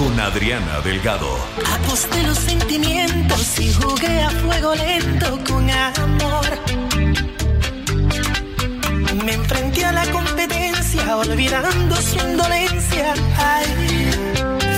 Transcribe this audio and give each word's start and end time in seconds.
con 0.00 0.18
Adriana 0.18 0.80
Delgado. 0.80 1.28
Aposté 1.74 2.22
los 2.22 2.38
sentimientos 2.38 3.60
y 3.60 3.70
jugué 3.70 4.22
a 4.22 4.30
fuego 4.30 4.74
lento 4.74 5.38
con 5.46 5.68
amor. 5.68 6.50
Me 9.22 9.34
enfrenté 9.34 9.84
a 9.84 9.92
la 9.92 10.06
competencia 10.10 11.16
olvidando 11.18 11.96
su 11.96 12.16
indolencia. 12.16 13.12
Ay, 13.36 14.10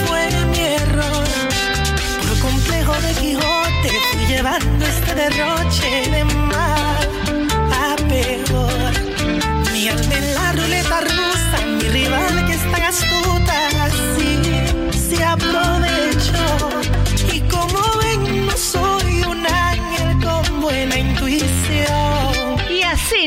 fue 0.07 0.29
mi 0.51 0.59
error. 0.59 1.29
Por 2.21 2.51
complejo 2.51 2.93
de 3.03 3.13
Quijote 3.21 3.91
fui 4.11 4.27
llevando 4.27 4.85
este 4.85 5.15
derroche 5.15 6.11
de 6.11 6.32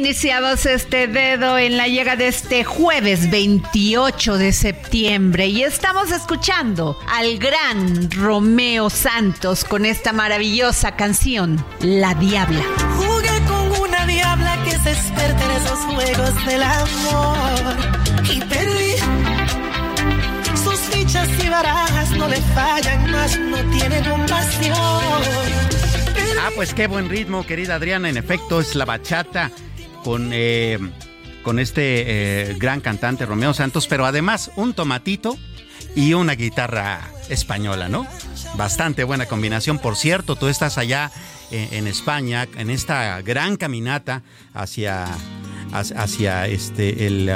iniciamos 0.06 0.68
este 0.68 1.08
dedo 1.08 1.58
en 1.58 1.78
la 1.78 1.88
llegada 1.88 2.18
de 2.18 2.28
este 2.28 2.64
jueves 2.64 3.32
28 3.32 4.38
de 4.38 4.54
septiembre 4.54 5.48
y 5.48 5.64
estamos 5.64 6.12
escuchando 6.12 6.96
al 7.08 7.40
gran 7.40 8.12
Romeo 8.12 8.92
Santos 8.92 9.66
con 9.66 9.84
esta 9.84 10.14
maravillosa 10.14 10.96
canción, 10.96 11.66
La 11.80 12.14
Diabla. 12.14 12.62
Jugué 12.98 13.46
con 13.48 13.82
una 13.82 14.06
diabla 14.06 14.64
que 14.64 14.78
se 14.78 14.92
experta 14.92 15.44
en 15.44 15.52
esos 15.64 15.80
juegos 15.80 16.46
del 16.46 16.62
amor. 16.62 17.76
Y 18.32 18.40
perdí. 18.42 18.92
Sus 20.64 20.80
fichas 20.82 21.28
y 21.44 21.50
barajas 21.50 22.12
no 22.12 22.28
le 22.28 22.38
fallan, 22.54 23.12
más 23.12 23.40
no 23.40 23.58
tiene 23.72 24.08
compasión. 24.08 24.78
Ah, 26.40 26.52
pues 26.56 26.76
qué 26.76 26.86
buen 26.86 27.10
ritmo, 27.10 27.44
querida 27.44 27.76
Adriana. 27.76 28.08
En 28.08 28.18
efecto, 28.18 28.60
es 28.60 28.76
la 28.76 28.86
bachata 28.86 29.52
con, 30.06 30.30
eh, 30.34 30.78
con 31.42 31.58
este 31.58 32.52
eh, 32.52 32.56
gran 32.60 32.80
cantante 32.80 33.26
Romeo 33.26 33.56
Santos, 33.56 33.88
pero 33.88 34.06
además 34.06 34.52
un 34.56 34.76
tomatito 34.76 35.36
y 35.96 36.14
una 36.14 36.36
guitarra 36.36 37.10
española, 37.28 37.90
¿no? 37.90 38.06
Bastante 38.56 39.04
buena 39.04 39.26
combinación. 39.26 39.80
Por 39.80 39.96
cierto, 39.96 40.36
tú 40.36 40.48
estás 40.48 40.78
allá 40.78 41.12
eh, 41.50 41.70
en 41.72 41.88
España, 41.88 42.48
en 42.56 42.70
esta 42.70 43.20
gran 43.24 43.58
caminata 43.58 44.22
hacia, 44.54 45.08
hacia 45.72 46.46
este, 46.46 47.08
el 47.08 47.32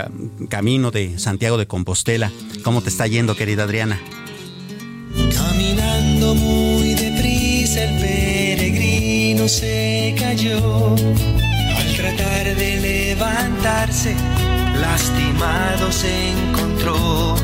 camino 0.47 0.91
de 0.91 1.17
Santiago 1.17 1.57
de 1.57 1.65
Compostela. 1.65 2.31
¿Cómo 2.63 2.83
te 2.83 2.89
está 2.89 3.07
yendo, 3.07 3.35
querida 3.35 3.63
Adriana? 3.63 3.99
Caminando 5.35 6.35
muy 6.35 6.93
deprisa 6.93 7.83
el 7.83 7.99
peregrino 7.99 9.47
se 9.47 10.15
cayó. 10.19 10.95
De 12.39 12.79
levantarse, 12.79 14.15
lastimado 14.79 15.91
se 15.91 16.31
encontró. 16.31 17.35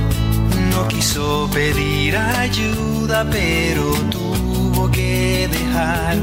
No 0.72 0.88
quiso 0.88 1.50
pedir 1.54 2.16
ayuda, 2.16 3.28
pero 3.30 3.92
tuvo 4.10 4.90
que 4.90 5.50
dejar 5.52 6.16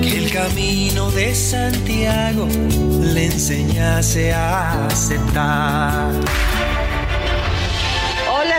que 0.00 0.18
el 0.24 0.32
camino 0.32 1.10
de 1.10 1.34
Santiago 1.34 2.48
le 2.98 3.26
enseñase 3.26 4.32
a 4.32 4.86
aceptar. 4.86 6.12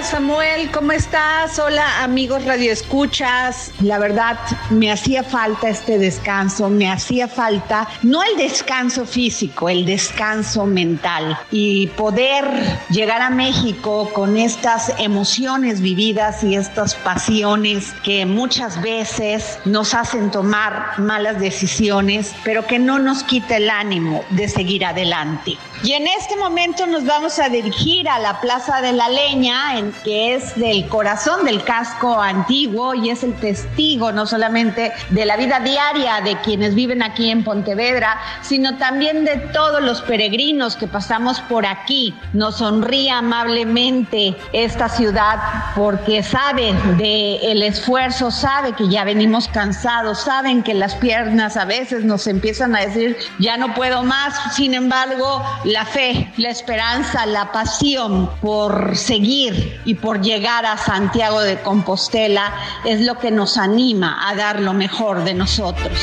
Samuel, 0.04 0.70
¿cómo 0.72 0.92
estás? 0.92 1.58
Hola 1.60 2.04
amigos 2.04 2.44
radioescuchas. 2.44 3.72
La 3.82 3.98
verdad, 4.00 4.38
me 4.70 4.92
hacía 4.92 5.24
falta 5.24 5.70
este 5.70 5.98
descanso, 5.98 6.70
me 6.70 6.92
hacía 6.92 7.28
falta 7.28 7.88
no 8.02 8.22
el 8.22 8.36
descanso 8.38 9.06
físico, 9.06 9.70
el 9.70 9.86
descanso 9.86 10.66
mental 10.66 11.40
y 11.52 11.88
poder 11.88 12.46
llegar 12.90 13.22
a 13.22 13.30
México 13.30 14.10
con 14.14 14.36
estas 14.38 14.92
emociones 15.00 15.80
vividas 15.80 16.44
y 16.44 16.56
estas 16.56 16.96
pasiones 16.96 17.94
que 18.04 18.26
muchas 18.26 18.82
veces 18.82 19.60
nos 19.64 19.94
hacen 19.94 20.32
tomar 20.32 21.00
malas 21.00 21.40
decisiones, 21.40 22.36
pero 22.44 22.68
que 22.68 22.78
no 22.78 23.00
nos 23.00 23.24
quita 23.24 23.56
el 23.58 23.70
ánimo 23.70 24.24
de 24.32 24.50
seguir 24.50 24.86
adelante. 24.86 25.58
Y 25.84 25.92
en 25.92 26.08
este 26.08 26.38
momento 26.38 26.88
nos 26.88 27.04
vamos 27.06 27.40
a 27.40 27.50
dirigir 27.50 28.08
a 28.08 28.18
la 28.18 28.40
Plaza 28.40 28.80
de 28.80 28.94
la 28.94 29.10
Leña, 29.10 29.78
en, 29.78 29.93
que 30.04 30.36
es 30.36 30.56
del 30.56 30.88
corazón 30.88 31.46
del 31.46 31.64
casco 31.64 32.22
antiguo 32.22 32.94
y 32.94 33.10
es 33.10 33.24
el 33.24 33.34
testigo 33.34 34.12
no 34.12 34.26
solamente 34.26 34.92
de 35.10 35.26
la 35.26 35.38
vida 35.38 35.60
diaria 35.60 36.22
de 36.22 36.38
quienes 36.42 36.76
viven 36.76 37.04
aquí 37.04 37.30
en 37.30 37.44
Pontevedra, 37.44 38.18
sino 38.42 38.78
también 38.78 39.26
de 39.26 39.38
todos 39.54 39.82
los 39.82 40.02
peregrinos 40.02 40.76
que 40.76 40.88
pasamos 40.88 41.40
por 41.42 41.66
aquí. 41.66 42.14
Nos 42.34 42.58
sonríe 42.58 43.12
amablemente 43.12 44.36
esta 44.54 44.90
ciudad 44.90 45.40
porque 45.76 46.24
sabe 46.24 46.74
de 46.98 47.52
el 47.52 47.64
esfuerzo, 47.64 48.32
sabe 48.32 48.74
que 48.74 48.90
ya 48.90 49.04
venimos 49.04 49.48
cansados, 49.48 50.22
saben 50.22 50.64
que 50.64 50.74
las 50.74 50.96
piernas 50.96 51.58
a 51.58 51.66
veces 51.66 52.04
nos 52.04 52.28
empiezan 52.28 52.76
a 52.76 52.82
decir 52.82 53.18
ya 53.40 53.58
no 53.58 53.74
puedo 53.74 54.04
más. 54.04 54.56
Sin 54.56 54.74
embargo, 54.74 55.44
la 55.64 55.86
fe, 55.86 56.32
la 56.38 56.50
esperanza, 56.50 57.26
la 57.26 57.52
pasión 57.52 58.30
por 58.42 58.96
seguir 58.96 59.82
y 59.86 59.96
por 59.96 60.22
llegar 60.22 60.66
a 60.66 60.78
Santiago 60.78 61.42
de 61.42 61.62
Compostela 61.62 62.54
es 62.86 63.02
lo 63.02 63.18
que 63.20 63.32
nos 63.32 63.58
anima 63.58 64.30
a 64.30 64.36
dar 64.36 64.60
lo 64.60 64.74
mejor 64.74 65.24
de 65.24 65.34
nosotros. 65.34 65.98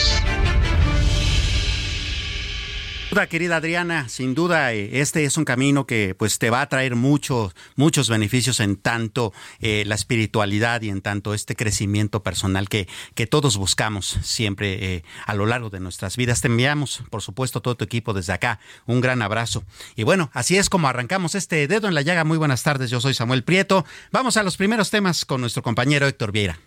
Querida 3.28 3.56
Adriana, 3.56 4.08
sin 4.08 4.34
duda 4.34 4.72
eh, 4.72 5.00
este 5.00 5.24
es 5.24 5.36
un 5.36 5.44
camino 5.44 5.84
que 5.84 6.14
pues 6.16 6.38
te 6.38 6.48
va 6.48 6.62
a 6.62 6.68
traer 6.68 6.94
muchos 6.94 7.54
muchos 7.76 8.08
beneficios 8.08 8.60
en 8.60 8.76
tanto 8.76 9.32
eh, 9.60 9.82
la 9.86 9.94
espiritualidad 9.96 10.80
y 10.82 10.88
en 10.90 11.02
tanto 11.02 11.34
este 11.34 11.56
crecimiento 11.56 12.22
personal 12.22 12.68
que, 12.68 12.88
que 13.14 13.26
todos 13.26 13.56
buscamos 13.56 14.18
siempre 14.22 14.94
eh, 14.94 15.04
a 15.26 15.34
lo 15.34 15.46
largo 15.46 15.70
de 15.70 15.80
nuestras 15.80 16.16
vidas. 16.16 16.40
Te 16.40 16.48
enviamos, 16.48 17.02
por 17.10 17.20
supuesto, 17.20 17.60
todo 17.60 17.76
tu 17.76 17.84
equipo 17.84 18.14
desde 18.14 18.32
acá. 18.32 18.60
Un 18.86 19.00
gran 19.00 19.22
abrazo. 19.22 19.64
Y 19.96 20.04
bueno, 20.04 20.30
así 20.32 20.56
es 20.56 20.70
como 20.70 20.88
arrancamos 20.88 21.34
este 21.34 21.66
dedo 21.66 21.88
en 21.88 21.94
la 21.94 22.02
llaga. 22.02 22.24
Muy 22.24 22.38
buenas 22.38 22.62
tardes, 22.62 22.90
yo 22.90 23.00
soy 23.00 23.14
Samuel 23.14 23.44
Prieto. 23.44 23.84
Vamos 24.12 24.36
a 24.36 24.42
los 24.42 24.56
primeros 24.56 24.90
temas 24.90 25.24
con 25.24 25.40
nuestro 25.40 25.62
compañero 25.62 26.06
Héctor 26.06 26.32
Vieira. 26.32 26.58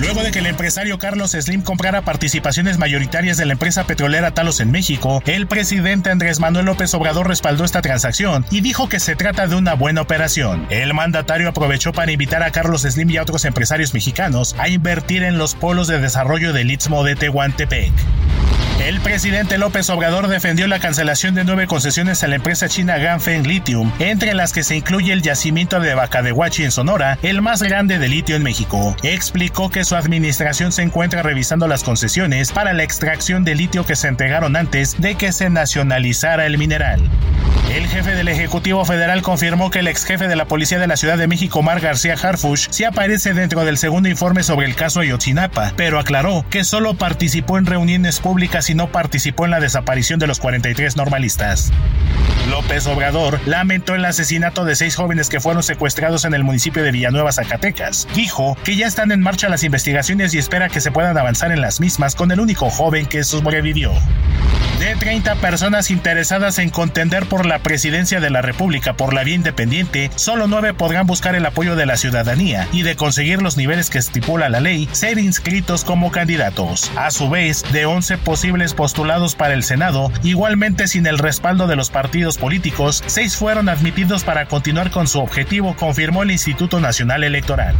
Luego 0.00 0.22
de 0.22 0.30
que 0.30 0.38
el 0.38 0.46
empresario 0.46 0.96
Carlos 0.96 1.32
Slim 1.32 1.62
comprara 1.62 2.02
participaciones 2.02 2.78
mayoritarias 2.78 3.36
de 3.36 3.46
la 3.46 3.54
empresa 3.54 3.84
petrolera 3.84 4.30
Talos 4.30 4.60
en 4.60 4.70
México, 4.70 5.20
el 5.26 5.48
presidente 5.48 6.10
Andrés 6.10 6.38
Manuel 6.38 6.66
López 6.66 6.94
Obrador 6.94 7.26
respaldó 7.26 7.64
esta 7.64 7.82
transacción 7.82 8.46
y 8.50 8.60
dijo 8.60 8.88
que 8.88 9.00
se 9.00 9.16
trata 9.16 9.48
de 9.48 9.56
una 9.56 9.74
buena 9.74 10.02
operación. 10.02 10.66
El 10.70 10.94
mandatario 10.94 11.48
aprovechó 11.48 11.92
para 11.92 12.12
invitar 12.12 12.44
a 12.44 12.52
Carlos 12.52 12.82
Slim 12.82 13.10
y 13.10 13.16
a 13.16 13.22
otros 13.22 13.44
empresarios 13.44 13.92
mexicanos 13.92 14.54
a 14.58 14.68
invertir 14.68 15.24
en 15.24 15.36
los 15.36 15.56
polos 15.56 15.88
de 15.88 15.98
desarrollo 15.98 16.52
del 16.52 16.70
Istmo 16.70 17.02
de 17.02 17.16
Tehuantepec. 17.16 17.92
El 18.84 19.00
presidente 19.00 19.58
López 19.58 19.90
Obrador 19.90 20.28
defendió 20.28 20.68
la 20.68 20.78
cancelación 20.78 21.34
de 21.34 21.44
nueve 21.44 21.66
concesiones 21.66 22.22
a 22.22 22.28
la 22.28 22.36
empresa 22.36 22.68
china 22.68 22.96
Ganfeng 22.96 23.46
Lithium, 23.46 23.92
entre 23.98 24.34
las 24.34 24.52
que 24.52 24.62
se 24.62 24.76
incluye 24.76 25.12
el 25.12 25.22
yacimiento 25.22 25.80
de 25.80 25.94
Bacadehuachi 25.94 26.62
en 26.62 26.70
Sonora, 26.70 27.18
el 27.22 27.42
más 27.42 27.60
grande 27.60 27.98
de 27.98 28.08
litio 28.08 28.36
en 28.36 28.44
México. 28.44 28.96
Explicó 29.02 29.68
que 29.68 29.84
su 29.84 29.96
administración 29.96 30.70
se 30.70 30.82
encuentra 30.82 31.22
revisando 31.22 31.66
las 31.66 31.82
concesiones 31.82 32.52
para 32.52 32.72
la 32.72 32.84
extracción 32.84 33.44
de 33.44 33.56
litio 33.56 33.84
que 33.84 33.96
se 33.96 34.08
entregaron 34.08 34.54
antes 34.54 34.98
de 35.00 35.16
que 35.16 35.32
se 35.32 35.50
nacionalizara 35.50 36.46
el 36.46 36.56
mineral. 36.56 37.10
El 37.74 37.86
jefe 37.86 38.14
del 38.14 38.28
Ejecutivo 38.28 38.82
Federal 38.86 39.20
confirmó 39.20 39.70
que 39.70 39.80
el 39.80 39.88
ex 39.88 40.06
jefe 40.06 40.26
de 40.26 40.36
la 40.36 40.46
Policía 40.46 40.78
de 40.78 40.86
la 40.86 40.96
Ciudad 40.96 41.18
de 41.18 41.26
México, 41.26 41.62
Mar 41.62 41.80
García 41.80 42.14
Harfush, 42.14 42.68
sí 42.70 42.84
aparece 42.84 43.34
dentro 43.34 43.62
del 43.66 43.76
segundo 43.76 44.08
informe 44.08 44.42
sobre 44.42 44.66
el 44.66 44.74
caso 44.74 45.00
Ayotzinapa, 45.00 45.74
pero 45.76 45.98
aclaró 45.98 46.46
que 46.48 46.64
solo 46.64 46.94
participó 46.94 47.58
en 47.58 47.66
reuniones 47.66 48.20
públicas 48.20 48.67
y 48.70 48.74
no 48.74 48.90
participó 48.92 49.44
en 49.44 49.50
la 49.52 49.60
desaparición 49.60 50.18
de 50.18 50.26
los 50.26 50.38
43 50.38 50.96
normalistas. 50.96 51.72
López 52.50 52.86
Obrador 52.86 53.40
lamentó 53.46 53.94
el 53.94 54.04
asesinato 54.04 54.64
de 54.64 54.74
seis 54.74 54.96
jóvenes 54.96 55.28
que 55.28 55.40
fueron 55.40 55.62
secuestrados 55.62 56.24
en 56.24 56.34
el 56.34 56.44
municipio 56.44 56.82
de 56.82 56.92
Villanueva, 56.92 57.32
Zacatecas. 57.32 58.08
Dijo 58.14 58.56
que 58.64 58.76
ya 58.76 58.86
están 58.86 59.12
en 59.12 59.20
marcha 59.20 59.48
las 59.48 59.64
investigaciones 59.64 60.32
y 60.32 60.38
espera 60.38 60.68
que 60.68 60.80
se 60.80 60.90
puedan 60.90 61.18
avanzar 61.18 61.52
en 61.52 61.60
las 61.60 61.80
mismas 61.80 62.14
con 62.14 62.30
el 62.30 62.40
único 62.40 62.70
joven 62.70 63.06
que 63.06 63.22
sobrevivió. 63.24 63.92
De 64.78 64.94
30 64.94 65.34
personas 65.36 65.90
interesadas 65.90 66.60
en 66.60 66.70
contender 66.70 67.26
por 67.26 67.46
la 67.46 67.58
presidencia 67.58 68.20
de 68.20 68.30
la 68.30 68.42
República 68.42 68.92
por 68.96 69.12
la 69.12 69.24
vía 69.24 69.34
independiente, 69.34 70.08
solo 70.14 70.46
9 70.46 70.72
podrán 70.72 71.04
buscar 71.04 71.34
el 71.34 71.44
apoyo 71.46 71.74
de 71.74 71.84
la 71.84 71.96
ciudadanía 71.96 72.68
y 72.72 72.82
de 72.82 72.94
conseguir 72.94 73.42
los 73.42 73.56
niveles 73.56 73.90
que 73.90 73.98
estipula 73.98 74.48
la 74.48 74.60
ley, 74.60 74.88
ser 74.92 75.18
inscritos 75.18 75.82
como 75.82 76.12
candidatos. 76.12 76.92
A 76.94 77.10
su 77.10 77.28
vez, 77.28 77.64
de 77.72 77.86
11 77.86 78.18
posibles 78.18 78.57
postulados 78.74 79.34
para 79.34 79.54
el 79.54 79.62
Senado, 79.62 80.10
igualmente 80.22 80.88
sin 80.88 81.06
el 81.06 81.18
respaldo 81.18 81.66
de 81.66 81.76
los 81.76 81.90
partidos 81.90 82.38
políticos, 82.38 83.02
6 83.06 83.36
fueron 83.36 83.68
admitidos 83.68 84.24
para 84.24 84.46
continuar 84.46 84.90
con 84.90 85.06
su 85.06 85.20
objetivo, 85.20 85.76
confirmó 85.76 86.22
el 86.22 86.30
Instituto 86.30 86.80
Nacional 86.80 87.24
Electoral. 87.24 87.76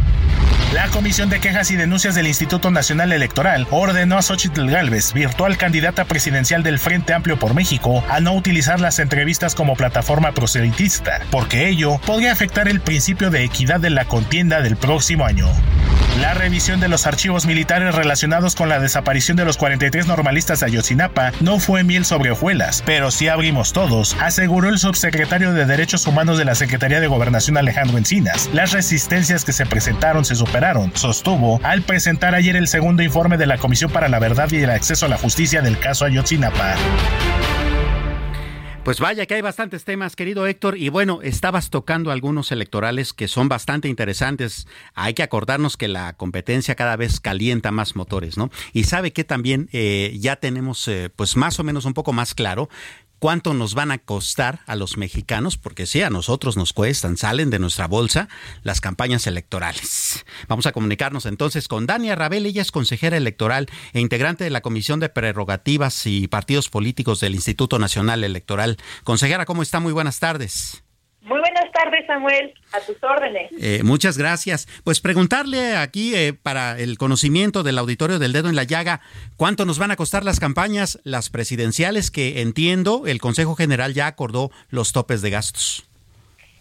La 0.73 0.87
Comisión 0.89 1.29
de 1.29 1.39
Quejas 1.39 1.71
y 1.71 1.75
Denuncias 1.75 2.13
del 2.13 2.27
Instituto 2.27 2.69
Nacional 2.69 3.11
Electoral 3.11 3.65
ordenó 3.71 4.17
a 4.19 4.21
Xochitl 4.21 4.69
Galvez, 4.69 5.13
virtual 5.13 5.57
candidata 5.57 6.05
presidencial 6.05 6.61
del 6.61 6.77
Frente 6.77 7.13
Amplio 7.13 7.39
por 7.39 7.55
México, 7.55 8.03
a 8.07 8.19
no 8.19 8.33
utilizar 8.33 8.79
las 8.79 8.99
entrevistas 8.99 9.55
como 9.55 9.75
plataforma 9.75 10.31
proselitista, 10.31 11.21
porque 11.31 11.69
ello 11.69 11.99
podría 12.05 12.31
afectar 12.31 12.67
el 12.67 12.81
principio 12.81 13.31
de 13.31 13.43
equidad 13.43 13.79
de 13.79 13.89
la 13.89 14.05
contienda 14.05 14.61
del 14.61 14.77
próximo 14.77 15.25
año. 15.25 15.47
La 16.21 16.33
revisión 16.33 16.81
de 16.81 16.89
los 16.89 17.07
archivos 17.07 17.45
militares 17.45 17.95
relacionados 17.95 18.53
con 18.53 18.67
la 18.67 18.81
desaparición 18.81 19.37
de 19.37 19.45
los 19.45 19.55
43 19.55 20.05
normalistas 20.05 20.59
de 20.59 20.65
Ayotzinapa 20.65 21.31
no 21.39 21.59
fue 21.59 21.85
miel 21.85 22.03
sobre 22.03 22.31
hojuelas, 22.31 22.83
pero 22.85 23.09
sí 23.09 23.29
abrimos 23.29 23.71
todos, 23.71 24.17
aseguró 24.19 24.67
el 24.67 24.79
subsecretario 24.79 25.53
de 25.53 25.65
Derechos 25.65 26.05
Humanos 26.07 26.37
de 26.37 26.43
la 26.43 26.55
Secretaría 26.55 26.99
de 26.99 27.07
Gobernación 27.07 27.55
Alejandro 27.55 27.97
Encinas. 27.97 28.49
Las 28.51 28.73
resistencias 28.73 29.45
que 29.45 29.53
se 29.53 29.65
presentaron 29.65 30.25
se 30.25 30.35
superaron, 30.35 30.91
sostuvo, 30.93 31.61
al 31.63 31.83
presentar 31.83 32.35
ayer 32.35 32.57
el 32.57 32.67
segundo 32.67 33.01
informe 33.01 33.37
de 33.37 33.45
la 33.45 33.57
Comisión 33.57 33.89
para 33.89 34.09
la 34.09 34.19
Verdad 34.19 34.51
y 34.51 34.57
el 34.57 34.71
Acceso 34.71 35.05
a 35.05 35.09
la 35.09 35.17
Justicia 35.17 35.61
del 35.61 35.79
caso 35.79 36.03
Ayotzinapa. 36.03 36.75
Pues 38.89 38.99
vaya 38.99 39.27
que 39.27 39.35
hay 39.35 39.41
bastantes 39.41 39.83
temas, 39.83 40.15
querido 40.15 40.47
Héctor, 40.47 40.75
y 40.75 40.89
bueno, 40.89 41.19
estabas 41.21 41.69
tocando 41.69 42.09
algunos 42.09 42.51
electorales 42.51 43.13
que 43.13 43.27
son 43.27 43.47
bastante 43.47 43.87
interesantes. 43.87 44.65
Hay 44.95 45.13
que 45.13 45.21
acordarnos 45.21 45.77
que 45.77 45.87
la 45.87 46.13
competencia 46.13 46.73
cada 46.73 46.95
vez 46.95 47.19
calienta 47.19 47.69
más 47.69 47.95
motores, 47.95 48.35
¿no? 48.35 48.49
Y 48.73 48.85
sabe 48.85 49.13
que 49.13 49.23
también 49.23 49.69
eh, 49.73 50.17
ya 50.19 50.37
tenemos, 50.37 50.87
eh, 50.87 51.11
pues 51.15 51.37
más 51.37 51.59
o 51.59 51.63
menos 51.63 51.85
un 51.85 51.93
poco 51.93 52.13
más 52.13 52.33
claro 52.33 52.67
cuánto 53.19 53.53
nos 53.53 53.75
van 53.75 53.91
a 53.91 53.97
costar 53.97 54.61
a 54.65 54.75
los 54.75 54.97
mexicanos, 54.97 55.57
porque 55.57 55.85
sí, 55.85 56.01
a 56.01 56.09
nosotros 56.09 56.57
nos 56.57 56.73
cuestan, 56.73 57.17
salen 57.17 57.49
de 57.49 57.59
nuestra 57.59 57.87
bolsa 57.87 58.29
las 58.63 58.81
campañas 58.81 59.27
electorales. 59.27 60.25
Vamos 60.47 60.65
a 60.65 60.71
comunicarnos 60.71 61.25
entonces 61.25 61.67
con 61.67 61.85
Dania 61.85 62.15
Rabel, 62.15 62.45
ella 62.45 62.61
es 62.61 62.71
consejera 62.71 63.17
electoral 63.17 63.67
e 63.93 63.99
integrante 63.99 64.43
de 64.43 64.49
la 64.49 64.61
Comisión 64.61 64.99
de 64.99 65.09
Prerrogativas 65.09 66.05
y 66.05 66.27
Partidos 66.27 66.69
Políticos 66.69 67.19
del 67.19 67.35
Instituto 67.35 67.77
Nacional 67.77 68.23
Electoral. 68.23 68.77
Consejera, 69.03 69.45
¿cómo 69.45 69.61
está? 69.61 69.79
Muy 69.79 69.93
buenas 69.93 70.19
tardes. 70.19 70.83
Tardes, 71.79 72.05
Samuel. 72.07 72.53
A 72.73 72.79
tus 72.81 73.01
órdenes. 73.01 73.51
Eh, 73.61 73.81
muchas 73.83 74.17
gracias. 74.17 74.67
Pues 74.83 74.99
preguntarle 74.99 75.77
aquí 75.77 76.13
eh, 76.13 76.33
para 76.33 76.77
el 76.77 76.97
conocimiento 76.97 77.63
del 77.63 77.77
auditorio 77.77 78.19
del 78.19 78.33
dedo 78.33 78.49
en 78.49 78.57
la 78.57 78.63
llaga, 78.63 78.99
¿cuánto 79.37 79.65
nos 79.65 79.79
van 79.79 79.91
a 79.91 79.95
costar 79.95 80.25
las 80.25 80.41
campañas, 80.41 80.99
las 81.05 81.29
presidenciales, 81.29 82.11
que 82.11 82.41
entiendo 82.41 83.03
el 83.07 83.21
Consejo 83.21 83.55
General 83.55 83.93
ya 83.93 84.07
acordó 84.07 84.51
los 84.69 84.91
topes 84.91 85.21
de 85.21 85.29
gastos? 85.29 85.87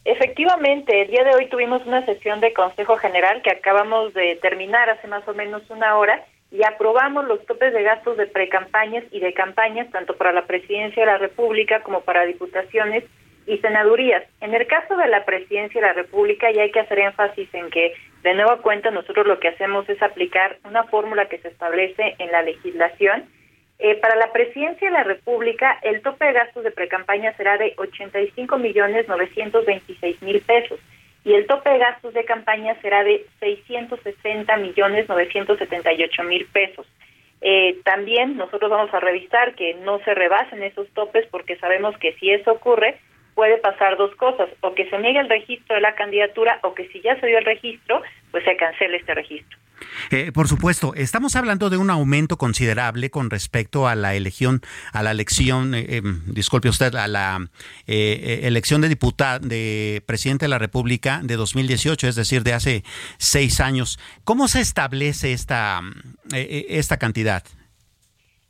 Efectivamente, 0.05 1.03
el 1.03 1.11
día 1.11 1.25
de 1.25 1.35
hoy 1.35 1.49
tuvimos 1.49 1.85
una 1.85 2.07
sesión 2.07 2.41
de 2.41 2.53
Consejo 2.53 2.97
General 2.97 3.43
que 3.43 3.51
acabamos 3.51 4.15
de 4.15 4.39
terminar 4.41 4.89
hace 4.89 5.09
más 5.09 5.27
o 5.27 5.35
menos 5.35 5.63
una 5.69 5.97
hora 5.97 6.25
y 6.53 6.65
aprobamos 6.65 7.27
los 7.27 7.45
topes 7.45 7.75
de 7.75 7.83
gastos 7.83 8.17
de 8.17 8.27
precampañas 8.27 9.05
y 9.11 9.19
de 9.19 9.35
campañas, 9.35 9.91
tanto 9.91 10.17
para 10.17 10.33
la 10.33 10.47
presidencia 10.47 11.03
de 11.03 11.11
la 11.11 11.19
República 11.19 11.83
como 11.83 12.03
para 12.03 12.25
diputaciones 12.25 13.05
y 13.49 13.59
senadurías. 13.59 14.23
En 14.41 14.55
el 14.55 14.67
caso 14.67 14.97
de 14.97 15.09
la 15.09 15.25
presidencia 15.25 15.81
de 15.81 15.87
la 15.87 15.95
República, 15.95 16.51
ya 16.51 16.63
hay 16.63 16.71
que 16.71 16.81
hacer 16.81 16.99
énfasis 16.99 17.49
en 17.55 17.71
que, 17.71 17.95
de 18.23 18.35
nueva 18.35 18.59
cuenta, 18.59 18.91
nosotros 18.91 19.27
lo 19.27 19.41
que 19.41 19.49
hacemos 19.49 19.89
es 19.89 20.01
aplicar 20.03 20.59
una 20.65 20.85
fórmula 20.85 21.29
que 21.29 21.39
se 21.39 21.49
establece 21.49 22.15
en 22.19 22.31
la 22.31 22.43
legislación. 22.43 23.25
Eh, 23.79 23.95
para 23.97 24.17
la 24.17 24.33
presidencia 24.33 24.89
de 24.89 24.93
la 24.93 25.05
República, 25.05 25.79
el 25.83 26.03
tope 26.03 26.27
de 26.27 26.33
gastos 26.33 26.65
de 26.65 26.73
precampaña 26.73 27.33
será 27.37 27.57
de 27.57 27.75
85 27.79 28.59
millones 28.59 29.09
926 29.09 30.23
mil 30.23 30.41
pesos 30.43 30.79
y 31.25 31.35
el 31.35 31.47
tope 31.47 31.71
de 31.71 31.79
gastos 31.79 32.15
de 32.15 32.25
campaña 32.25 32.75
será 32.83 33.05
de 33.05 33.25
660 33.41 34.57
millones 34.57 35.09
978 35.09 36.23
mil 36.25 36.47
pesos. 36.47 36.87
Eh, 37.41 37.79
también 37.85 38.37
nosotros 38.37 38.71
vamos 38.71 38.93
a 38.93 39.01
revisar 39.01 39.55
que 39.55 39.75
no 39.75 40.01
se 40.01 40.15
rebasen 40.15 40.63
esos 40.63 40.89
topes 40.91 41.27
porque 41.31 41.57
sabemos 41.57 41.97
que 41.99 42.15
si 42.15 42.31
eso 42.31 42.53
ocurre, 42.53 42.99
puede 43.39 43.59
pasar 43.59 43.97
dos 43.97 44.13
cosas, 44.17 44.49
o 44.63 44.75
que 44.75 44.91
se 44.91 44.99
niegue 44.99 45.21
el 45.21 45.29
registro 45.29 45.77
de 45.77 45.81
la 45.81 45.95
candidatura 45.95 46.59
o 46.65 46.75
que 46.75 46.89
si 46.89 47.01
ya 47.01 47.15
se 47.21 47.29
dio 47.29 47.39
el 47.39 47.45
registro, 47.45 48.03
pues 48.33 48.43
se 48.43 48.57
cancele 48.57 48.97
este 48.97 49.15
registro. 49.15 49.57
Eh, 50.11 50.33
por 50.33 50.49
supuesto, 50.49 50.93
estamos 50.97 51.37
hablando 51.37 51.71
de 51.71 51.77
un 51.77 51.89
aumento 51.89 52.37
considerable 52.37 53.11
con 53.11 53.31
respecto 53.31 53.87
a 53.87 53.95
la 53.95 54.17
elección, 54.17 54.61
a 54.93 55.05
la 55.05 55.13
elección, 55.13 55.73
eh, 55.77 55.99
em, 55.99 56.21
disculpe 56.27 56.69
usted, 56.69 56.93
a 56.97 57.07
la 57.07 57.49
eh, 57.87 58.41
elección 58.43 58.81
de 58.81 58.89
diputado, 58.89 59.47
de 59.47 60.03
presidente 60.05 60.47
de 60.47 60.49
la 60.49 60.59
República 60.59 61.21
de 61.23 61.37
2018, 61.37 62.09
es 62.09 62.17
decir, 62.17 62.43
de 62.43 62.55
hace 62.55 62.83
seis 63.19 63.61
años. 63.61 64.01
¿Cómo 64.25 64.49
se 64.49 64.61
establece 64.61 65.33
esta, 65.33 65.81
esta 66.33 66.97
cantidad? 66.97 67.45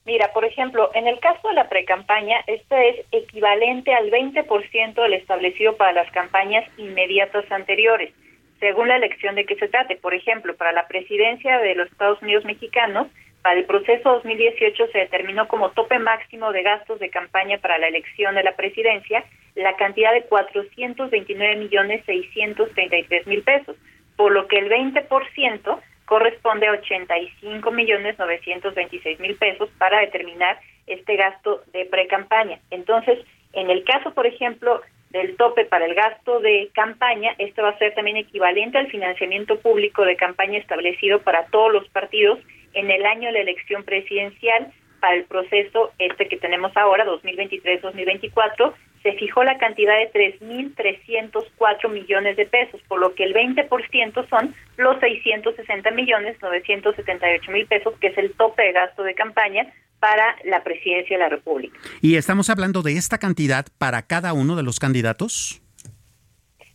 Mira, 0.08 0.32
por 0.32 0.46
ejemplo, 0.46 0.90
en 0.94 1.06
el 1.06 1.20
caso 1.20 1.48
de 1.48 1.52
la 1.52 1.68
precampaña, 1.68 2.38
este 2.46 2.88
es 2.88 3.06
equivalente 3.12 3.92
al 3.92 4.10
20% 4.10 4.94
del 4.94 5.12
establecido 5.12 5.76
para 5.76 5.92
las 5.92 6.10
campañas 6.12 6.64
inmediatas 6.78 7.44
anteriores, 7.52 8.14
según 8.58 8.88
la 8.88 8.96
elección 8.96 9.34
de 9.34 9.44
que 9.44 9.56
se 9.56 9.68
trate. 9.68 9.96
Por 9.96 10.14
ejemplo, 10.14 10.56
para 10.56 10.72
la 10.72 10.88
presidencia 10.88 11.58
de 11.58 11.74
los 11.74 11.92
Estados 11.92 12.22
Unidos 12.22 12.46
mexicanos, 12.46 13.08
para 13.42 13.60
el 13.60 13.66
proceso 13.66 14.14
2018 14.14 14.86
se 14.92 14.98
determinó 14.98 15.46
como 15.46 15.72
tope 15.72 15.98
máximo 15.98 16.52
de 16.52 16.62
gastos 16.62 16.98
de 17.00 17.10
campaña 17.10 17.58
para 17.58 17.76
la 17.76 17.88
elección 17.88 18.34
de 18.34 18.44
la 18.44 18.56
presidencia 18.56 19.26
la 19.56 19.76
cantidad 19.76 20.14
de 20.14 20.22
429 20.22 21.56
millones 21.56 22.02
633 22.06 23.26
mil 23.26 23.42
pesos, 23.42 23.76
por 24.16 24.32
lo 24.32 24.48
que 24.48 24.56
el 24.56 24.70
20% 24.70 25.80
corresponde 26.08 26.66
a 26.66 26.72
85 26.72 27.70
millones 27.70 28.18
926 28.18 29.20
mil 29.20 29.36
pesos 29.36 29.68
para 29.78 30.00
determinar 30.00 30.58
este 30.86 31.16
gasto 31.16 31.62
de 31.72 31.84
pre-campaña. 31.84 32.58
Entonces, 32.70 33.18
en 33.52 33.68
el 33.70 33.84
caso, 33.84 34.14
por 34.14 34.26
ejemplo, 34.26 34.80
del 35.10 35.36
tope 35.36 35.66
para 35.66 35.84
el 35.84 35.94
gasto 35.94 36.40
de 36.40 36.70
campaña, 36.74 37.34
esto 37.36 37.62
va 37.62 37.70
a 37.70 37.78
ser 37.78 37.94
también 37.94 38.16
equivalente 38.16 38.78
al 38.78 38.88
financiamiento 38.88 39.58
público 39.60 40.04
de 40.04 40.16
campaña 40.16 40.58
establecido 40.58 41.20
para 41.20 41.46
todos 41.46 41.72
los 41.72 41.88
partidos 41.90 42.38
en 42.72 42.90
el 42.90 43.04
año 43.04 43.28
de 43.28 43.32
la 43.32 43.40
elección 43.40 43.84
presidencial 43.84 44.72
para 45.00 45.14
el 45.14 45.24
proceso 45.24 45.92
este 45.98 46.26
que 46.26 46.38
tenemos 46.38 46.74
ahora, 46.76 47.04
2023-2024, 47.06 48.72
se 49.02 49.12
fijó 49.12 49.44
la 49.44 49.58
cantidad 49.58 49.94
de 49.96 50.10
3.304 50.40 51.90
millones 51.90 52.36
de 52.36 52.46
pesos, 52.46 52.80
por 52.88 53.00
lo 53.00 53.14
que 53.14 53.24
el 53.24 53.34
20% 53.34 54.28
son 54.28 54.54
los 54.76 54.98
660 55.00 55.90
millones 55.92 56.36
978 56.40 57.52
mil 57.52 57.66
pesos, 57.66 57.94
que 58.00 58.08
es 58.08 58.18
el 58.18 58.32
tope 58.32 58.62
de 58.62 58.72
gasto 58.72 59.02
de 59.02 59.14
campaña 59.14 59.72
para 60.00 60.36
la 60.44 60.62
presidencia 60.62 61.16
de 61.16 61.22
la 61.22 61.28
República. 61.28 61.78
¿Y 62.00 62.16
estamos 62.16 62.50
hablando 62.50 62.82
de 62.82 62.92
esta 62.92 63.18
cantidad 63.18 63.66
para 63.78 64.02
cada 64.02 64.32
uno 64.32 64.56
de 64.56 64.62
los 64.62 64.78
candidatos? 64.78 65.60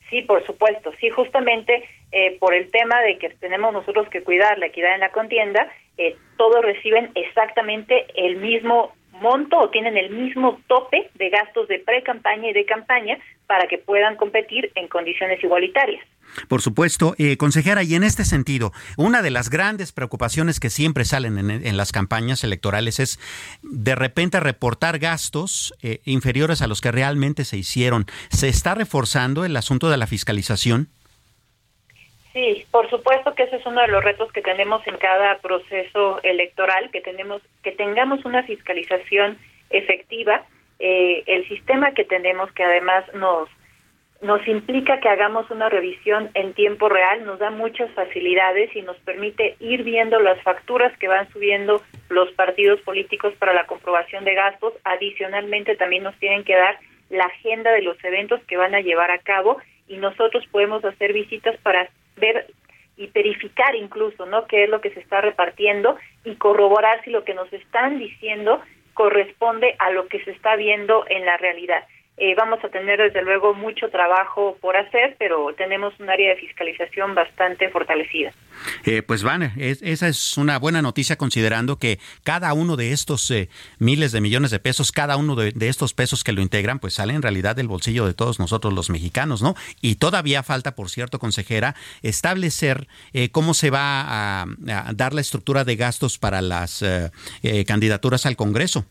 Sí, 0.10 0.22
por 0.22 0.46
supuesto. 0.46 0.92
Sí, 1.00 1.10
justamente 1.10 1.84
eh, 2.12 2.38
por 2.40 2.54
el 2.54 2.70
tema 2.70 3.02
de 3.02 3.18
que 3.18 3.30
tenemos 3.30 3.74
nosotros 3.74 4.08
que 4.10 4.22
cuidar 4.22 4.60
la 4.60 4.68
equidad 4.68 4.94
en 4.94 5.00
la 5.00 5.12
contienda, 5.12 5.72
eh, 5.98 6.16
todos 6.38 6.64
reciben 6.64 7.12
exactamente 7.16 8.06
el 8.16 8.38
mismo 8.38 8.94
monto 9.14 9.58
o 9.58 9.70
tienen 9.70 9.98
el 9.98 10.10
mismo 10.12 10.60
tope 10.68 11.10
de 11.16 11.30
gastos 11.30 11.68
de 11.68 11.80
pre-campaña 11.80 12.50
y 12.50 12.54
de 12.54 12.66
campaña 12.66 13.18
para 13.48 13.68
que 13.68 13.78
puedan 13.78 14.16
competir 14.16 14.72
en 14.76 14.88
condiciones 14.88 15.44
igualitarias. 15.44 16.06
Por 16.48 16.62
supuesto, 16.62 17.16
eh, 17.18 17.38
consejera, 17.38 17.84
y 17.84 17.96
en 17.96 18.04
este 18.04 18.26
sentido, 18.26 18.72
una 18.98 19.22
de 19.22 19.30
las 19.30 19.50
grandes 19.50 19.92
preocupaciones 19.92 20.60
que 20.60 20.70
siempre 20.70 21.06
salen 21.06 21.38
en, 21.38 21.78
las 21.78 21.92
campañas 21.92 22.44
electorales 22.44 23.00
es 23.00 23.20
de 23.62 23.96
repente 23.96 24.40
reportar 24.40 25.00
gastos 25.00 25.74
eh, 25.82 26.02
inferiores 26.06 26.62
a 26.62 26.68
los 26.68 26.82
que 26.82 26.92
realmente 26.92 27.46
se 27.46 27.58
hicieron. 27.58 28.06
¿Se 28.30 28.50
está 28.50 28.74
reforzando 28.74 29.46
el 29.46 29.56
asunto 29.56 29.90
de 29.90 29.98
la 29.98 30.08
fiscalización? 30.08 30.90
Sí, 32.34 32.66
por 32.72 32.90
supuesto 32.90 33.36
que 33.36 33.44
ese 33.44 33.58
es 33.58 33.66
uno 33.66 33.82
de 33.82 33.88
los 33.88 34.04
retos 34.04 34.32
que 34.32 34.42
tenemos 34.42 34.86
en 34.88 34.98
cada 34.98 35.38
proceso 35.38 36.20
electoral, 36.24 36.90
que 36.92 37.02
tenemos 37.02 37.42
que 37.62 37.72
tengamos 37.72 38.26
una 38.26 38.42
fiscalización 38.44 39.38
efectiva. 39.70 40.44
Eh, 40.80 41.24
el 41.28 41.48
sistema 41.48 41.94
que 41.94 42.04
tenemos, 42.04 42.52
que 42.54 42.64
además 42.64 43.06
nos 43.14 43.50
nos 44.24 44.48
implica 44.48 45.02
que 45.02 45.10
hagamos 45.10 45.52
una 45.52 45.68
revisión 45.68 46.30
en 46.34 46.54
tiempo 46.54 46.88
real, 46.88 47.26
nos 47.26 47.40
da 47.40 47.52
muchas 47.52 47.92
facilidades 47.92 48.74
y 48.74 48.82
nos 48.82 48.96
permite 49.00 49.58
ir 49.60 49.84
viendo 49.84 50.18
las 50.20 50.42
facturas 50.44 50.98
que 50.98 51.10
van 51.10 51.30
subiendo 51.34 51.82
los 52.08 52.32
partidos 52.32 52.80
políticos 52.82 53.34
para 53.38 53.54
la 53.54 53.68
comprobación 53.68 54.24
de 54.24 54.34
gastos. 54.34 54.74
Adicionalmente, 54.86 55.76
también 55.76 56.04
nos 56.04 56.16
tienen 56.20 56.46
que 56.46 56.56
dar 56.56 56.80
la 57.10 57.26
agenda 57.26 57.72
de 57.72 57.82
los 57.82 58.02
eventos 58.04 58.42
que 58.46 58.56
van 58.56 58.74
a 58.74 58.80
llevar 58.80 59.12
a 59.12 59.20
cabo 59.20 59.58
y 59.90 59.98
nosotros 59.98 60.46
podemos 60.52 60.86
hacer 60.86 61.12
visitas 61.12 61.58
para 61.58 61.90
ver 62.18 62.48
y 62.96 63.08
verificar 63.08 63.76
incluso, 63.76 64.26
¿no? 64.26 64.46
qué 64.46 64.66
es 64.66 64.70
lo 64.70 64.82
que 64.82 64.92
se 64.92 65.00
está 65.00 65.22
repartiendo 65.22 65.98
y 66.24 66.36
corroborar 66.36 67.04
si 67.04 67.10
lo 67.10 67.24
que 67.24 67.34
nos 67.34 67.52
están 67.52 67.98
diciendo 67.98 68.62
corresponde 68.94 69.76
a 69.80 69.90
lo 69.90 70.08
que 70.08 70.24
se 70.24 70.32
está 70.32 70.56
viendo 70.56 71.06
en 71.10 71.26
la 71.26 71.38
realidad. 71.38 71.84
Eh, 72.16 72.36
vamos 72.38 72.60
a 72.64 72.70
tener 72.70 73.00
desde 73.00 73.24
luego 73.24 73.56
mucho 73.56 73.90
trabajo 73.90 74.56
por 74.62 74.78
hacer, 74.78 75.16
pero 75.18 75.48
tenemos 75.58 76.00
un 76.00 76.12
área 76.12 76.30
de 76.30 76.36
fiscalización 76.40 77.16
bastante 77.16 77.70
fortalecida. 77.70 78.32
Eh, 78.86 79.02
pues 79.02 79.24
van, 79.24 79.52
esa 79.58 80.08
es 80.08 80.38
una 80.38 80.60
buena 80.60 80.84
noticia 80.84 81.16
considerando 81.16 81.80
que 81.80 81.98
cada 82.24 82.54
uno 82.54 82.76
de 82.76 82.92
estos 82.92 83.32
eh, 83.32 83.50
miles 83.80 84.12
de 84.12 84.22
millones 84.22 84.52
de 84.52 84.60
pesos, 84.60 84.92
cada 84.92 85.18
uno 85.18 85.36
de, 85.36 85.54
estos 85.68 85.96
pesos 85.96 86.24
que 86.24 86.34
lo 86.34 86.42
integran, 86.42 86.78
pues 86.78 86.94
sale 86.94 87.14
en 87.16 87.24
realidad 87.24 87.56
del 87.56 87.68
bolsillo 87.68 88.06
de 88.06 88.14
todos 88.14 88.40
nosotros 88.40 88.74
los 88.74 88.92
mexicanos, 88.92 89.42
¿no? 89.42 89.56
Y 89.82 89.96
todavía 89.96 90.44
falta, 90.44 90.76
por 90.76 90.92
cierto, 90.92 91.18
consejera, 91.18 91.74
establecer 92.04 92.88
cómo 93.32 93.56
se 93.56 93.72
va 93.72 94.02
a, 94.02 94.44
a, 94.44 94.94
dar 94.94 95.14
la 95.14 95.22
estructura 95.22 95.64
de 95.64 95.76
gastos 95.76 96.20
para 96.20 96.42
las 96.42 96.86
candidaturas 97.66 98.28
al 98.28 98.36
Congreso. 98.36 98.86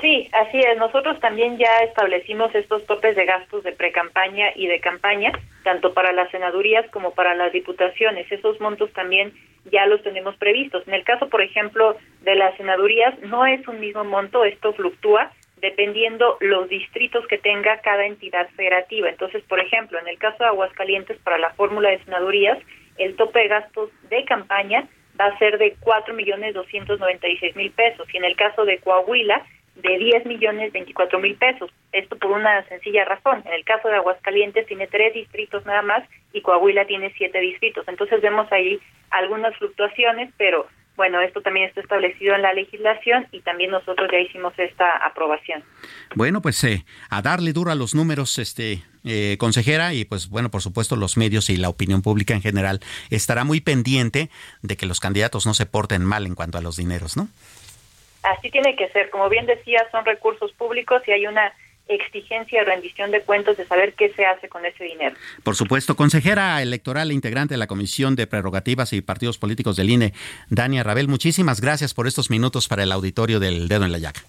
Sí, 0.00 0.28
así 0.32 0.58
es. 0.58 0.76
Nosotros 0.76 1.18
también 1.20 1.56
ya 1.56 1.78
establecimos 1.84 2.54
estos 2.54 2.84
topes 2.86 3.16
de 3.16 3.24
gastos 3.24 3.62
de 3.62 3.72
precampaña 3.72 4.50
y 4.54 4.66
de 4.66 4.80
campaña, 4.80 5.32
tanto 5.62 5.94
para 5.94 6.12
las 6.12 6.30
senadurías 6.30 6.84
como 6.90 7.14
para 7.14 7.34
las 7.34 7.52
diputaciones. 7.52 8.30
Esos 8.30 8.60
montos 8.60 8.92
también 8.92 9.32
ya 9.70 9.86
los 9.86 10.02
tenemos 10.02 10.36
previstos. 10.36 10.86
En 10.86 10.94
el 10.94 11.04
caso, 11.04 11.28
por 11.30 11.40
ejemplo, 11.40 11.96
de 12.22 12.34
las 12.34 12.56
senadurías, 12.56 13.18
no 13.20 13.46
es 13.46 13.66
un 13.68 13.80
mismo 13.80 14.04
monto, 14.04 14.44
esto 14.44 14.72
fluctúa 14.74 15.32
dependiendo 15.62 16.36
los 16.40 16.68
distritos 16.68 17.26
que 17.26 17.38
tenga 17.38 17.78
cada 17.78 18.04
entidad 18.04 18.50
federativa. 18.50 19.08
Entonces, 19.08 19.42
por 19.44 19.60
ejemplo, 19.60 19.98
en 19.98 20.08
el 20.08 20.18
caso 20.18 20.36
de 20.40 20.50
Aguascalientes, 20.50 21.16
para 21.18 21.38
la 21.38 21.54
fórmula 21.54 21.88
de 21.88 22.04
senadurías, 22.04 22.58
el 22.98 23.16
tope 23.16 23.38
de 23.38 23.48
gastos 23.48 23.90
de 24.10 24.24
campaña 24.26 24.86
va 25.18 25.26
a 25.26 25.38
ser 25.38 25.56
de 25.56 25.74
cuatro 25.80 26.12
millones 26.12 26.52
doscientos 26.52 27.00
noventa 27.00 27.28
y 27.28 27.38
seis 27.38 27.56
mil 27.56 27.70
pesos. 27.70 28.06
Y 28.12 28.18
en 28.18 28.24
el 28.24 28.36
caso 28.36 28.66
de 28.66 28.78
Coahuila, 28.78 29.46
de 29.76 29.98
10 29.98 30.26
millones 30.26 30.72
24 30.72 31.18
mil 31.18 31.36
pesos. 31.36 31.70
Esto 31.92 32.16
por 32.16 32.30
una 32.30 32.66
sencilla 32.68 33.04
razón. 33.04 33.42
En 33.44 33.52
el 33.52 33.64
caso 33.64 33.88
de 33.88 33.96
Aguascalientes 33.96 34.66
tiene 34.66 34.86
tres 34.86 35.14
distritos 35.14 35.64
nada 35.66 35.82
más 35.82 36.08
y 36.32 36.40
Coahuila 36.40 36.86
tiene 36.86 37.12
siete 37.16 37.40
distritos. 37.40 37.86
Entonces 37.88 38.20
vemos 38.20 38.50
ahí 38.52 38.80
algunas 39.10 39.56
fluctuaciones, 39.56 40.32
pero 40.36 40.66
bueno, 40.96 41.20
esto 41.20 41.40
también 41.40 41.68
está 41.68 41.80
establecido 41.80 42.36
en 42.36 42.42
la 42.42 42.52
legislación 42.52 43.26
y 43.32 43.40
también 43.40 43.72
nosotros 43.72 44.08
ya 44.12 44.18
hicimos 44.18 44.52
esta 44.58 44.96
aprobación. 45.04 45.64
Bueno, 46.14 46.40
pues 46.40 46.62
eh, 46.62 46.84
a 47.10 47.20
darle 47.20 47.52
duro 47.52 47.72
a 47.72 47.74
los 47.74 47.96
números, 47.96 48.38
este 48.38 48.84
eh, 49.02 49.36
consejera, 49.38 49.92
y 49.92 50.04
pues 50.04 50.28
bueno, 50.28 50.50
por 50.50 50.62
supuesto 50.62 50.94
los 50.94 51.16
medios 51.16 51.50
y 51.50 51.56
la 51.56 51.68
opinión 51.68 52.00
pública 52.00 52.34
en 52.34 52.42
general 52.42 52.80
estará 53.10 53.42
muy 53.42 53.60
pendiente 53.60 54.30
de 54.62 54.76
que 54.76 54.86
los 54.86 55.00
candidatos 55.00 55.46
no 55.46 55.54
se 55.54 55.66
porten 55.66 56.04
mal 56.04 56.26
en 56.26 56.36
cuanto 56.36 56.58
a 56.58 56.60
los 56.60 56.76
dineros, 56.76 57.16
¿no? 57.16 57.28
Así 58.24 58.50
tiene 58.50 58.74
que 58.74 58.88
ser. 58.88 59.10
Como 59.10 59.28
bien 59.28 59.46
decía, 59.46 59.86
son 59.92 60.04
recursos 60.04 60.52
públicos 60.52 61.02
y 61.06 61.12
hay 61.12 61.26
una 61.26 61.52
exigencia 61.86 62.60
de 62.60 62.64
rendición 62.64 63.10
de 63.10 63.20
cuentos 63.20 63.56
de 63.56 63.66
saber 63.66 63.92
qué 63.94 64.10
se 64.14 64.24
hace 64.24 64.48
con 64.48 64.64
ese 64.64 64.84
dinero. 64.84 65.14
Por 65.42 65.54
supuesto, 65.54 65.96
consejera 65.96 66.62
electoral 66.62 67.10
e 67.10 67.14
integrante 67.14 67.54
de 67.54 67.58
la 67.58 67.66
Comisión 67.66 68.16
de 68.16 68.26
Prerrogativas 68.26 68.92
y 68.94 69.02
Partidos 69.02 69.36
Políticos 69.36 69.76
del 69.76 69.90
INE, 69.90 70.14
Dania 70.48 70.82
Rabel, 70.82 71.08
muchísimas 71.08 71.60
gracias 71.60 71.92
por 71.92 72.06
estos 72.06 72.30
minutos 72.30 72.68
para 72.68 72.84
el 72.84 72.92
auditorio 72.92 73.38
del 73.38 73.68
Dedo 73.68 73.84
en 73.84 73.92
la 73.92 73.98
Llaga. 73.98 74.22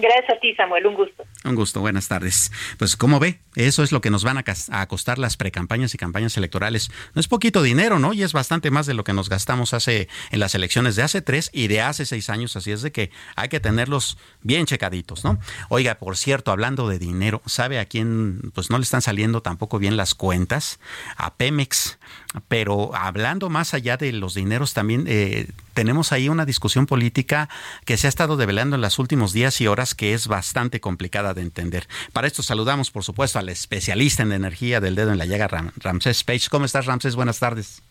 Gracias 0.00 0.36
a 0.36 0.40
ti, 0.40 0.54
Samuel. 0.54 0.86
Un 0.86 0.94
gusto. 0.94 1.24
Un 1.44 1.54
gusto. 1.54 1.80
Buenas 1.80 2.08
tardes. 2.08 2.50
Pues, 2.78 2.96
¿cómo 2.96 3.20
ve? 3.20 3.38
Eso 3.54 3.84
es 3.84 3.92
lo 3.92 4.00
que 4.00 4.10
nos 4.10 4.24
van 4.24 4.38
a, 4.38 4.86
costar 4.86 5.18
las 5.18 5.36
precampañas 5.36 5.94
y 5.94 5.98
campañas 5.98 6.36
electorales. 6.36 6.90
No 7.14 7.20
es 7.20 7.28
poquito 7.28 7.62
dinero, 7.62 7.98
¿no? 7.98 8.12
Y 8.12 8.22
es 8.22 8.32
bastante 8.32 8.70
más 8.70 8.86
de 8.86 8.94
lo 8.94 9.04
que 9.04 9.12
nos 9.12 9.28
gastamos 9.28 9.72
hace 9.72 10.08
en 10.32 10.40
las 10.40 10.54
elecciones 10.54 10.96
de 10.96 11.02
hace 11.02 11.22
tres 11.22 11.50
y 11.52 11.68
de 11.68 11.80
hace 11.80 12.06
seis 12.06 12.28
años. 12.28 12.56
Así 12.56 12.72
es 12.72 12.82
de 12.82 12.90
que 12.90 13.10
hay 13.36 13.48
que 13.48 13.60
tenerlos 13.60 14.18
bien 14.42 14.66
checaditos, 14.66 15.24
¿no? 15.24 15.38
Oiga, 15.68 15.94
por 15.96 16.16
cierto, 16.16 16.50
hablando 16.50 16.88
de 16.88 16.98
dinero, 16.98 17.42
¿sabe 17.46 17.78
a 17.78 17.84
quién? 17.84 18.50
Pues 18.54 18.70
no 18.70 18.78
le 18.78 18.84
están 18.84 19.02
saliendo 19.02 19.42
tampoco 19.42 19.78
bien 19.78 19.96
las 19.96 20.14
cuentas. 20.14 20.80
A 21.16 21.34
Pemex. 21.34 21.98
Pero 22.48 22.94
hablando 22.96 23.48
más 23.48 23.74
allá 23.74 23.96
de 23.96 24.12
los 24.12 24.34
dineros, 24.34 24.74
también 24.74 25.04
eh, 25.06 25.46
tenemos 25.72 26.10
ahí 26.10 26.28
una 26.28 26.44
discusión 26.44 26.86
política 26.86 27.48
que 27.84 27.96
se 27.96 28.08
ha 28.08 28.08
estado 28.08 28.36
develando 28.36 28.74
en 28.74 28.82
los 28.82 28.98
últimos 28.98 29.32
días 29.32 29.60
y 29.60 29.68
horas 29.68 29.83
que 29.92 30.14
es 30.14 30.28
bastante 30.28 30.80
complicada 30.80 31.34
de 31.34 31.42
entender. 31.42 31.88
Para 32.12 32.28
esto 32.28 32.44
saludamos, 32.44 32.92
por 32.92 33.02
supuesto, 33.02 33.40
al 33.40 33.48
especialista 33.48 34.22
en 34.22 34.32
energía 34.32 34.80
del 34.80 34.94
dedo 34.94 35.10
en 35.10 35.18
la 35.18 35.26
llaga, 35.26 35.48
Ramsés 35.76 36.22
Page. 36.22 36.48
¿Cómo 36.48 36.64
estás, 36.64 36.86
Ramsés? 36.86 37.16
Buenas 37.16 37.40
tardes. 37.40 37.82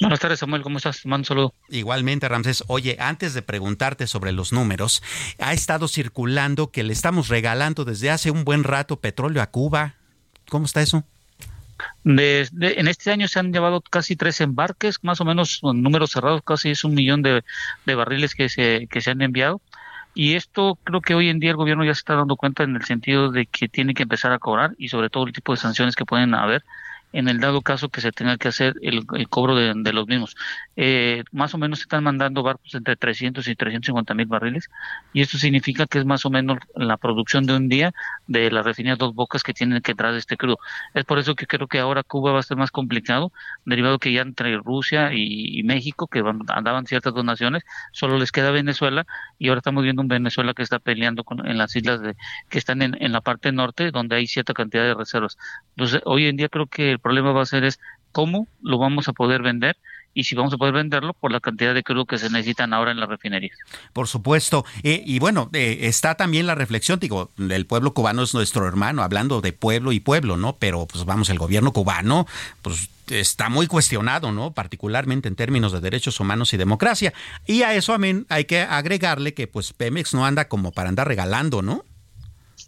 Buenas 0.00 0.20
tardes, 0.20 0.38
Samuel. 0.38 0.62
¿Cómo 0.62 0.78
estás? 0.78 1.04
Mando 1.04 1.22
un 1.22 1.24
saludo. 1.26 1.54
Igualmente, 1.68 2.28
Ramsés. 2.28 2.64
Oye, 2.66 2.96
antes 2.98 3.34
de 3.34 3.42
preguntarte 3.42 4.06
sobre 4.06 4.32
los 4.32 4.52
números, 4.52 5.02
ha 5.38 5.52
estado 5.52 5.88
circulando 5.88 6.70
que 6.70 6.82
le 6.82 6.92
estamos 6.92 7.28
regalando 7.28 7.84
desde 7.84 8.10
hace 8.10 8.30
un 8.30 8.44
buen 8.44 8.64
rato 8.64 9.00
petróleo 9.00 9.42
a 9.42 9.50
Cuba. 9.50 9.94
¿Cómo 10.48 10.66
está 10.66 10.82
eso? 10.82 11.04
en 12.04 12.88
este 12.88 13.10
año 13.10 13.28
se 13.28 13.38
han 13.38 13.52
llevado 13.52 13.80
casi 13.80 14.16
tres 14.16 14.40
embarques, 14.40 14.98
más 15.02 15.20
o 15.20 15.24
menos 15.24 15.60
números 15.62 16.10
cerrados, 16.10 16.42
casi 16.44 16.70
es 16.70 16.84
un 16.84 16.94
millón 16.94 17.22
de, 17.22 17.42
barriles 17.86 18.34
que 18.34 18.48
se, 18.48 18.86
que 18.90 19.00
se 19.00 19.10
han 19.10 19.22
enviado. 19.22 19.60
Y 20.14 20.34
esto 20.34 20.78
creo 20.84 21.00
que 21.00 21.14
hoy 21.14 21.28
en 21.28 21.38
día 21.40 21.50
el 21.50 21.56
gobierno 21.56 21.84
ya 21.84 21.94
se 21.94 22.00
está 22.00 22.14
dando 22.14 22.36
cuenta 22.36 22.64
en 22.64 22.76
el 22.76 22.84
sentido 22.84 23.30
de 23.30 23.46
que 23.46 23.68
tiene 23.68 23.94
que 23.94 24.02
empezar 24.02 24.32
a 24.32 24.38
cobrar 24.38 24.74
y 24.78 24.88
sobre 24.88 25.08
todo 25.10 25.26
el 25.26 25.32
tipo 25.32 25.52
de 25.52 25.56
sanciones 25.56 25.96
que 25.96 26.04
pueden 26.04 26.34
haber 26.34 26.64
en 27.12 27.28
el 27.28 27.40
dado 27.40 27.60
caso 27.62 27.88
que 27.88 28.00
se 28.00 28.12
tenga 28.12 28.36
que 28.36 28.48
hacer 28.48 28.74
el, 28.82 29.06
cobro 29.28 29.54
de, 29.56 29.92
los 29.92 30.06
mismos. 30.06 30.36
Eh, 30.76 31.24
más 31.32 31.54
o 31.54 31.58
menos 31.58 31.80
se 31.80 31.82
están 31.84 32.04
mandando 32.04 32.42
barcos 32.42 32.74
entre 32.74 32.96
300 32.96 33.46
y 33.48 33.54
350 33.54 34.14
mil 34.14 34.26
barriles 34.26 34.70
y 35.12 35.20
esto 35.20 35.38
significa 35.38 35.86
que 35.86 35.98
es 35.98 36.04
más 36.04 36.24
o 36.24 36.30
menos 36.30 36.58
la 36.74 36.96
producción 36.96 37.44
de 37.44 37.54
un 37.54 37.68
día 37.68 37.92
de 38.26 38.50
las 38.50 38.64
refinerías 38.64 38.98
dos 38.98 39.14
bocas 39.14 39.42
que 39.42 39.52
tienen 39.52 39.82
que 39.82 39.94
traer 39.94 40.14
este 40.16 40.36
crudo. 40.36 40.58
Es 40.94 41.04
por 41.04 41.18
eso 41.18 41.34
que 41.34 41.46
creo 41.46 41.66
que 41.68 41.78
ahora 41.78 42.02
Cuba 42.02 42.32
va 42.32 42.40
a 42.40 42.42
ser 42.42 42.56
más 42.56 42.70
complicado, 42.70 43.32
derivado 43.64 43.98
que 43.98 44.12
ya 44.12 44.22
entre 44.22 44.56
Rusia 44.56 45.10
y, 45.12 45.62
México, 45.64 46.06
que 46.08 46.22
andaban 46.48 46.86
ciertas 46.86 47.14
donaciones, 47.14 47.62
solo 47.92 48.18
les 48.18 48.32
queda 48.32 48.50
Venezuela 48.50 49.06
y 49.38 49.48
ahora 49.48 49.58
estamos 49.58 49.84
viendo 49.84 50.02
un 50.02 50.08
Venezuela 50.08 50.54
que 50.54 50.62
está 50.62 50.78
peleando 50.78 51.24
con, 51.24 51.46
en 51.46 51.58
las 51.58 51.76
islas 51.76 52.00
de, 52.00 52.16
que 52.48 52.58
están 52.58 52.82
en, 52.82 52.96
en 53.00 53.12
la 53.12 53.20
parte 53.20 53.52
norte, 53.52 53.90
donde 53.90 54.16
hay 54.16 54.26
cierta 54.26 54.54
cantidad 54.54 54.84
de 54.84 54.94
reservas. 54.94 55.36
Entonces, 55.76 56.00
hoy 56.04 56.26
en 56.26 56.36
día 56.36 56.48
creo 56.48 56.66
que 56.66 56.98
problema 57.02 57.32
va 57.32 57.42
a 57.42 57.46
ser 57.46 57.64
es 57.64 57.78
cómo 58.12 58.46
lo 58.62 58.78
vamos 58.78 59.08
a 59.08 59.12
poder 59.12 59.42
vender 59.42 59.76
y 60.14 60.24
si 60.24 60.34
vamos 60.34 60.52
a 60.52 60.58
poder 60.58 60.74
venderlo 60.74 61.14
por 61.14 61.32
la 61.32 61.40
cantidad 61.40 61.74
de 61.74 61.82
crudo 61.82 62.04
que 62.04 62.18
se 62.18 62.28
necesitan 62.30 62.72
ahora 62.72 62.90
en 62.90 63.00
las 63.00 63.08
refinerías. 63.08 63.56
Por 63.92 64.08
supuesto. 64.08 64.64
Eh, 64.82 65.02
y 65.04 65.18
bueno, 65.18 65.48
eh, 65.52 65.78
está 65.82 66.14
también 66.14 66.46
la 66.46 66.54
reflexión, 66.54 67.00
digo, 67.00 67.30
el 67.38 67.66
pueblo 67.66 67.94
cubano 67.94 68.22
es 68.22 68.34
nuestro 68.34 68.66
hermano, 68.66 69.02
hablando 69.02 69.40
de 69.40 69.52
pueblo 69.52 69.92
y 69.92 70.00
pueblo, 70.00 70.36
¿no? 70.36 70.56
Pero 70.56 70.86
pues 70.86 71.04
vamos, 71.04 71.30
el 71.30 71.38
gobierno 71.38 71.72
cubano, 71.72 72.26
pues 72.60 72.90
está 73.08 73.48
muy 73.48 73.66
cuestionado, 73.66 74.32
¿no? 74.32 74.52
Particularmente 74.52 75.28
en 75.28 75.36
términos 75.36 75.72
de 75.72 75.80
derechos 75.80 76.20
humanos 76.20 76.52
y 76.52 76.56
democracia. 76.56 77.12
Y 77.46 77.62
a 77.62 77.74
eso 77.74 77.94
amén, 77.94 78.26
hay 78.28 78.44
que 78.44 78.60
agregarle 78.60 79.34
que 79.34 79.46
pues 79.46 79.72
Pemex 79.72 80.14
no 80.14 80.26
anda 80.26 80.48
como 80.48 80.72
para 80.72 80.88
andar 80.88 81.08
regalando, 81.08 81.62
¿no? 81.62 81.84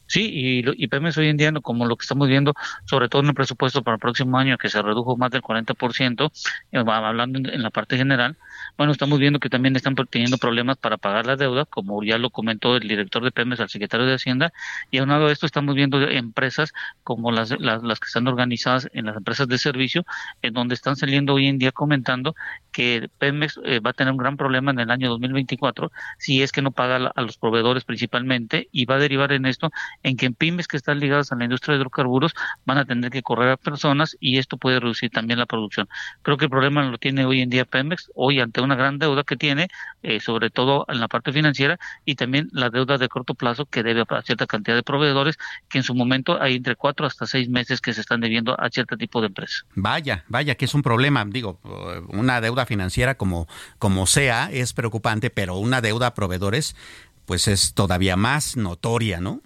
Sí, 0.06 0.30
y, 0.32 0.84
y 0.84 0.88
Pemex 0.88 1.16
hoy 1.18 1.28
en 1.28 1.36
día, 1.36 1.52
como 1.62 1.86
lo 1.86 1.96
que 1.96 2.02
estamos 2.02 2.28
viendo, 2.28 2.54
sobre 2.84 3.08
todo 3.08 3.22
en 3.22 3.28
el 3.28 3.34
presupuesto 3.34 3.82
para 3.82 3.94
el 3.94 4.00
próximo 4.00 4.38
año, 4.38 4.58
que 4.58 4.68
se 4.68 4.82
redujo 4.82 5.16
más 5.16 5.30
del 5.30 5.42
40%, 5.42 6.30
eh, 6.72 6.84
hablando 6.86 7.38
en, 7.38 7.62
la 7.62 7.70
parte 7.70 7.96
general, 7.96 8.36
bueno, 8.76 8.92
estamos 8.92 9.18
viendo 9.18 9.40
que 9.40 9.48
también 9.48 9.76
están 9.76 9.94
teniendo 10.10 10.38
problemas 10.38 10.76
para 10.76 10.98
pagar 10.98 11.26
la 11.26 11.36
deuda, 11.36 11.64
como 11.64 12.02
ya 12.02 12.18
lo 12.18 12.30
comentó 12.30 12.76
el 12.76 12.86
director 12.88 13.24
de 13.24 13.30
Pemex 13.30 13.60
al 13.60 13.68
secretario 13.68 14.06
de 14.06 14.14
Hacienda, 14.14 14.52
y 14.90 14.98
aunado 14.98 15.26
a 15.26 15.32
esto 15.32 15.46
estamos 15.46 15.74
viendo 15.74 16.00
empresas 16.02 16.72
como 17.02 17.32
las, 17.32 17.58
las, 17.60 17.82
las 17.82 18.00
que 18.00 18.06
están 18.06 18.26
organizadas 18.26 18.88
en 18.92 19.06
las 19.06 19.16
empresas 19.16 19.48
de 19.48 19.58
servicio, 19.58 20.04
en 20.42 20.52
donde 20.52 20.74
están 20.74 20.96
saliendo 20.96 21.34
hoy 21.34 21.46
en 21.46 21.58
día 21.58 21.72
comentando 21.72 22.34
que 22.72 23.08
Pemex 23.18 23.60
eh, 23.64 23.80
va 23.80 23.90
a 23.90 23.92
tener 23.92 24.12
un 24.12 24.18
gran 24.18 24.36
problema 24.36 24.70
en 24.72 24.80
el 24.80 24.90
año 24.90 25.08
2024 25.08 25.92
si 26.18 26.42
es 26.42 26.52
que 26.52 26.60
no 26.60 26.72
paga 26.72 27.12
a 27.14 27.22
los 27.22 27.38
proveedores 27.38 27.84
principalmente, 27.84 28.68
y 28.72 28.84
va 28.84 28.96
a 28.96 28.98
derivar 28.98 29.32
en 29.32 29.46
esto 29.46 29.70
en 30.04 30.16
que 30.16 30.26
en 30.26 30.34
pymes 30.34 30.68
que 30.68 30.76
están 30.76 31.00
ligadas 31.00 31.32
a 31.32 31.36
la 31.36 31.44
industria 31.44 31.74
de 31.74 31.80
hidrocarburos 31.80 32.34
van 32.64 32.78
a 32.78 32.84
tener 32.84 33.10
que 33.10 33.22
correr 33.22 33.48
a 33.48 33.56
personas 33.56 34.16
y 34.20 34.38
esto 34.38 34.56
puede 34.56 34.78
reducir 34.78 35.10
también 35.10 35.38
la 35.40 35.46
producción. 35.46 35.88
Creo 36.22 36.36
que 36.36 36.44
el 36.44 36.50
problema 36.50 36.84
lo 36.84 36.98
tiene 36.98 37.24
hoy 37.24 37.40
en 37.40 37.50
día 37.50 37.64
Pemex, 37.64 38.10
hoy 38.14 38.38
ante 38.38 38.60
una 38.60 38.76
gran 38.76 38.98
deuda 38.98 39.24
que 39.24 39.36
tiene, 39.36 39.68
eh, 40.02 40.20
sobre 40.20 40.50
todo 40.50 40.84
en 40.88 41.00
la 41.00 41.08
parte 41.08 41.32
financiera 41.32 41.78
y 42.04 42.14
también 42.14 42.48
la 42.52 42.70
deuda 42.70 42.98
de 42.98 43.08
corto 43.08 43.34
plazo 43.34 43.64
que 43.66 43.82
debe 43.82 44.04
a 44.08 44.22
cierta 44.22 44.46
cantidad 44.46 44.76
de 44.76 44.82
proveedores 44.82 45.38
que 45.68 45.78
en 45.78 45.84
su 45.84 45.94
momento 45.94 46.40
hay 46.40 46.56
entre 46.56 46.76
cuatro 46.76 47.06
hasta 47.06 47.26
seis 47.26 47.48
meses 47.48 47.80
que 47.80 47.94
se 47.94 48.02
están 48.02 48.20
debiendo 48.20 48.60
a 48.60 48.68
cierto 48.68 48.96
tipo 48.96 49.20
de 49.20 49.28
empresas. 49.28 49.64
Vaya, 49.74 50.24
vaya 50.28 50.54
que 50.54 50.66
es 50.66 50.74
un 50.74 50.82
problema. 50.82 51.24
Digo, 51.24 51.60
una 52.08 52.42
deuda 52.42 52.66
financiera 52.66 53.14
como, 53.16 53.48
como 53.78 54.06
sea 54.06 54.50
es 54.52 54.74
preocupante, 54.74 55.30
pero 55.30 55.56
una 55.56 55.80
deuda 55.80 56.08
a 56.08 56.14
proveedores 56.14 56.76
pues 57.24 57.48
es 57.48 57.72
todavía 57.72 58.16
más 58.16 58.56
notoria, 58.58 59.18
¿no? 59.18 59.40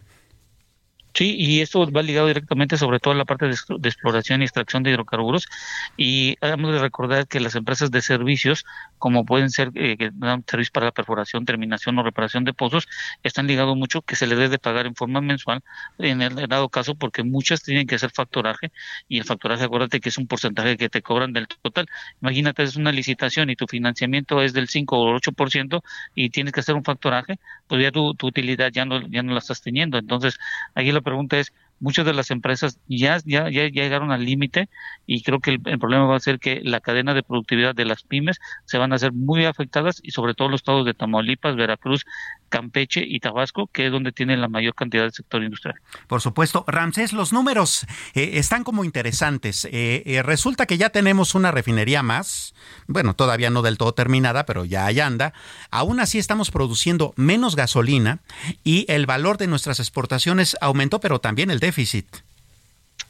Sí, 1.19 1.35
y 1.37 1.63
esto 1.63 1.91
va 1.91 2.03
ligado 2.03 2.29
directamente 2.29 2.77
sobre 2.79 3.01
todo 3.01 3.13
a 3.13 3.17
la 3.17 3.25
parte 3.25 3.47
de, 3.47 3.53
exploración 3.89 4.41
y 4.41 4.45
extracción 4.45 4.85
de 4.85 4.91
hidrocarburos. 4.91 5.49
Y 5.97 6.37
hemos 6.41 6.73
de 6.73 6.79
recordar 6.79 7.27
que 7.27 7.41
las 7.41 7.57
empresas 7.57 7.91
de 7.91 8.03
servicios, 8.03 8.65
como 8.99 9.25
pueden 9.25 9.51
ser 9.51 9.73
eh, 9.75 9.97
que 9.97 10.11
dan 10.15 10.45
servicios 10.47 10.71
para 10.71 10.87
la 10.87 10.93
perforación, 10.93 11.45
terminación 11.45 11.99
o 11.99 12.05
reparación 12.05 12.45
de 12.45 12.55
pozos, 12.55 12.87
están 13.25 13.49
ligados 13.49 13.77
mucho 13.77 14.03
que 14.03 14.15
se 14.15 14.29
le 14.29 14.37
debe 14.37 14.61
pagar 14.61 14.87
en 14.87 14.95
forma 14.95 15.21
mensual, 15.21 15.65
en 15.99 16.23
el 16.23 16.37
dado 16.47 16.69
caso, 16.69 16.95
porque 16.95 17.25
muchas 17.25 17.65
tienen 17.65 17.89
que 17.89 17.97
hacer 17.97 18.11
factoraje 18.11 18.71
y 19.09 19.19
el 19.19 19.25
factoraje, 19.25 19.65
acuérdate 19.65 19.99
que 19.99 20.11
es 20.11 20.19
un 20.19 20.29
porcentaje 20.29 20.77
que 20.77 20.89
te 20.89 21.03
cobran 21.03 21.33
del 21.33 21.49
total. 21.49 21.89
Imagínate, 22.23 22.63
es 22.63 22.77
una 22.77 22.93
licitación 22.93 23.51
y 23.51 23.57
tu 23.57 23.67
financiamiento 23.67 24.41
es 24.41 24.53
del 24.53 24.69
5 24.69 24.97
o 24.97 25.17
8% 25.19 25.83
y 26.15 26.31
tienes 26.31 26.53
que 26.53 26.61
hacer 26.61 26.77
un 26.77 26.85
factoraje, 26.85 27.41
pues 27.67 27.83
ya 27.83 27.91
tu, 27.91 28.15
tu 28.15 28.29
utilidad 28.29 28.71
ya 28.71 28.85
no, 28.85 29.01
ya 29.09 29.25
no 29.25 29.33
la 29.33 29.41
estás 29.41 29.63
teniendo. 29.63 29.99
Entonces, 29.99 30.39
aquí 30.77 30.93
la 30.93 31.08
pregunta 31.09 31.38
es, 31.38 31.53
muchas 31.81 32.07
de 32.07 32.15
las 32.15 32.31
empresas 32.31 32.79
ya, 32.89 33.19
ya, 33.25 33.49
llegaron 33.49 34.11
al 34.11 34.25
límite 34.25 34.69
y 35.07 35.23
creo 35.23 35.41
que 35.41 35.53
el, 35.53 35.61
problema 35.79 36.07
va 36.07 36.17
a 36.17 36.21
ser 36.21 36.39
que 36.39 36.61
la 36.63 36.81
cadena 36.81 37.15
de 37.15 37.23
productividad 37.23 37.75
de 37.75 37.85
las 37.85 38.03
pymes 38.03 38.39
se 38.65 38.79
van 38.79 38.93
a 38.93 38.97
hacer 38.97 39.13
muy 39.13 39.45
afectadas 39.45 40.01
y 40.03 40.11
sobre 40.11 40.35
todo 40.35 40.49
los 40.49 40.61
estados 40.61 40.85
de 40.85 40.95
Tamaulipas, 40.95 41.57
Veracruz, 41.57 42.05
Campeche 42.49 43.05
y 43.07 43.21
Tabasco, 43.21 43.69
que 43.69 43.87
es 43.87 43.93
donde 43.93 44.13
tienen 44.13 44.41
la 44.41 44.49
mayor 44.49 44.75
cantidad 44.75 45.03
del 45.03 45.13
sector 45.13 45.43
industrial. 45.43 45.77
Por 46.07 46.21
supuesto. 46.21 46.65
Ramsés, 46.67 47.13
los 47.13 47.33
números 47.33 47.87
eh, 48.15 48.33
están 48.35 48.65
como 48.65 48.85
interesantes. 48.85 49.67
Eh, 49.67 50.03
eh, 50.07 50.23
resulta 50.23 50.67
que 50.67 50.79
ya 50.79 50.91
tenemos 50.91 51.35
una 51.35 51.51
refinería 51.51 52.03
más, 52.03 52.55
bueno, 52.87 53.15
todavía 53.15 53.51
no 53.51 53.63
del 53.63 53.79
todo 53.79 53.93
terminada, 53.93 54.47
pero 54.47 54.65
ya 54.65 54.87
allá 54.87 55.07
anda. 55.07 55.33
Aún 55.71 56.01
así 56.01 56.19
estamos 56.19 56.51
produciendo 56.51 57.13
menos 57.17 57.57
gasolina 57.57 58.21
y 58.64 58.87
el 58.88 59.07
valor 59.07 59.38
de 59.38 59.47
nuestras 59.47 59.81
exportaciones 59.81 60.57
aumentó, 60.61 61.01
pero 61.01 61.21
también 61.21 61.51
el 61.51 61.61
defitsiit 61.68 62.22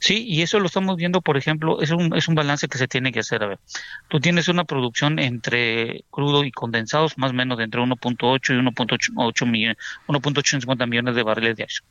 Sí, 0.01 0.25
y 0.27 0.43
eso 0.43 0.61
lo 0.61 0.67
estamos 0.67 0.97
viendo, 0.97 1.21
por 1.21 1.37
ejemplo, 1.37 1.81
es 1.81 1.91
un, 1.91 2.17
es 2.17 2.29
un 2.29 2.35
balance 2.35 2.69
que 2.69 2.79
se 2.79 2.87
tiene 2.87 3.13
que 3.13 3.21
hacer. 3.21 3.43
A 3.43 3.49
ver, 3.49 3.59
tú 4.09 4.21
tienes 4.21 4.49
una 4.49 4.65
producción 4.65 5.19
entre 5.19 6.05
crudo 6.11 6.45
y 6.45 6.53
condensados, 6.53 7.19
más 7.19 7.33
o 7.33 7.35
menos 7.35 7.59
de 7.59 7.65
entre 7.65 7.81
1.8 7.81 8.55
y 8.55 8.59
1.8 8.59 9.47
millones, 9.47 9.77
1.850 10.07 10.87
millones 10.89 11.15
de 11.15 11.23
barriles 11.23 11.59
eso. 11.59 11.83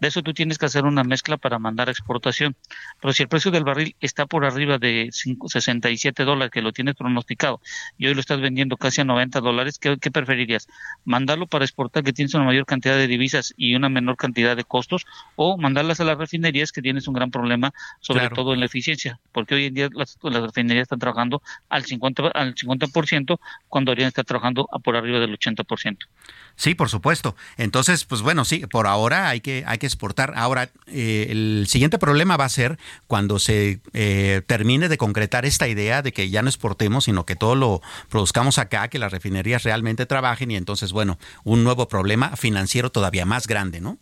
De 0.00 0.08
eso 0.08 0.22
tú 0.22 0.32
tienes 0.32 0.58
que 0.58 0.66
hacer 0.66 0.84
una 0.84 1.02
mezcla 1.02 1.36
para 1.36 1.58
mandar 1.58 1.88
a 1.88 1.90
exportación. 1.90 2.54
Pero 3.00 3.12
si 3.12 3.22
el 3.22 3.28
precio 3.28 3.50
del 3.50 3.64
barril 3.64 3.96
está 4.00 4.26
por 4.26 4.44
arriba 4.44 4.78
de 4.78 5.08
67 5.10 6.24
dólares, 6.24 6.52
que 6.52 6.62
lo 6.62 6.72
tienes 6.72 6.94
pronosticado, 6.94 7.60
y 7.98 8.06
hoy 8.06 8.14
lo 8.14 8.20
estás 8.20 8.40
vendiendo 8.40 8.76
casi 8.76 9.00
a 9.00 9.04
90 9.04 9.40
dólares, 9.40 9.78
¿qué, 9.78 9.96
¿qué 9.98 10.10
preferirías? 10.10 10.68
¿Mandarlo 11.04 11.46
para 11.46 11.64
exportar, 11.64 12.04
que 12.04 12.12
tienes 12.12 12.34
una 12.34 12.44
mayor 12.44 12.66
cantidad 12.66 12.96
de 12.96 13.06
divisas 13.06 13.54
y 13.56 13.74
una 13.74 13.88
menor 13.88 14.16
cantidad 14.16 14.56
de 14.56 14.64
costos, 14.64 15.04
o 15.34 15.56
mandarlas 15.56 16.00
a 16.00 16.04
las 16.04 16.16
refinerías, 16.16 16.70
que 16.72 16.82
tienes 16.82 17.08
un 17.08 17.14
gran 17.14 17.30
problema? 17.30 17.55
Sobre 18.00 18.28
todo 18.30 18.54
en 18.54 18.60
la 18.60 18.66
eficiencia, 18.66 19.20
porque 19.32 19.54
hoy 19.54 19.66
en 19.66 19.74
día 19.74 19.88
las, 19.92 20.18
refinerías 20.22 20.82
están 20.84 20.98
trabajando 20.98 21.42
al 21.68 21.84
50%, 21.84 22.30
al 22.34 22.54
50% 22.54 23.38
cuando 23.68 23.90
deberían 23.90 24.08
estar 24.08 24.24
trabajando 24.24 24.68
a 24.72 24.78
por 24.78 24.96
arriba 24.96 25.18
del 25.18 25.38
80%. 25.38 25.98
Sí, 26.56 26.74
por 26.74 26.88
supuesto. 26.88 27.36
Entonces, 27.58 28.04
pues 28.04 28.22
bueno, 28.22 28.44
sí, 28.44 28.66
por 28.66 28.86
ahora 28.86 29.28
hay 29.28 29.40
que, 29.40 29.64
hay 29.66 29.78
que 29.78 29.86
exportar. 29.86 30.32
Ahora, 30.36 30.70
eh, 30.86 31.26
el 31.30 31.66
siguiente 31.68 31.98
problema 31.98 32.36
va 32.36 32.46
a 32.46 32.48
ser 32.48 32.78
cuando 33.06 33.38
se 33.38 33.80
eh, 33.92 34.42
termine 34.46 34.88
de 34.88 34.96
concretar 34.96 35.44
esta 35.44 35.68
idea 35.68 36.02
de 36.02 36.12
que 36.12 36.30
ya 36.30 36.42
no 36.42 36.48
exportemos, 36.48 37.04
sino 37.04 37.26
que 37.26 37.36
todo 37.36 37.54
lo 37.54 37.82
produzcamos 38.08 38.58
acá, 38.58 38.88
que 38.88 38.98
las 38.98 39.12
refinerías 39.12 39.64
realmente 39.64 40.06
trabajen 40.06 40.50
y 40.50 40.56
entonces, 40.56 40.92
bueno, 40.92 41.18
un 41.44 41.62
nuevo 41.62 41.88
problema 41.88 42.36
financiero 42.36 42.90
todavía 42.90 43.26
más 43.26 43.46
grande, 43.46 43.80
¿no? 43.80 43.98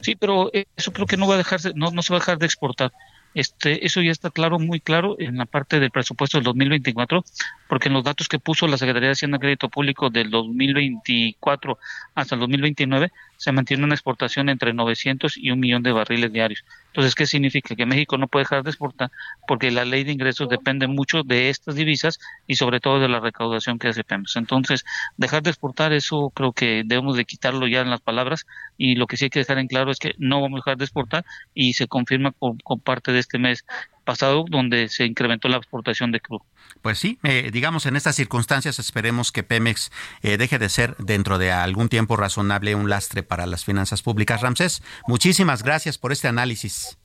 Sí, 0.00 0.14
pero 0.14 0.50
eso 0.52 0.92
creo 0.92 1.06
que 1.06 1.16
no 1.16 1.26
va 1.26 1.34
a 1.34 1.38
dejarse, 1.38 1.72
no, 1.74 1.90
no 1.90 2.02
se 2.02 2.12
va 2.12 2.18
a 2.18 2.20
dejar 2.20 2.38
de 2.38 2.46
exportar. 2.46 2.92
Este, 3.34 3.84
eso 3.84 4.00
ya 4.00 4.10
está 4.10 4.30
claro, 4.30 4.58
muy 4.58 4.80
claro 4.80 5.16
en 5.18 5.36
la 5.36 5.44
parte 5.44 5.78
del 5.80 5.90
presupuesto 5.90 6.38
del 6.38 6.44
2024, 6.44 7.24
porque 7.68 7.88
en 7.88 7.94
los 7.94 8.04
datos 8.04 8.26
que 8.26 8.38
puso 8.38 8.66
la 8.66 8.78
Secretaría 8.78 9.08
de 9.08 9.12
Hacienda 9.12 9.36
y 9.36 9.40
Crédito 9.40 9.68
Público 9.68 10.10
del 10.10 10.30
2024 10.30 11.78
hasta 12.14 12.34
el 12.34 12.40
2029 12.40 13.12
se 13.36 13.52
mantiene 13.52 13.84
una 13.84 13.94
exportación 13.94 14.48
entre 14.48 14.72
900 14.72 15.36
y 15.36 15.50
un 15.50 15.60
millón 15.60 15.82
de 15.82 15.92
barriles 15.92 16.32
diarios. 16.32 16.64
Entonces, 16.98 17.14
¿qué 17.14 17.26
significa? 17.26 17.76
Que 17.76 17.86
México 17.86 18.18
no 18.18 18.26
puede 18.26 18.42
dejar 18.42 18.64
de 18.64 18.70
exportar 18.70 19.12
porque 19.46 19.70
la 19.70 19.84
ley 19.84 20.02
de 20.02 20.10
ingresos 20.10 20.48
depende 20.48 20.88
mucho 20.88 21.22
de 21.22 21.48
estas 21.48 21.76
divisas 21.76 22.18
y 22.48 22.56
sobre 22.56 22.80
todo 22.80 22.98
de 22.98 23.06
la 23.06 23.20
recaudación 23.20 23.78
que 23.78 23.86
hace 23.86 24.02
Pemex. 24.02 24.34
Entonces, 24.34 24.84
dejar 25.16 25.44
de 25.44 25.50
exportar, 25.50 25.92
eso 25.92 26.30
creo 26.34 26.52
que 26.52 26.82
debemos 26.84 27.16
de 27.16 27.24
quitarlo 27.24 27.68
ya 27.68 27.82
en 27.82 27.90
las 27.90 28.00
palabras 28.00 28.46
y 28.76 28.96
lo 28.96 29.06
que 29.06 29.16
sí 29.16 29.26
hay 29.26 29.30
que 29.30 29.38
dejar 29.38 29.58
en 29.58 29.68
claro 29.68 29.92
es 29.92 30.00
que 30.00 30.16
no 30.18 30.40
vamos 30.42 30.58
a 30.58 30.62
dejar 30.62 30.78
de 30.78 30.86
exportar 30.86 31.24
y 31.54 31.74
se 31.74 31.86
confirma 31.86 32.32
con, 32.32 32.58
con 32.58 32.80
parte 32.80 33.12
de 33.12 33.20
este 33.20 33.38
mes 33.38 33.64
pasado 34.08 34.46
donde 34.48 34.88
se 34.88 35.04
incrementó 35.04 35.48
la 35.48 35.58
exportación 35.58 36.12
de 36.12 36.20
crudo. 36.20 36.42
Pues 36.80 36.98
sí, 36.98 37.18
eh, 37.24 37.50
digamos 37.52 37.84
en 37.84 37.94
estas 37.94 38.16
circunstancias 38.16 38.78
esperemos 38.78 39.32
que 39.32 39.42
Pemex 39.42 39.92
eh, 40.22 40.38
deje 40.38 40.58
de 40.58 40.70
ser 40.70 40.96
dentro 40.96 41.36
de 41.36 41.52
algún 41.52 41.90
tiempo 41.90 42.16
razonable 42.16 42.74
un 42.74 42.88
lastre 42.88 43.22
para 43.22 43.44
las 43.44 43.66
finanzas 43.66 44.00
públicas. 44.00 44.40
Ramsés, 44.40 44.82
muchísimas 45.06 45.62
gracias 45.62 45.98
por 45.98 46.12
este 46.12 46.26
análisis. 46.26 46.96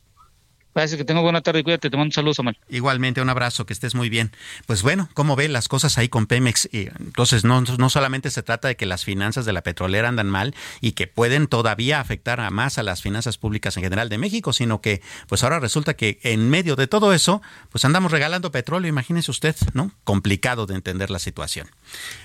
Gracias, 0.75 0.97
que 0.97 1.05
tengo 1.05 1.21
buena 1.21 1.41
tarde 1.41 1.59
y 1.59 1.63
cuídate. 1.63 1.89
Te 1.89 1.97
mando 1.97 2.09
un 2.09 2.13
saludo, 2.13 2.33
Samuel. 2.33 2.57
Igualmente, 2.69 3.21
un 3.21 3.29
abrazo, 3.29 3.65
que 3.65 3.73
estés 3.73 3.93
muy 3.93 4.09
bien. 4.09 4.31
Pues 4.65 4.81
bueno, 4.81 5.09
¿cómo 5.13 5.35
ve 5.35 5.47
las 5.47 5.67
cosas 5.67 5.97
ahí 5.97 6.09
con 6.09 6.25
Pemex? 6.25 6.69
entonces, 6.71 7.43
no, 7.43 7.61
no 7.61 7.89
solamente 7.89 8.31
se 8.31 8.41
trata 8.43 8.67
de 8.67 8.75
que 8.75 8.85
las 8.85 9.03
finanzas 9.03 9.45
de 9.45 9.53
la 9.53 9.61
petrolera 9.61 10.09
andan 10.09 10.29
mal 10.29 10.55
y 10.81 10.93
que 10.93 11.07
pueden 11.07 11.47
todavía 11.47 11.99
afectar 11.99 12.39
a 12.39 12.49
más 12.49 12.77
a 12.77 12.83
las 12.83 13.01
finanzas 13.01 13.37
públicas 13.37 13.77
en 13.77 13.83
general 13.83 14.09
de 14.09 14.17
México, 14.17 14.53
sino 14.53 14.81
que, 14.81 15.01
pues 15.27 15.43
ahora 15.43 15.59
resulta 15.59 15.93
que 15.93 16.19
en 16.23 16.49
medio 16.49 16.75
de 16.75 16.87
todo 16.87 17.13
eso, 17.13 17.41
pues 17.69 17.85
andamos 17.85 18.11
regalando 18.11 18.51
petróleo, 18.51 18.89
imagínese 18.89 19.31
usted, 19.31 19.55
¿no? 19.73 19.91
Complicado 20.03 20.65
de 20.65 20.75
entender 20.75 21.09
la 21.09 21.19
situación. 21.19 21.67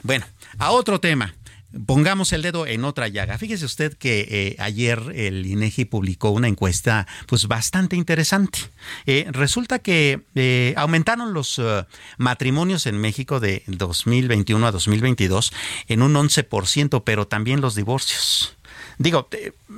Bueno, 0.03 0.27
a 0.59 0.71
otro 0.71 1.01
tema. 1.01 1.35
Pongamos 1.87 2.33
el 2.33 2.41
dedo 2.41 2.67
en 2.67 2.85
otra 2.85 3.09
llaga. 3.09 3.37
Fíjese 3.37 3.67
usted 3.67 3.93
que 3.93 4.27
eh, 4.31 4.57
ayer 4.59 5.03
el 5.15 5.45
INEGI 5.45 5.85
publicó 5.85 6.31
una 6.31 6.49
encuesta 6.49 7.07
pues 7.27 7.47
bastante 7.47 7.95
interesante. 7.95 8.59
Eh, 9.05 9.27
resulta 9.33 9.79
que 9.79 10.23
eh, 10.35 10.73
aumentaron 10.77 11.35
los 11.35 11.61
matrimonios 12.17 12.87
en 12.87 12.99
México 12.99 13.39
de 13.39 13.65
2021 13.67 14.67
a 14.67 14.73
2022 14.73 15.53
en 15.89 16.03
un 16.03 16.15
11%, 16.15 17.03
pero 17.05 17.27
también 17.27 17.61
los 17.61 17.75
divorcios. 17.75 18.58
Digo, 18.99 19.29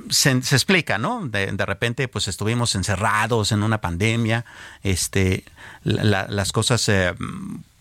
se, 0.09 0.31
explica, 0.31 0.97
¿no? 0.97 1.27
De, 1.27 1.65
repente, 1.65 2.07
pues 2.07 2.27
estuvimos 2.27 2.75
encerrados 2.75 3.51
en 3.51 3.63
una 3.63 3.79
pandemia, 3.79 4.45
este, 4.83 5.45
las 5.83 6.51
cosas, 6.51 6.87
eh, 6.89 7.13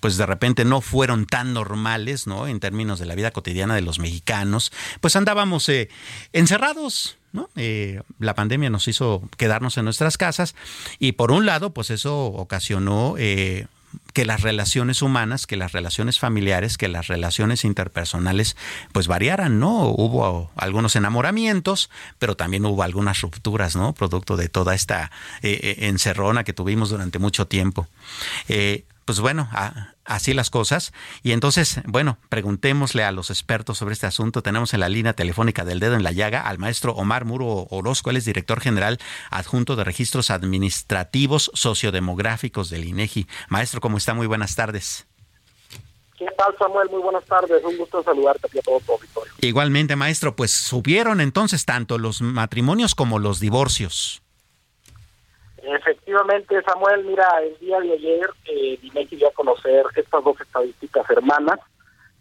pues 0.00 0.16
de 0.16 0.26
repente 0.26 0.64
no 0.64 0.80
fueron 0.80 1.26
tan 1.26 1.52
normales, 1.52 2.26
¿no? 2.26 2.46
En 2.46 2.60
términos 2.60 2.98
de 2.98 3.06
la 3.06 3.14
vida 3.14 3.30
cotidiana 3.30 3.74
de 3.74 3.82
los 3.82 3.98
mexicanos, 3.98 4.72
pues 5.00 5.16
andábamos 5.16 5.68
eh, 5.68 5.88
encerrados, 6.32 7.16
¿no? 7.32 7.48
Eh, 7.56 8.02
la 8.18 8.34
pandemia 8.34 8.70
nos 8.70 8.86
hizo 8.88 9.22
quedarnos 9.36 9.76
en 9.78 9.84
nuestras 9.84 10.18
casas 10.18 10.54
y 10.98 11.12
por 11.12 11.32
un 11.32 11.46
lado, 11.46 11.72
pues 11.72 11.90
eso 11.90 12.26
ocasionó 12.26 13.16
que 14.12 14.24
las 14.24 14.42
relaciones 14.42 15.02
humanas, 15.02 15.46
que 15.46 15.56
las 15.56 15.72
relaciones 15.72 16.18
familiares, 16.18 16.78
que 16.78 16.88
las 16.88 17.06
relaciones 17.08 17.64
interpersonales, 17.64 18.56
pues 18.92 19.06
variaran, 19.06 19.58
¿no? 19.58 19.88
Hubo 19.88 20.50
algunos 20.56 20.96
enamoramientos, 20.96 21.90
pero 22.18 22.36
también 22.36 22.64
hubo 22.66 22.82
algunas 22.82 23.20
rupturas, 23.20 23.76
¿no? 23.76 23.92
Producto 23.92 24.36
de 24.36 24.48
toda 24.48 24.74
esta 24.74 25.10
eh, 25.42 25.58
eh, 25.62 25.88
encerrona 25.88 26.44
que 26.44 26.52
tuvimos 26.52 26.90
durante 26.90 27.18
mucho 27.18 27.46
tiempo. 27.46 27.88
Eh, 28.48 28.84
pues 29.10 29.18
bueno, 29.18 29.48
así 30.04 30.34
las 30.34 30.50
cosas. 30.50 30.92
Y 31.24 31.32
entonces, 31.32 31.80
bueno, 31.84 32.16
preguntémosle 32.28 33.02
a 33.02 33.10
los 33.10 33.30
expertos 33.30 33.78
sobre 33.78 33.92
este 33.92 34.06
asunto. 34.06 34.40
Tenemos 34.40 34.72
en 34.72 34.78
la 34.78 34.88
línea 34.88 35.14
telefónica 35.14 35.64
del 35.64 35.80
dedo 35.80 35.96
en 35.96 36.04
la 36.04 36.12
llaga 36.12 36.42
al 36.42 36.58
maestro 36.58 36.92
Omar 36.92 37.24
Muro 37.24 37.66
Orozco, 37.70 38.10
él 38.10 38.18
es 38.18 38.24
director 38.24 38.60
general 38.60 38.98
adjunto 39.32 39.74
de 39.74 39.82
registros 39.82 40.30
administrativos 40.30 41.50
sociodemográficos 41.54 42.70
del 42.70 42.84
INEGI. 42.84 43.26
Maestro, 43.48 43.80
¿cómo 43.80 43.96
está? 43.96 44.14
Muy 44.14 44.28
buenas 44.28 44.54
tardes. 44.54 45.08
¿Qué 46.16 46.26
tal, 46.38 46.54
Samuel? 46.56 46.88
Muy 46.88 47.02
buenas 47.02 47.24
tardes. 47.24 47.64
Un 47.64 47.76
gusto 47.76 48.00
saludarte 48.04 48.46
aquí 48.46 48.60
a 48.60 48.62
todo 48.62 48.78
tu 48.78 48.92
auditorio. 48.92 49.32
Igualmente, 49.40 49.96
maestro, 49.96 50.36
pues 50.36 50.52
subieron 50.52 51.20
entonces 51.20 51.64
tanto 51.64 51.98
los 51.98 52.22
matrimonios 52.22 52.94
como 52.94 53.18
los 53.18 53.40
divorcios. 53.40 54.22
Efectivamente, 55.62 56.62
Samuel, 56.62 57.04
mira, 57.04 57.26
el 57.42 57.58
día 57.58 57.80
de 57.80 57.92
ayer 57.92 58.30
eh, 58.46 58.78
dio 59.10 59.28
a 59.28 59.32
conocer 59.32 59.84
estas 59.94 60.24
dos 60.24 60.40
estadísticas 60.40 61.08
hermanas. 61.10 61.60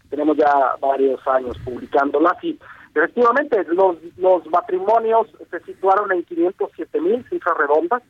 Tenemos 0.10 0.36
ya 0.38 0.76
varios 0.80 1.26
años 1.28 1.58
publicándolas 1.64 2.44
y 2.44 2.60
efectivamente 2.94 3.64
los, 3.70 3.98
los 4.18 4.46
matrimonios 4.48 5.28
se 5.50 5.60
situaron 5.62 6.12
en 6.12 6.24
507 6.24 7.00
mil 7.02 7.24
cifras 7.30 7.58
redondas. 7.58 8.04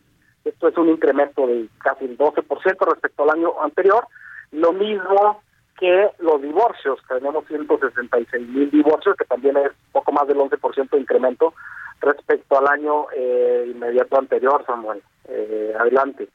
Esto 0.46 0.68
es 0.70 0.78
un 0.78 0.90
incremento 0.90 1.46
de 1.46 1.68
casi 1.80 2.06
el 2.06 2.18
12% 2.18 2.90
respecto 2.90 3.24
al 3.24 3.32
año 3.32 3.62
anterior. 3.62 4.08
Lo 4.52 4.74
mismo 4.74 5.42
que 5.80 6.10
los 6.20 6.42
divorcios, 6.42 7.00
tenemos 7.08 7.46
166 7.48 8.48
mil 8.48 8.72
divorcios, 8.72 9.16
que 9.16 9.26
también 9.26 9.58
es 9.58 9.72
poco 9.92 10.12
más 10.12 10.28
del 10.28 10.38
11% 10.38 10.90
de 10.90 11.00
incremento 11.00 11.54
respecto 12.02 12.58
al 12.58 12.68
año 12.68 13.06
eh, 13.16 13.72
inmediato 13.74 14.18
anterior, 14.18 14.64
Samuel. 14.66 15.02
Eh, 15.32 15.74
adelante. 15.80 16.28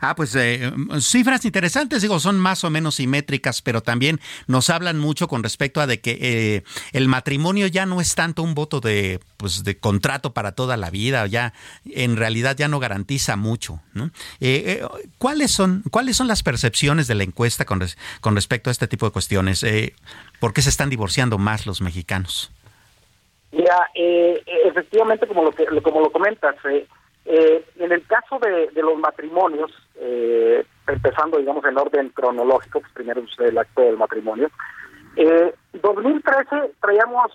Ah, 0.00 0.14
pues 0.14 0.34
eh, 0.34 0.72
cifras 1.00 1.44
interesantes, 1.44 2.02
digo, 2.02 2.18
son 2.18 2.38
más 2.38 2.64
o 2.64 2.70
menos 2.70 2.96
simétricas, 2.96 3.62
pero 3.62 3.82
también 3.82 4.20
nos 4.46 4.70
hablan 4.70 4.98
mucho 4.98 5.28
con 5.28 5.42
respecto 5.42 5.80
a 5.80 5.86
de 5.86 6.00
que 6.00 6.18
eh, 6.20 6.64
el 6.92 7.08
matrimonio 7.08 7.66
ya 7.66 7.86
no 7.86 8.00
es 8.00 8.14
tanto 8.14 8.42
un 8.42 8.54
voto 8.54 8.80
de, 8.80 9.20
pues, 9.36 9.64
de 9.64 9.78
contrato 9.78 10.32
para 10.32 10.52
toda 10.52 10.76
la 10.76 10.90
vida, 10.90 11.26
ya 11.26 11.52
en 11.84 12.16
realidad 12.16 12.56
ya 12.56 12.68
no 12.68 12.80
garantiza 12.80 13.36
mucho. 13.36 13.80
¿cuáles, 15.18 15.50
son, 15.50 15.82
¿Cuáles 15.90 16.16
son 16.16 16.28
las 16.28 16.42
percepciones 16.42 17.06
de 17.06 17.14
la 17.14 17.24
encuesta 17.24 17.64
con, 17.64 17.82
con 18.20 18.34
respecto 18.34 18.70
a 18.70 18.72
este 18.72 18.88
tipo 18.88 19.06
de 19.06 19.12
cuestiones? 19.12 19.64
¿Por 20.40 20.52
qué 20.52 20.62
se 20.62 20.70
están 20.70 20.90
divorciando 20.90 21.38
más 21.38 21.66
los 21.66 21.80
mexicanos? 21.80 22.50
Mira, 23.54 23.90
efectivamente, 23.94 25.26
como 25.26 25.44
lo, 25.44 25.52
que, 25.52 25.64
como 25.82 26.00
lo 26.00 26.10
comentas, 26.10 26.56
eh, 27.26 27.64
en 27.78 27.92
el 27.92 28.06
caso 28.06 28.38
de, 28.38 28.70
los 28.82 28.98
matrimonios, 28.98 29.70
eh, 29.96 30.64
empezando, 30.86 31.38
digamos, 31.38 31.64
en 31.64 31.78
orden 31.78 32.08
cronológico, 32.10 32.80
pues 32.80 32.92
primero 32.92 33.22
el 33.38 33.58
acto 33.58 33.80
del 33.80 33.96
matrimonio, 33.96 34.50
eh, 35.16 35.54
2013 35.72 36.72
traíamos 36.80 37.32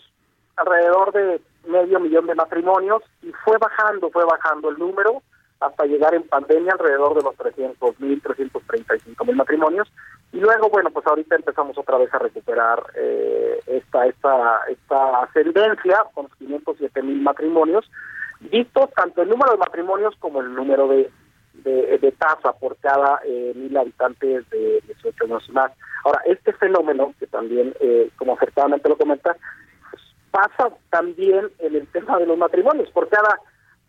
alrededor 0.58 1.12
de 1.14 1.42
medio 1.68 2.00
millón 2.00 2.28
de 2.28 2.36
matrimonios 2.36 3.02
y 3.24 3.32
fue 3.44 3.58
bajando, 3.58 4.10
fue 4.12 4.26
bajando 4.26 4.70
el 4.70 4.78
número 4.78 5.24
hasta 5.60 5.86
llegar 5.86 6.14
en 6.14 6.24
pandemia 6.24 6.74
alrededor 6.74 7.16
de 7.16 7.24
los 7.24 7.36
300 7.36 8.00
mil, 8.00 8.22
335 8.22 9.26
mil 9.26 9.36
matrimonios. 9.36 9.92
Y 10.32 10.40
luego, 10.40 10.70
bueno, 10.70 10.92
pues 10.92 11.06
ahorita 11.08 11.36
empezamos 11.36 11.78
otra 11.78 11.98
vez 11.98 12.14
a 12.14 12.20
recuperar 12.20 12.84
eh, 12.96 13.60
esta, 13.66 14.06
esta, 14.06 14.60
esta 14.70 15.24
ascendencia 15.24 16.04
con 16.14 16.26
los 16.26 16.36
507 16.36 17.02
mil 17.02 17.22
matrimonios 17.22 17.90
visto 18.40 18.90
tanto 18.96 19.22
el 19.22 19.30
número 19.30 19.52
de 19.52 19.58
matrimonios 19.58 20.16
como 20.20 20.42
el 20.42 20.54
número 20.54 20.88
de, 20.88 21.12
de, 21.54 22.12
tasa 22.18 22.54
por 22.54 22.78
cada 22.78 23.20
eh, 23.26 23.54
mil 23.56 23.76
habitantes 23.76 24.50
de 24.50 24.82
18 24.86 25.26
años 25.26 25.50
más. 25.50 25.72
Ahora, 26.06 26.22
este 26.26 26.54
fenómeno, 26.54 27.14
que 27.20 27.28
también, 27.28 27.74
eh, 27.80 28.10
como 28.18 28.34
acertadamente 28.34 28.90
lo 28.90 28.98
comenta, 28.98 29.36
pues, 29.90 30.02
pasa 30.32 30.74
también 30.90 31.50
en 31.60 31.76
el 31.76 31.88
tema 31.88 32.18
de 32.18 32.26
los 32.26 32.38
matrimonios. 32.38 32.90
Por 32.92 33.10
cada 33.10 33.40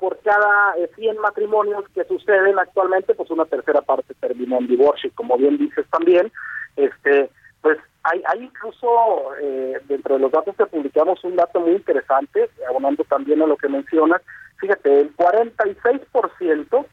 por 0.01 0.19
cada 0.21 0.75
100 0.97 1.17
eh, 1.17 1.19
matrimonios 1.21 1.85
que 1.95 2.05
suceden 2.05 2.59
actualmente, 2.59 3.15
pues 3.15 3.31
una 3.31 3.45
tercera 3.45 3.83
parte 3.83 4.15
termina 4.15 4.57
en 4.57 4.67
divorcio. 4.67 5.11
Como 5.15 5.37
bien 5.37 5.59
dices 5.59 5.87
también, 5.91 6.33
este 6.77 7.31
pues 7.61 7.79
hay, 8.03 8.23
hay 8.27 8.45
incluso 8.45 9.35
eh, 9.41 9.79
dentro 9.87 10.15
de 10.15 10.21
los 10.23 10.33
datos 10.33 10.57
que 10.57 10.67
publicamos 10.67 11.23
un 11.25 11.37
dato 11.37 11.61
muy 11.61 11.73
interesante, 11.73 12.49
abonando 12.69 13.05
también 13.05 13.43
a 13.43 13.47
lo 13.47 13.57
que 13.57 13.69
mencionas, 13.69 14.23
fíjate, 14.59 15.01
el 15.01 15.15
46% 15.17 16.87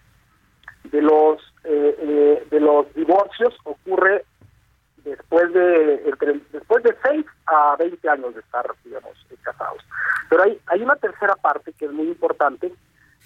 de 0.91 1.01
los 1.01 1.41
eh, 1.63 1.95
eh, 1.99 2.47
de 2.49 2.59
los 2.59 2.93
divorcios 2.93 3.53
ocurre 3.63 4.23
después 5.03 5.51
de 5.53 5.97
después 6.51 6.83
de 6.83 6.95
6 7.03 7.25
a 7.45 7.75
20 7.77 8.09
años 8.09 8.33
de 8.33 8.39
estar 8.39 8.65
digamos 8.85 9.11
casados 9.41 9.83
pero 10.29 10.43
hay 10.43 10.57
hay 10.67 10.81
una 10.81 10.95
tercera 10.95 11.35
parte 11.35 11.73
que 11.73 11.85
es 11.85 11.91
muy 11.91 12.07
importante 12.07 12.71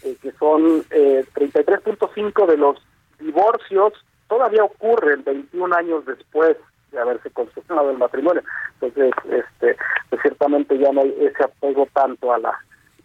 eh, 0.04 0.16
que 0.22 0.32
son 0.34 0.84
33.5 0.84 2.48
de 2.48 2.58
los 2.58 2.78
divorcios 3.20 3.94
todavía 4.28 4.64
ocurren 4.64 5.24
21 5.24 5.76
años 5.76 6.06
después 6.06 6.58
de 6.92 7.00
haberse 7.00 7.30
consumado 7.32 7.92
el 7.92 7.98
matrimonio 7.98 8.42
entonces 8.80 9.14
este 9.26 9.78
pues 10.10 10.22
ciertamente 10.22 10.78
ya 10.78 10.92
no 10.92 11.02
hay 11.02 11.16
ese 11.20 11.44
apego 11.44 11.88
tanto 11.94 12.34
a 12.34 12.40
la 12.40 12.58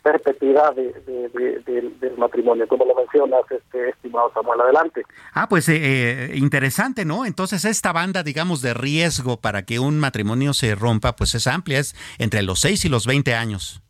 perpetuidad 0.06 0.72
de, 0.76 0.92
del 2.00 2.16
matrimonio, 2.16 2.68
como 2.68 2.84
lo 2.84 2.94
mencionas, 2.94 3.40
este, 3.50 3.88
estimado 3.88 4.30
Samuel, 4.32 4.60
adelante. 4.60 5.02
Ah, 5.32 5.48
pues 5.48 5.68
eh, 5.68 5.78
eh, 5.80 6.30
interesante, 6.36 7.04
¿no? 7.04 7.24
Entonces 7.24 7.64
esta 7.64 7.92
banda, 7.92 8.22
digamos, 8.22 8.62
de 8.62 8.72
riesgo 8.72 9.40
para 9.40 9.64
que 9.64 9.80
un 9.80 9.98
matrimonio 9.98 10.54
se 10.54 10.76
rompa, 10.76 11.16
pues 11.16 11.34
es 11.34 11.48
amplia, 11.48 11.80
es 11.80 11.96
entre 12.18 12.42
los 12.42 12.60
6 12.60 12.84
y 12.84 12.88
los 12.88 13.04
20 13.04 13.34
años. 13.34 13.82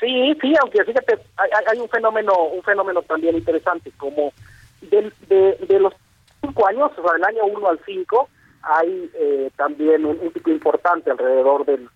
Sí, 0.00 0.34
sí, 0.40 0.54
aunque 0.60 0.84
fíjate, 0.84 1.18
hay, 1.36 1.78
un 1.78 1.88
fenómeno 1.88 2.32
un 2.44 2.62
fenómeno 2.62 3.02
también 3.02 3.36
interesante, 3.36 3.92
como 3.98 4.32
de, 4.80 5.12
de, 5.28 5.78
los 5.78 5.92
5 6.40 6.66
años, 6.68 6.90
o 6.96 7.02
sea, 7.02 7.12
del 7.12 7.24
año 7.24 7.44
1 7.44 7.68
al 7.68 7.80
5, 7.84 8.28
hay 8.62 9.10
eh, 9.14 9.50
también 9.56 10.06
un, 10.06 10.16
pico 10.32 10.50
importante, 10.50 11.10
alrededor 11.10 11.66
del 11.66 11.88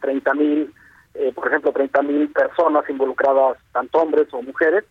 30 0.00 0.34
mil 0.34 0.72
eh, 1.18 1.32
por 1.34 1.48
ejemplo, 1.48 1.72
30 1.72 2.02
mil 2.02 2.30
personas 2.30 2.88
involucradas, 2.88 3.58
tanto 3.72 3.98
hombres 3.98 4.28
o 4.32 4.40
mujeres, 4.40 4.84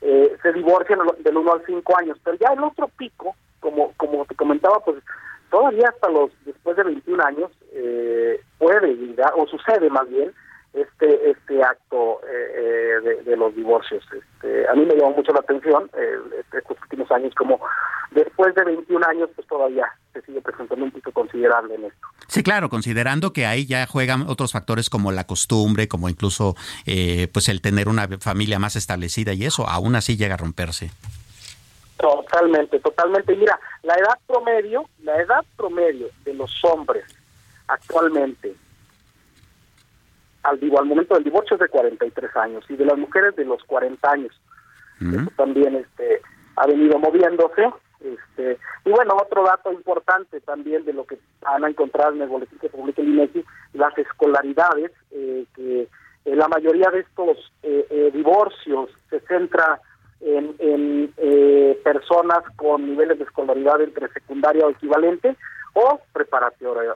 eh, 0.00 0.36
se 0.40 0.52
divorcian 0.52 1.00
del 1.18 1.36
1 1.36 1.52
al 1.52 1.66
5 1.66 1.98
años. 1.98 2.18
Pero 2.22 2.36
ya 2.38 2.52
el 2.52 2.62
otro 2.62 2.88
pico, 2.96 3.34
como, 3.58 3.92
como 3.96 4.24
te 4.26 4.36
comentaba, 4.36 4.78
pues 4.84 5.02
todavía 5.50 5.88
hasta 5.88 6.08
los 6.08 6.30
después 6.44 6.76
de 6.76 6.84
21 6.84 7.24
años 7.24 7.50
eh, 7.72 8.40
puede 8.58 8.96
o 9.36 9.46
sucede 9.48 9.90
más 9.90 10.08
bien, 10.08 10.32
este 10.72 11.30
este 11.30 11.62
acto 11.62 12.20
de, 13.02 13.22
de, 13.22 13.36
los 13.36 13.54
divorcios. 13.54 14.04
Este, 14.12 14.68
a 14.68 14.74
mí 14.74 14.84
me 14.86 14.94
llamó 14.94 15.16
mucho 15.16 15.32
la 15.32 15.40
atención 15.40 15.90
estos 16.52 16.80
últimos 16.82 17.10
años, 17.10 17.34
como 17.34 17.60
después 18.14 18.54
de 18.54 18.64
21 18.64 19.06
años, 19.06 19.30
pues 19.34 19.46
todavía 19.48 19.86
se 20.12 20.22
sigue 20.22 20.40
presentando 20.40 20.84
un 20.84 20.90
pico 20.90 21.12
considerable 21.12 21.74
en 21.74 21.84
esto. 21.84 22.06
Sí, 22.28 22.42
claro, 22.42 22.68
considerando 22.68 23.32
que 23.32 23.46
ahí 23.46 23.66
ya 23.66 23.86
juegan 23.86 24.28
otros 24.28 24.52
factores 24.52 24.90
como 24.90 25.12
la 25.12 25.24
costumbre, 25.24 25.88
como 25.88 26.08
incluso 26.08 26.54
eh, 26.86 27.28
pues 27.32 27.48
el 27.48 27.60
tener 27.60 27.88
una 27.88 28.08
familia 28.20 28.58
más 28.58 28.76
establecida 28.76 29.32
y 29.32 29.44
eso, 29.44 29.68
aún 29.68 29.96
así 29.96 30.16
llega 30.16 30.34
a 30.34 30.38
romperse. 30.38 30.90
Totalmente, 31.96 32.80
totalmente. 32.80 33.36
Mira, 33.36 33.58
la 33.82 33.94
edad 33.94 34.18
promedio, 34.26 34.84
la 35.02 35.16
edad 35.20 35.44
promedio 35.56 36.08
de 36.24 36.34
los 36.34 36.64
hombres 36.64 37.04
actualmente 37.68 38.54
al, 40.42 40.58
al 40.62 40.86
momento 40.86 41.14
del 41.14 41.24
divorcio 41.24 41.54
es 41.54 41.60
de 41.60 41.68
43 41.68 42.36
años 42.36 42.64
y 42.68 42.76
de 42.76 42.84
las 42.84 42.98
mujeres 42.98 43.36
de 43.36 43.44
los 43.44 43.62
40 43.64 44.10
años. 44.10 44.32
Eso 45.00 45.32
también 45.36 45.74
este 45.74 46.20
ha 46.54 46.66
venido 46.66 46.96
moviéndose 46.96 47.72
este, 48.00 48.58
y 48.84 48.90
bueno, 48.90 49.16
otro 49.20 49.42
dato 49.44 49.72
importante 49.72 50.40
también 50.40 50.84
de 50.84 50.92
lo 50.92 51.04
que 51.04 51.18
van 51.40 51.64
a 51.64 51.68
encontrar 51.68 52.12
en 52.12 52.22
el 52.22 52.28
boletín 52.28 52.58
que 52.60 52.68
publica 52.68 53.02
el 53.02 53.08
INEGI, 53.08 53.44
las 53.74 53.96
escolaridades 53.98 54.92
eh, 55.10 55.44
que 55.56 55.88
la 56.24 56.46
mayoría 56.46 56.88
de 56.90 57.00
estos 57.00 57.52
divorcios 58.12 58.90
se 59.10 59.18
centra 59.20 59.80
en, 60.20 60.54
en 60.60 61.12
personas 61.82 62.44
con 62.54 62.86
niveles 62.86 63.18
de 63.18 63.24
escolaridad 63.24 63.80
entre 63.80 64.08
secundaria 64.12 64.66
o 64.66 64.70
equivalente 64.70 65.36
o 65.74 66.00
preparatoria, 66.12 66.94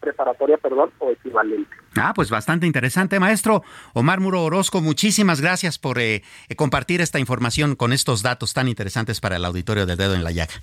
preparatoria 0.00 0.56
perdón, 0.58 0.90
o 0.98 1.10
equivalente. 1.10 1.76
Ah, 1.96 2.12
pues 2.14 2.30
bastante 2.30 2.66
interesante, 2.66 3.18
maestro. 3.18 3.62
Omar 3.94 4.20
Muro 4.20 4.42
Orozco, 4.42 4.80
muchísimas 4.80 5.40
gracias 5.40 5.78
por 5.78 5.98
eh, 5.98 6.22
compartir 6.56 7.00
esta 7.00 7.18
información 7.18 7.74
con 7.76 7.92
estos 7.92 8.22
datos 8.22 8.52
tan 8.52 8.68
interesantes 8.68 9.20
para 9.20 9.36
el 9.36 9.44
auditorio 9.44 9.86
del 9.86 9.96
dedo 9.96 10.14
en 10.14 10.24
la 10.24 10.30
llaga. 10.30 10.54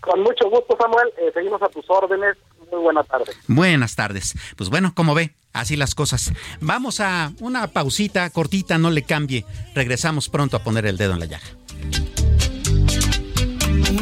Con 0.00 0.22
mucho 0.22 0.48
gusto, 0.48 0.76
Samuel. 0.80 1.08
Eh, 1.18 1.30
seguimos 1.34 1.60
a 1.62 1.68
tus 1.68 1.84
órdenes. 1.88 2.36
Muy 2.70 2.80
buenas 2.80 3.06
tardes. 3.06 3.36
Buenas 3.46 3.96
tardes. 3.96 4.34
Pues 4.56 4.70
bueno, 4.70 4.92
como 4.94 5.14
ve, 5.14 5.34
así 5.52 5.76
las 5.76 5.94
cosas. 5.94 6.32
Vamos 6.60 7.00
a 7.00 7.32
una 7.40 7.68
pausita 7.68 8.28
cortita, 8.30 8.78
no 8.78 8.90
le 8.90 9.02
cambie. 9.02 9.44
Regresamos 9.74 10.28
pronto 10.28 10.56
a 10.56 10.62
poner 10.62 10.86
el 10.86 10.96
dedo 10.96 11.12
en 11.12 11.20
la 11.20 11.26
llaga. 11.26 11.46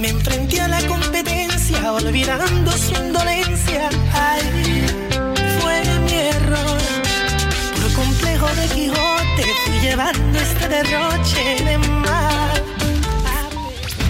Me 0.00 0.08
enfrenté 0.08 0.60
a 0.60 0.68
la 0.68 0.87
competencia, 0.87 1.92
olvidando 1.92 2.70
su 2.72 2.92
indolencia. 2.94 3.88
Ay, 4.12 4.73
este. 9.94 10.85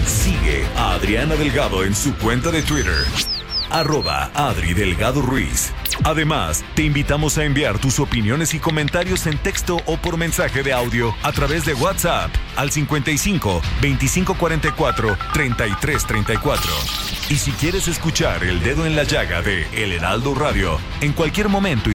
Sigue 0.05 0.65
a 0.77 0.93
Adriana 0.93 1.35
Delgado 1.35 1.83
en 1.83 1.95
su 1.95 2.15
cuenta 2.15 2.51
de 2.51 2.61
Twitter 2.61 3.05
arroba 3.69 4.31
Adri 4.33 4.73
Delgado 4.73 5.21
Ruiz. 5.21 5.73
Además, 6.03 6.63
te 6.75 6.83
invitamos 6.83 7.37
a 7.37 7.45
enviar 7.45 7.79
tus 7.79 7.99
opiniones 7.99 8.53
y 8.53 8.59
comentarios 8.59 9.27
en 9.27 9.37
texto 9.37 9.81
o 9.85 9.97
por 9.97 10.17
mensaje 10.17 10.63
de 10.63 10.73
audio 10.73 11.13
a 11.23 11.31
través 11.31 11.65
de 11.65 11.73
WhatsApp 11.73 12.31
al 12.55 12.71
55 12.71 13.61
2544 13.81 15.17
3334. 15.33 16.71
Y 17.29 17.35
si 17.35 17.51
quieres 17.51 17.87
escuchar 17.87 18.43
El 18.43 18.61
Dedo 18.61 18.85
en 18.85 18.95
la 18.95 19.03
Llaga 19.03 19.41
de 19.41 19.67
El 19.73 19.91
Heraldo 19.91 20.35
Radio 20.35 20.79
en 21.01 21.13
cualquier 21.13 21.49
momento. 21.49 21.94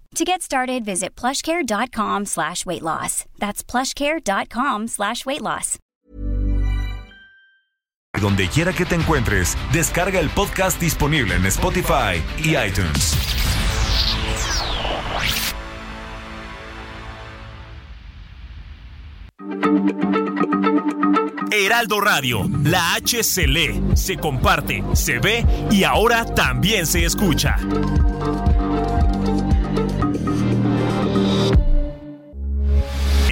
To 0.15 0.25
get 0.25 0.41
started, 0.41 0.83
visit 0.83 1.15
plushcare.com 1.15 2.25
slash 2.25 2.65
weight 2.65 2.81
loss. 2.81 3.25
That's 3.39 3.63
plushcare.com 3.63 4.87
slash 4.89 5.25
weight 5.25 5.41
loss. 5.41 5.77
Donde 8.19 8.49
quiera 8.49 8.73
que 8.73 8.85
te 8.85 8.95
encuentres, 8.95 9.55
descarga 9.71 10.19
el 10.19 10.29
podcast 10.29 10.79
disponible 10.81 11.33
en 11.35 11.45
Spotify 11.45 12.21
y 12.43 12.57
iTunes. 12.57 13.15
Heraldo 21.51 22.01
Radio, 22.01 22.49
la 22.63 22.95
H 22.95 23.23
se 23.23 23.47
lee, 23.47 23.81
se 23.95 24.17
comparte, 24.17 24.83
se 24.93 25.19
ve 25.19 25.45
y 25.71 25.83
ahora 25.85 26.25
también 26.25 26.85
se 26.85 27.05
escucha. 27.05 27.57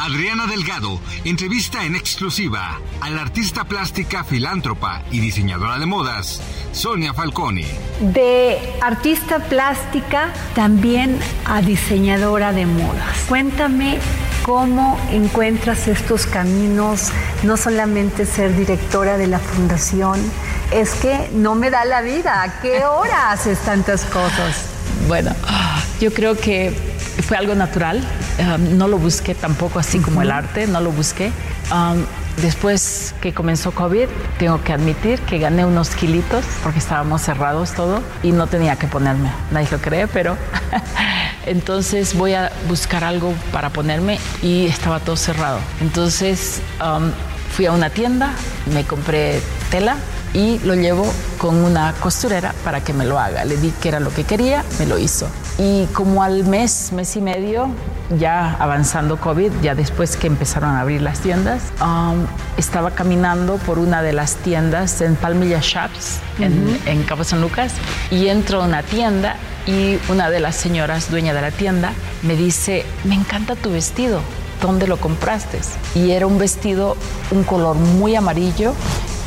Adriana 0.00 0.46
Delgado 0.46 1.00
entrevista 1.24 1.84
en 1.84 1.94
exclusiva 1.94 2.80
a 3.00 3.10
la 3.10 3.22
artista 3.22 3.64
plástica, 3.64 4.24
filántropa 4.24 5.02
y 5.10 5.20
diseñadora 5.20 5.78
de 5.78 5.86
modas, 5.86 6.40
Sonia 6.72 7.12
Falcone. 7.12 7.66
De 8.00 8.58
artista 8.80 9.38
plástica 9.38 10.32
también 10.54 11.18
a 11.44 11.60
diseñadora 11.60 12.52
de 12.52 12.66
modas. 12.66 13.24
Cuéntame 13.28 13.98
cómo 14.42 14.98
encuentras 15.10 15.86
estos 15.86 16.26
caminos, 16.26 17.10
no 17.42 17.56
solamente 17.56 18.26
ser 18.26 18.56
directora 18.56 19.18
de 19.18 19.26
la 19.26 19.38
fundación, 19.38 20.20
es 20.72 20.94
que 20.94 21.30
no 21.32 21.54
me 21.54 21.70
da 21.70 21.84
la 21.84 22.00
vida, 22.00 22.42
¿a 22.42 22.60
qué 22.60 22.84
hora 22.84 23.30
haces 23.30 23.58
tantas 23.60 24.04
cosas? 24.06 24.66
Bueno, 25.06 25.34
yo 26.00 26.12
creo 26.12 26.36
que 26.36 26.74
fue 27.20 27.36
algo 27.36 27.54
natural, 27.54 28.00
um, 28.38 28.78
no 28.78 28.88
lo 28.88 28.98
busqué 28.98 29.34
tampoco 29.34 29.78
así 29.78 29.98
como 29.98 30.22
el 30.22 30.30
arte, 30.30 30.66
no 30.66 30.80
lo 30.80 30.92
busqué. 30.92 31.30
Um, 31.70 32.04
después 32.40 33.14
que 33.20 33.34
comenzó 33.34 33.72
COVID, 33.72 34.08
tengo 34.38 34.62
que 34.62 34.72
admitir 34.72 35.20
que 35.20 35.38
gané 35.38 35.66
unos 35.66 35.90
kilitos 35.90 36.44
porque 36.62 36.78
estábamos 36.78 37.22
cerrados 37.22 37.72
todo 37.72 38.02
y 38.22 38.32
no 38.32 38.46
tenía 38.46 38.76
que 38.76 38.86
ponerme. 38.86 39.30
Nadie 39.50 39.68
lo 39.70 39.78
cree, 39.78 40.08
pero 40.08 40.36
entonces 41.46 42.14
voy 42.14 42.34
a 42.34 42.50
buscar 42.68 43.04
algo 43.04 43.34
para 43.52 43.70
ponerme 43.70 44.18
y 44.42 44.66
estaba 44.66 45.00
todo 45.00 45.16
cerrado. 45.16 45.58
Entonces 45.80 46.62
um, 46.80 47.10
fui 47.54 47.66
a 47.66 47.72
una 47.72 47.90
tienda, 47.90 48.32
me 48.72 48.84
compré 48.84 49.40
tela 49.70 49.96
y 50.32 50.58
lo 50.60 50.74
llevo 50.74 51.12
con 51.38 51.56
una 51.56 51.92
costurera 52.00 52.54
para 52.64 52.82
que 52.82 52.92
me 52.92 53.04
lo 53.04 53.18
haga. 53.18 53.44
Le 53.44 53.56
di 53.56 53.70
que 53.70 53.88
era 53.88 54.00
lo 54.00 54.12
que 54.12 54.24
quería, 54.24 54.64
me 54.78 54.86
lo 54.86 54.98
hizo. 54.98 55.28
Y 55.58 55.86
como 55.92 56.22
al 56.22 56.44
mes, 56.44 56.92
mes 56.92 57.14
y 57.16 57.20
medio, 57.20 57.68
ya 58.18 58.54
avanzando 58.58 59.18
COVID, 59.18 59.52
ya 59.62 59.74
después 59.74 60.16
que 60.16 60.26
empezaron 60.26 60.70
a 60.70 60.80
abrir 60.80 61.02
las 61.02 61.20
tiendas, 61.20 61.62
um, 61.80 62.26
estaba 62.56 62.92
caminando 62.92 63.56
por 63.58 63.78
una 63.78 64.02
de 64.02 64.12
las 64.12 64.36
tiendas 64.36 65.00
en 65.00 65.14
Palmilla 65.14 65.60
Shops, 65.60 66.20
en, 66.38 66.78
en 66.86 67.02
Cabo 67.04 67.24
San 67.24 67.40
Lucas, 67.40 67.72
y 68.10 68.28
entro 68.28 68.62
a 68.62 68.66
una 68.66 68.82
tienda 68.82 69.36
y 69.66 69.98
una 70.08 70.30
de 70.30 70.40
las 70.40 70.56
señoras 70.56 71.10
dueña 71.10 71.34
de 71.34 71.40
la 71.40 71.50
tienda 71.50 71.92
me 72.22 72.36
dice, 72.36 72.84
me 73.04 73.14
encanta 73.14 73.54
tu 73.54 73.70
vestido, 73.70 74.20
¿dónde 74.60 74.86
lo 74.86 74.96
compraste? 74.96 75.60
Y 75.94 76.10
era 76.12 76.26
un 76.26 76.38
vestido, 76.38 76.96
un 77.30 77.44
color 77.44 77.76
muy 77.76 78.16
amarillo 78.16 78.74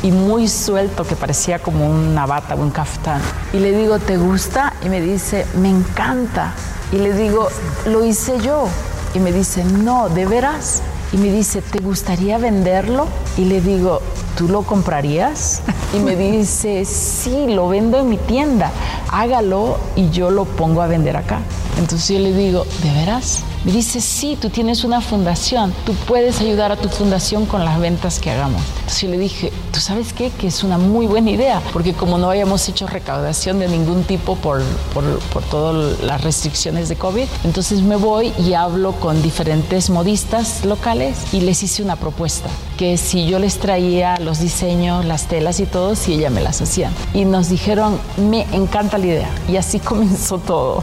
y 0.06 0.12
muy 0.12 0.46
suelto 0.46 1.02
que 1.02 1.16
parecía 1.16 1.58
como 1.58 1.90
una 1.90 2.26
bata, 2.26 2.54
un 2.54 2.70
caftán. 2.70 3.20
Y 3.52 3.58
le 3.58 3.76
digo, 3.76 3.98
¿te 3.98 4.16
gusta? 4.16 4.72
Y 4.84 4.88
me 4.88 5.00
dice, 5.00 5.44
me 5.60 5.68
encanta. 5.68 6.54
Y 6.92 6.98
le 6.98 7.12
digo, 7.12 7.48
lo 7.86 8.04
hice 8.04 8.38
yo. 8.38 8.68
Y 9.14 9.18
me 9.18 9.32
dice, 9.32 9.64
no, 9.64 10.08
¿de 10.08 10.24
veras? 10.24 10.80
Y 11.12 11.16
me 11.16 11.32
dice, 11.32 11.60
¿te 11.60 11.80
gustaría 11.80 12.38
venderlo? 12.38 13.08
Y 13.36 13.46
le 13.46 13.60
digo, 13.60 14.00
¿tú 14.38 14.46
lo 14.46 14.62
comprarías? 14.62 15.62
Y 15.92 15.98
me 15.98 16.14
dice, 16.14 16.84
sí, 16.84 17.48
lo 17.48 17.68
vendo 17.68 17.98
en 17.98 18.08
mi 18.08 18.18
tienda. 18.18 18.70
Hágalo 19.10 19.76
y 19.96 20.10
yo 20.10 20.30
lo 20.30 20.44
pongo 20.44 20.82
a 20.82 20.86
vender 20.86 21.16
acá. 21.16 21.40
Entonces 21.76 22.08
yo 22.08 22.18
le 22.18 22.32
digo, 22.32 22.66
¿de 22.82 22.92
veras? 22.92 23.42
Me 23.64 23.72
dice, 23.72 24.00
sí, 24.00 24.38
tú 24.40 24.48
tienes 24.48 24.84
una 24.84 25.00
fundación, 25.00 25.72
tú 25.84 25.92
puedes 26.06 26.40
ayudar 26.40 26.72
a 26.72 26.76
tu 26.76 26.88
fundación 26.88 27.46
con 27.46 27.64
las 27.64 27.78
ventas 27.80 28.18
que 28.18 28.30
hagamos. 28.30 28.62
Entonces 28.78 29.02
yo 29.02 29.08
le 29.08 29.18
dije, 29.18 29.52
¿tú 29.72 29.80
sabes 29.80 30.12
qué? 30.12 30.30
Que 30.30 30.46
es 30.46 30.62
una 30.62 30.78
muy 30.78 31.06
buena 31.06 31.30
idea, 31.30 31.60
porque 31.72 31.92
como 31.92 32.16
no 32.16 32.30
habíamos 32.30 32.68
hecho 32.68 32.86
recaudación 32.86 33.58
de 33.58 33.68
ningún 33.68 34.04
tipo 34.04 34.36
por, 34.36 34.62
por, 34.94 35.04
por 35.18 35.42
todas 35.44 36.00
las 36.00 36.22
restricciones 36.22 36.88
de 36.88 36.96
COVID, 36.96 37.26
entonces 37.44 37.82
me 37.82 37.96
voy 37.96 38.32
y 38.38 38.54
hablo 38.54 38.92
con 38.92 39.20
diferentes 39.20 39.90
modistas 39.90 40.64
locales 40.64 41.18
y 41.32 41.40
les 41.40 41.62
hice 41.62 41.82
una 41.82 41.96
propuesta, 41.96 42.48
que 42.76 42.96
si 42.96 43.28
yo 43.28 43.38
les 43.38 43.58
traía 43.58 44.18
los 44.18 44.40
diseños, 44.40 45.04
las 45.04 45.28
telas 45.28 45.60
y 45.60 45.66
todo, 45.66 45.94
si 45.94 46.14
ella 46.14 46.30
me 46.30 46.42
las 46.42 46.60
hacía. 46.60 46.90
Y 47.14 47.24
nos 47.24 47.48
dijeron, 47.48 47.98
me 48.16 48.42
encanta 48.54 48.98
la 48.98 49.06
idea. 49.06 49.34
Y 49.48 49.56
así 49.56 49.78
comenzó 49.84 50.38
todo. 50.38 50.82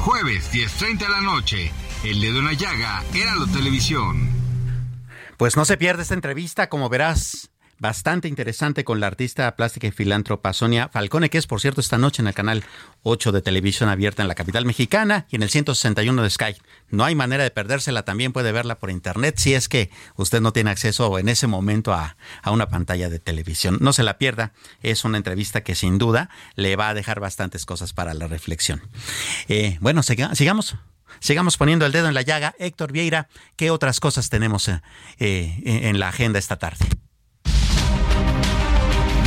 Jueves, 0.00 0.52
10.30 0.52 0.98
de 0.98 1.08
la 1.08 1.20
noche. 1.20 1.72
El 2.02 2.20
dedo 2.20 2.40
en 2.40 2.46
la 2.46 2.52
llaga, 2.52 3.02
era 3.14 3.34
la 3.34 3.46
televisión. 3.46 4.28
Pues 5.36 5.56
no 5.56 5.64
se 5.64 5.76
pierde 5.76 6.02
esta 6.02 6.14
entrevista, 6.14 6.68
como 6.68 6.88
verás. 6.88 7.50
Bastante 7.78 8.28
interesante 8.28 8.84
con 8.84 9.00
la 9.00 9.06
artista 9.06 9.54
plástica 9.56 9.86
y 9.86 9.90
filántropa 9.90 10.52
Sonia 10.52 10.88
Falcone, 10.88 11.30
que 11.30 11.38
es, 11.38 11.46
por 11.46 11.60
cierto, 11.60 11.80
esta 11.80 11.98
noche 11.98 12.22
en 12.22 12.28
el 12.28 12.34
canal 12.34 12.64
8 13.02 13.32
de 13.32 13.42
televisión 13.42 13.88
abierta 13.88 14.22
en 14.22 14.28
la 14.28 14.34
capital 14.34 14.64
mexicana 14.64 15.26
y 15.30 15.36
en 15.36 15.42
el 15.42 15.50
161 15.50 16.22
de 16.22 16.30
Sky. 16.30 16.56
No 16.90 17.04
hay 17.04 17.14
manera 17.14 17.44
de 17.44 17.50
perdérsela, 17.50 18.04
también 18.04 18.32
puede 18.32 18.52
verla 18.52 18.78
por 18.78 18.90
internet 18.90 19.36
si 19.38 19.54
es 19.54 19.68
que 19.68 19.90
usted 20.16 20.40
no 20.40 20.52
tiene 20.52 20.70
acceso 20.70 21.18
en 21.18 21.28
ese 21.28 21.46
momento 21.46 21.92
a, 21.92 22.16
una 22.46 22.68
pantalla 22.68 23.08
de 23.08 23.18
televisión. 23.18 23.78
No 23.80 23.92
se 23.92 24.02
la 24.02 24.18
pierda, 24.18 24.52
es 24.82 25.04
una 25.04 25.18
entrevista 25.18 25.62
que 25.62 25.74
sin 25.74 25.98
duda 25.98 26.30
le 26.54 26.76
va 26.76 26.88
a 26.88 26.94
dejar 26.94 27.20
bastantes 27.20 27.66
cosas 27.66 27.92
para 27.92 28.14
la 28.14 28.26
reflexión. 28.28 28.82
Eh, 29.48 29.78
bueno, 29.80 30.02
sigamos. 30.02 30.76
Sigamos 31.20 31.56
poniendo 31.56 31.86
el 31.86 31.92
dedo 31.92 32.08
en 32.08 32.14
la 32.14 32.22
llaga. 32.22 32.54
Héctor 32.58 32.92
Vieira, 32.92 33.28
¿qué 33.56 33.70
otras 33.70 34.00
cosas 34.00 34.30
tenemos 34.30 34.68
eh, 34.68 34.80
eh, 35.18 35.60
en 35.64 35.98
la 35.98 36.08
agenda 36.08 36.38
esta 36.38 36.58
tarde? 36.58 36.86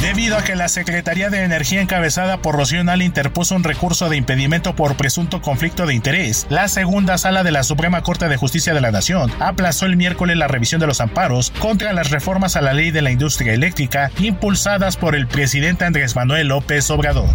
Debido 0.01 0.37
a 0.37 0.43
que 0.43 0.55
la 0.55 0.69
Secretaría 0.69 1.31
de 1.31 1.43
Energía 1.43 1.81
encabezada 1.81 2.37
por 2.37 2.55
Rocío 2.55 2.83
Nal 2.83 3.01
interpuso 3.01 3.55
un 3.55 3.63
recurso 3.63 4.09
de 4.09 4.17
impedimento 4.17 4.75
por 4.75 4.95
presunto 4.95 5.41
conflicto 5.41 5.87
de 5.87 5.95
interés, 5.95 6.45
la 6.49 6.67
segunda 6.67 7.17
sala 7.17 7.43
de 7.43 7.51
la 7.51 7.63
Suprema 7.63 8.03
Corte 8.03 8.29
de 8.29 8.37
Justicia 8.37 8.75
de 8.75 8.81
la 8.81 8.91
Nación 8.91 9.31
aplazó 9.39 9.87
el 9.87 9.97
miércoles 9.97 10.37
la 10.37 10.47
revisión 10.47 10.79
de 10.79 10.87
los 10.87 11.01
amparos 11.01 11.51
contra 11.59 11.93
las 11.93 12.11
reformas 12.11 12.55
a 12.55 12.61
la 12.61 12.73
ley 12.73 12.91
de 12.91 13.01
la 13.01 13.11
industria 13.11 13.53
eléctrica 13.53 14.11
impulsadas 14.19 14.97
por 14.97 15.15
el 15.15 15.27
presidente 15.27 15.85
Andrés 15.85 16.15
Manuel 16.15 16.49
López 16.49 16.89
Obrador. 16.91 17.29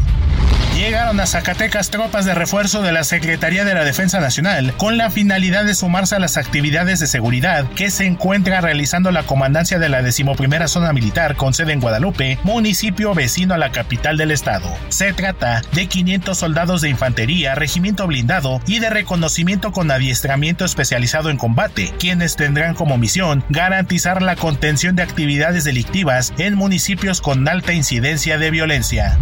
Llegaron 0.77 1.21
a 1.21 1.27
Zacatecas 1.27 1.91
tropas 1.91 2.25
de 2.25 2.35
refuerzo 2.35 2.81
de 2.81 2.93
la 2.93 3.05
Secretaría 3.05 3.65
de 3.65 3.75
la 3.75 3.85
Defensa 3.85 4.21
Nacional 4.21 4.73
con 4.79 4.97
la 4.97 5.11
finalidad 5.11 5.67
de 5.67 5.75
sumarse 5.75 6.17
a 6.17 6.19
las 6.19 6.39
actividades 6.39 6.99
de 6.99 7.07
seguridad 7.07 7.67
que 7.77 7.91
se 7.91 8.07
encuentra 8.07 8.63
realizando 8.63 9.11
la 9.11 9.25
comandancia 9.25 9.79
de 9.79 9.91
la 9.91 10.03
decimoprimera 10.03 10.69
zona 10.69 10.95
militar 10.95 11.37
con 11.37 11.53
sede 11.53 11.75
en 11.75 11.81
Guadalupe, 11.81 12.39
municipio 12.43 13.15
vecino 13.15 13.53
a 13.53 13.59
la 13.59 13.71
capital 13.71 14.17
del 14.17 14.31
estado. 14.31 14.67
Se 14.89 15.13
trata 15.13 15.61
de 15.73 15.89
500 15.89 16.39
soldados 16.39 16.81
de 16.81 16.89
infantería, 16.89 17.55
regimiento 17.55 18.07
blindado 18.07 18.63
y 18.67 18.79
de 18.79 18.89
reconocimiento 18.89 19.73
con 19.73 19.91
adiestramiento 19.91 20.65
especializado 20.65 21.29
en 21.29 21.37
combate, 21.37 21.93
quienes 21.99 22.37
tendrán 22.37 22.75
como 22.75 22.97
misión 22.97 23.45
garantizar 23.51 24.23
la 24.23 24.37
contención 24.37 24.97
de 24.97 25.03
actividades 25.03 25.65
delictivas 25.65 26.33
en 26.39 26.55
municipios 26.55 27.21
con 27.21 27.47
alta 27.47 27.75
incidencia 27.75 28.39
de 28.39 28.51
violencia. 28.51 29.19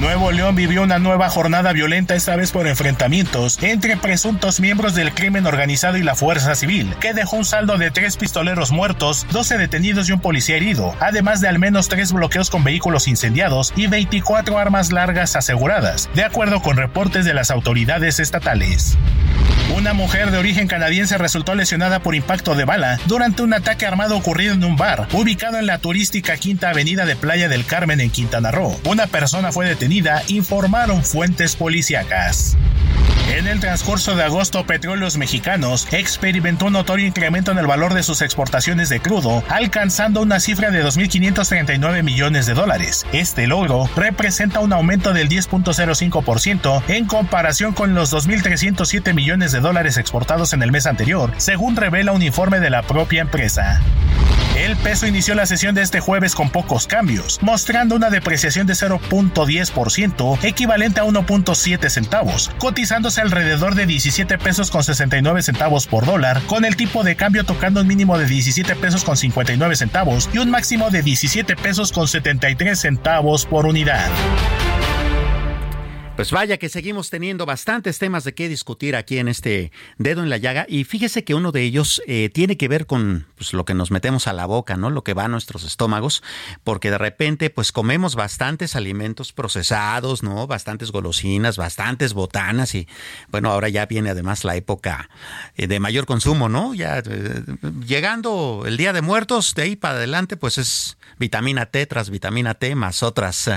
Nuevo 0.00 0.32
León 0.32 0.53
vivió 0.54 0.82
una 0.82 0.98
nueva 0.98 1.28
jornada 1.28 1.72
violenta, 1.72 2.14
esta 2.14 2.36
vez 2.36 2.52
por 2.52 2.66
enfrentamientos 2.66 3.58
entre 3.62 3.96
presuntos 3.96 4.60
miembros 4.60 4.94
del 4.94 5.12
crimen 5.12 5.46
organizado 5.46 5.96
y 5.96 6.02
la 6.02 6.14
fuerza 6.14 6.54
civil, 6.54 6.94
que 7.00 7.14
dejó 7.14 7.36
un 7.36 7.44
saldo 7.44 7.78
de 7.78 7.90
tres 7.90 8.16
pistoleros 8.16 8.72
muertos, 8.72 9.26
12 9.32 9.58
detenidos 9.58 10.08
y 10.08 10.12
un 10.12 10.20
policía 10.20 10.56
herido, 10.56 10.94
además 11.00 11.40
de 11.40 11.48
al 11.48 11.58
menos 11.58 11.88
tres 11.88 12.12
bloqueos 12.12 12.50
con 12.50 12.64
vehículos 12.64 13.08
incendiados 13.08 13.72
y 13.76 13.86
24 13.86 14.58
armas 14.58 14.92
largas 14.92 15.36
aseguradas, 15.36 16.08
de 16.14 16.24
acuerdo 16.24 16.60
con 16.60 16.76
reportes 16.76 17.24
de 17.24 17.34
las 17.34 17.50
autoridades 17.50 18.20
estatales. 18.20 18.96
Una 19.76 19.92
mujer 19.92 20.30
de 20.30 20.38
origen 20.38 20.68
canadiense 20.68 21.18
resultó 21.18 21.56
lesionada 21.56 21.98
por 21.98 22.14
impacto 22.14 22.54
de 22.54 22.64
bala 22.64 23.00
durante 23.06 23.42
un 23.42 23.52
ataque 23.54 23.86
armado 23.86 24.16
ocurrido 24.16 24.54
en 24.54 24.62
un 24.62 24.76
bar 24.76 25.08
ubicado 25.12 25.58
en 25.58 25.66
la 25.66 25.78
turística 25.78 26.36
Quinta 26.36 26.70
Avenida 26.70 27.06
de 27.06 27.16
Playa 27.16 27.48
del 27.48 27.66
Carmen 27.66 28.00
en 28.00 28.10
Quintana 28.10 28.52
Roo. 28.52 28.78
Una 28.84 29.08
persona 29.08 29.50
fue 29.50 29.66
detenida, 29.66 30.22
informaron 30.28 31.02
fuentes 31.02 31.56
policíacas. 31.56 32.56
En 33.34 33.48
el 33.48 33.58
transcurso 33.58 34.14
de 34.14 34.22
agosto, 34.22 34.64
Petróleos 34.64 35.16
Mexicanos 35.16 35.88
experimentó 35.92 36.66
un 36.66 36.74
notorio 36.74 37.06
incremento 37.06 37.50
en 37.50 37.58
el 37.58 37.66
valor 37.66 37.94
de 37.94 38.02
sus 38.02 38.22
exportaciones 38.22 38.88
de 38.88 39.00
crudo, 39.00 39.42
alcanzando 39.48 40.22
una 40.22 40.40
cifra 40.40 40.70
de 40.70 40.84
2.539 40.84 42.02
millones 42.02 42.46
de 42.46 42.54
dólares. 42.54 43.06
Este 43.12 43.46
logro 43.46 43.88
representa 43.96 44.60
un 44.60 44.72
aumento 44.72 45.12
del 45.12 45.28
10.05% 45.28 46.82
en 46.88 47.06
comparación 47.06 47.72
con 47.72 47.94
los 47.94 48.12
2.307 48.12 49.14
millones 49.14 49.52
de 49.52 49.60
dólares 49.60 49.96
exportados 49.96 50.52
en 50.52 50.62
el 50.62 50.70
mes 50.70 50.86
anterior, 50.86 51.32
según 51.38 51.76
revela 51.76 52.12
un 52.12 52.22
informe 52.22 52.60
de 52.60 52.70
la 52.70 52.82
propia 52.82 53.22
empresa. 53.22 53.80
El 54.56 54.76
peso 54.76 55.08
inició 55.08 55.34
la 55.34 55.46
sesión 55.46 55.74
de 55.74 55.82
este 55.82 55.98
jueves 55.98 56.36
con 56.36 56.48
pocos 56.48 56.86
cambios, 56.86 57.40
mostrando 57.42 57.96
una 57.96 58.08
depreciación 58.08 58.68
de 58.68 58.74
0.10%, 58.74 60.38
equivalente 60.44 61.00
a 61.00 61.04
1.7 61.04 61.88
centavos, 61.90 62.52
alrededor 63.04 63.74
de 63.74 63.86
17 63.86 64.38
pesos 64.38 64.70
con 64.70 64.82
69 64.82 65.42
centavos 65.42 65.86
por 65.86 66.06
dólar, 66.06 66.40
con 66.46 66.64
el 66.64 66.74
tipo 66.76 67.04
de 67.04 67.16
cambio 67.16 67.44
tocando 67.44 67.82
un 67.82 67.86
mínimo 67.86 68.16
de 68.16 68.26
17 68.26 68.76
pesos 68.76 69.04
con 69.04 69.16
59 69.16 69.76
centavos 69.76 70.30
y 70.32 70.38
un 70.38 70.50
máximo 70.50 70.90
de 70.90 71.02
17 71.02 71.54
pesos 71.56 71.92
con 71.92 72.08
73 72.08 72.78
centavos 72.78 73.44
por 73.44 73.66
unidad. 73.66 74.08
Pues 76.16 76.30
vaya 76.30 76.58
que 76.58 76.68
seguimos 76.68 77.10
teniendo 77.10 77.44
bastantes 77.44 77.98
temas 77.98 78.22
de 78.22 78.34
qué 78.34 78.48
discutir 78.48 78.94
aquí 78.94 79.18
en 79.18 79.26
este 79.26 79.72
dedo 79.98 80.22
en 80.22 80.30
la 80.30 80.36
llaga 80.36 80.64
y 80.68 80.84
fíjese 80.84 81.24
que 81.24 81.34
uno 81.34 81.50
de 81.50 81.62
ellos 81.62 82.00
eh, 82.06 82.30
tiene 82.32 82.56
que 82.56 82.68
ver 82.68 82.86
con 82.86 83.26
pues, 83.34 83.52
lo 83.52 83.64
que 83.64 83.74
nos 83.74 83.90
metemos 83.90 84.28
a 84.28 84.32
la 84.32 84.46
boca, 84.46 84.76
¿no? 84.76 84.90
Lo 84.90 85.02
que 85.02 85.12
va 85.12 85.24
a 85.24 85.28
nuestros 85.28 85.64
estómagos, 85.64 86.22
porque 86.62 86.92
de 86.92 86.98
repente 86.98 87.50
pues 87.50 87.72
comemos 87.72 88.14
bastantes 88.14 88.76
alimentos 88.76 89.32
procesados, 89.32 90.22
¿no? 90.22 90.46
Bastantes 90.46 90.92
golosinas, 90.92 91.56
bastantes 91.56 92.14
botanas 92.14 92.76
y 92.76 92.86
bueno, 93.30 93.50
ahora 93.50 93.68
ya 93.68 93.86
viene 93.86 94.10
además 94.10 94.44
la 94.44 94.54
época 94.54 95.10
eh, 95.56 95.66
de 95.66 95.80
mayor 95.80 96.06
consumo, 96.06 96.48
¿no? 96.48 96.74
Ya 96.74 97.00
eh, 97.00 97.42
llegando 97.84 98.62
el 98.66 98.76
Día 98.76 98.92
de 98.92 99.02
Muertos, 99.02 99.56
de 99.56 99.62
ahí 99.62 99.74
para 99.74 99.96
adelante 99.96 100.36
pues 100.36 100.58
es 100.58 100.96
vitamina 101.18 101.66
T 101.66 101.84
tras 101.86 102.08
vitamina 102.08 102.54
T 102.54 102.76
más 102.76 103.02
otras 103.02 103.50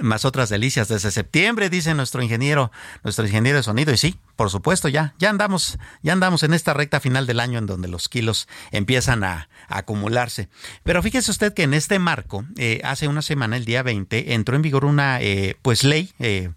más 0.00 0.24
otras 0.24 0.48
delicias 0.48 0.88
desde 0.88 1.10
septiembre, 1.10 1.70
dice 1.70 1.94
nuestro 1.94 2.22
ingeniero, 2.22 2.70
nuestro 3.02 3.26
ingeniero 3.26 3.58
de 3.58 3.62
sonido. 3.62 3.92
Y 3.92 3.96
sí, 3.96 4.16
por 4.40 4.48
supuesto, 4.48 4.88
ya, 4.88 5.12
ya 5.18 5.28
andamos, 5.28 5.76
ya 6.02 6.14
andamos 6.14 6.44
en 6.44 6.54
esta 6.54 6.72
recta 6.72 6.98
final 6.98 7.26
del 7.26 7.40
año 7.40 7.58
en 7.58 7.66
donde 7.66 7.88
los 7.88 8.08
kilos 8.08 8.48
empiezan 8.70 9.22
a, 9.22 9.50
acumularse. 9.68 10.48
Pero 10.82 11.02
fíjese 11.02 11.30
usted 11.30 11.52
que 11.52 11.62
en 11.62 11.74
este 11.74 11.98
marco, 11.98 12.46
eh, 12.56 12.80
hace 12.82 13.06
una 13.06 13.20
semana, 13.20 13.58
el 13.58 13.66
día 13.66 13.82
20, 13.82 14.32
entró 14.32 14.56
en 14.56 14.62
vigor 14.62 14.86
una 14.86 15.20
eh, 15.20 15.56
pues 15.60 15.84
ley 15.84 16.12
eh, 16.18 16.50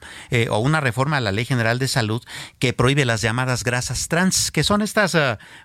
o 0.50 0.60
una 0.60 0.80
reforma 0.80 1.18
a 1.18 1.22
la 1.22 1.34
Ley 1.34 1.46
General 1.46 1.78
de 1.78 1.88
Salud 1.90 2.24
que 2.58 2.72
prohíbe 2.74 3.04
las 3.04 3.22
llamadas 3.22 3.66
grasas 3.66 4.08
trans, 4.08 4.50
que 4.50 4.64
son 4.64 4.82
estas 4.82 5.18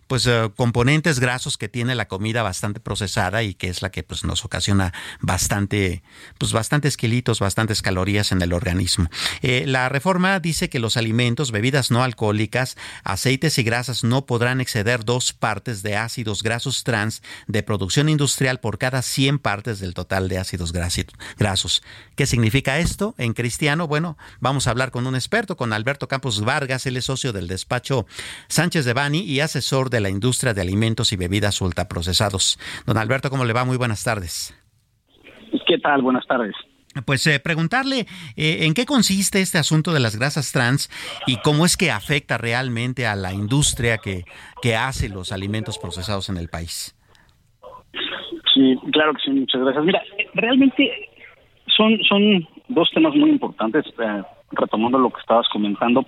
pues 0.08 0.28
componentes 0.56 1.20
grasos 1.20 1.56
que 1.56 1.68
tiene 1.68 1.94
la 1.94 2.08
comida 2.08 2.42
bastante 2.42 2.80
procesada 2.80 3.44
y 3.44 3.54
que 3.54 3.68
es 3.68 3.80
la 3.80 3.90
que 3.90 4.02
pues 4.02 4.24
nos 4.24 4.44
ocasiona 4.44 4.92
bastante, 5.20 6.02
pues 6.36 6.52
bastantes 6.52 6.96
kilitos, 6.96 7.38
bastantes 7.38 7.80
calorías 7.80 8.32
en 8.32 8.42
el 8.42 8.52
organismo. 8.52 9.08
la 9.40 9.88
reforma 9.88 10.40
dice 10.40 10.68
que 10.68 10.80
los 10.80 10.96
alimentos, 10.96 11.52
bebidas 11.52 11.90
no 11.90 12.07
alcohólicas, 12.08 12.76
aceites 13.04 13.58
y 13.58 13.62
grasas 13.62 14.02
no 14.02 14.26
podrán 14.26 14.60
exceder 14.60 15.04
dos 15.04 15.32
partes 15.32 15.82
de 15.82 15.96
ácidos 15.96 16.42
grasos 16.42 16.82
trans 16.82 17.22
de 17.46 17.62
producción 17.62 18.08
industrial 18.08 18.58
por 18.60 18.78
cada 18.78 19.02
100 19.02 19.38
partes 19.38 19.78
del 19.78 19.94
total 19.94 20.28
de 20.28 20.38
ácidos 20.38 20.72
grasos. 20.72 21.82
¿Qué 22.16 22.26
significa 22.26 22.78
esto 22.78 23.14
en 23.18 23.32
cristiano? 23.32 23.86
Bueno, 23.86 24.18
vamos 24.40 24.66
a 24.66 24.70
hablar 24.70 24.90
con 24.90 25.06
un 25.06 25.14
experto, 25.14 25.56
con 25.56 25.72
Alberto 25.72 26.08
Campos 26.08 26.44
Vargas, 26.44 26.86
él 26.86 26.96
es 26.96 27.04
socio 27.04 27.32
del 27.32 27.46
despacho 27.46 28.06
Sánchez 28.48 28.84
de 28.84 28.94
Bani 28.94 29.20
y 29.20 29.40
asesor 29.40 29.90
de 29.90 30.00
la 30.00 30.10
industria 30.10 30.54
de 30.54 30.62
alimentos 30.62 31.12
y 31.12 31.16
bebidas 31.16 31.60
ultraprocesados. 31.60 32.58
Don 32.86 32.98
Alberto, 32.98 33.30
¿cómo 33.30 33.44
le 33.44 33.52
va? 33.52 33.64
Muy 33.64 33.76
buenas 33.76 34.02
tardes. 34.02 34.54
¿Qué 35.66 35.78
tal? 35.78 36.02
Buenas 36.02 36.26
tardes. 36.26 36.54
Pues 37.04 37.26
eh, 37.26 37.38
preguntarle 37.38 38.06
eh, 38.36 38.64
en 38.66 38.74
qué 38.74 38.86
consiste 38.86 39.40
este 39.40 39.58
asunto 39.58 39.92
de 39.92 40.00
las 40.00 40.16
grasas 40.16 40.52
trans 40.52 40.90
y 41.26 41.36
cómo 41.42 41.64
es 41.66 41.76
que 41.76 41.90
afecta 41.90 42.38
realmente 42.38 43.06
a 43.06 43.14
la 43.14 43.32
industria 43.32 43.98
que, 43.98 44.24
que 44.62 44.74
hace 44.74 45.08
los 45.08 45.30
alimentos 45.30 45.78
procesados 45.78 46.28
en 46.28 46.38
el 46.38 46.48
país. 46.48 46.96
Sí, 48.54 48.76
claro 48.92 49.12
que 49.14 49.20
sí, 49.24 49.30
muchas 49.30 49.60
gracias. 49.60 49.84
Mira, 49.84 50.02
realmente 50.34 51.08
son, 51.66 51.98
son 52.08 52.48
dos 52.68 52.90
temas 52.92 53.14
muy 53.14 53.30
importantes, 53.30 53.84
eh, 53.98 54.22
retomando 54.52 54.98
lo 54.98 55.10
que 55.10 55.20
estabas 55.20 55.46
comentando. 55.52 56.04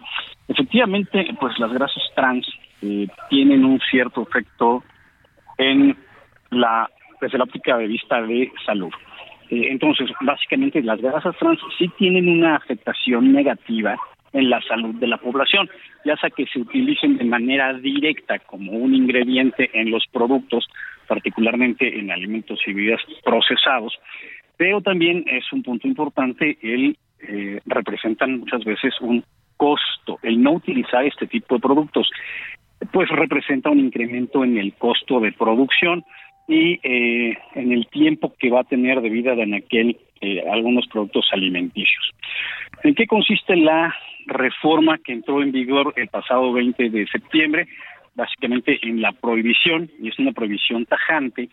Efectivamente, 0.48 1.28
pues 1.38 1.58
las 1.58 1.72
grasas 1.72 2.02
trans 2.16 2.46
eh, 2.82 3.06
tienen 3.28 3.64
un 3.64 3.80
cierto 3.90 4.22
efecto 4.22 4.82
en 5.58 5.96
la, 6.50 6.90
desde 7.20 7.38
la 7.38 7.44
óptica 7.44 7.76
de 7.76 7.86
vista 7.86 8.20
de 8.22 8.50
salud. 8.66 8.92
Eh, 9.50 9.68
entonces, 9.70 10.08
básicamente 10.20 10.82
las 10.82 11.00
grasas 11.00 11.36
trans 11.38 11.58
sí 11.78 11.88
tienen 11.98 12.28
una 12.28 12.56
afectación 12.56 13.32
negativa 13.32 13.96
en 14.32 14.48
la 14.48 14.60
salud 14.62 14.94
de 14.94 15.08
la 15.08 15.16
población, 15.16 15.68
ya 16.04 16.16
sea 16.16 16.30
que 16.30 16.46
se 16.46 16.60
utilicen 16.60 17.18
de 17.18 17.24
manera 17.24 17.74
directa 17.74 18.38
como 18.38 18.72
un 18.72 18.94
ingrediente 18.94 19.70
en 19.72 19.90
los 19.90 20.06
productos 20.12 20.68
particularmente 21.08 21.98
en 21.98 22.12
alimentos 22.12 22.60
y 22.66 22.72
bebidas 22.72 23.00
procesados, 23.24 23.98
pero 24.56 24.80
también 24.80 25.24
es 25.26 25.52
un 25.52 25.64
punto 25.64 25.88
importante, 25.88 26.56
el 26.62 26.96
eh, 27.18 27.60
representan 27.66 28.38
muchas 28.38 28.62
veces 28.64 28.94
un 29.00 29.24
costo, 29.56 30.20
el 30.22 30.40
no 30.40 30.52
utilizar 30.52 31.04
este 31.04 31.26
tipo 31.26 31.56
de 31.56 31.60
productos, 31.60 32.08
pues 32.92 33.08
representa 33.08 33.70
un 33.70 33.80
incremento 33.80 34.44
en 34.44 34.56
el 34.56 34.72
costo 34.74 35.18
de 35.18 35.32
producción 35.32 36.04
y 36.50 36.80
eh, 36.82 37.38
en 37.54 37.70
el 37.70 37.86
tiempo 37.86 38.34
que 38.36 38.50
va 38.50 38.60
a 38.60 38.64
tener 38.64 39.00
de 39.00 39.08
vida 39.08 39.36
de 39.36 39.44
anaquel 39.44 39.96
eh, 40.20 40.42
algunos 40.50 40.86
productos 40.88 41.28
alimenticios. 41.32 42.10
¿En 42.82 42.94
qué 42.96 43.06
consiste 43.06 43.54
la 43.54 43.94
reforma 44.26 44.98
que 44.98 45.12
entró 45.12 45.42
en 45.42 45.52
vigor 45.52 45.94
el 45.96 46.08
pasado 46.08 46.52
20 46.52 46.90
de 46.90 47.06
septiembre? 47.06 47.68
Básicamente 48.16 48.80
en 48.82 49.00
la 49.00 49.12
prohibición, 49.12 49.88
y 50.02 50.08
es 50.08 50.18
una 50.18 50.32
prohibición 50.32 50.86
tajante, 50.86 51.48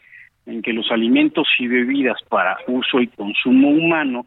en 0.48 0.64
que 0.64 0.74
los 0.74 0.92
alimentos 0.92 1.48
y 1.60 1.68
bebidas 1.68 2.18
para 2.28 2.58
uso 2.68 3.00
y 3.00 3.08
consumo 3.08 3.70
humano 3.70 4.26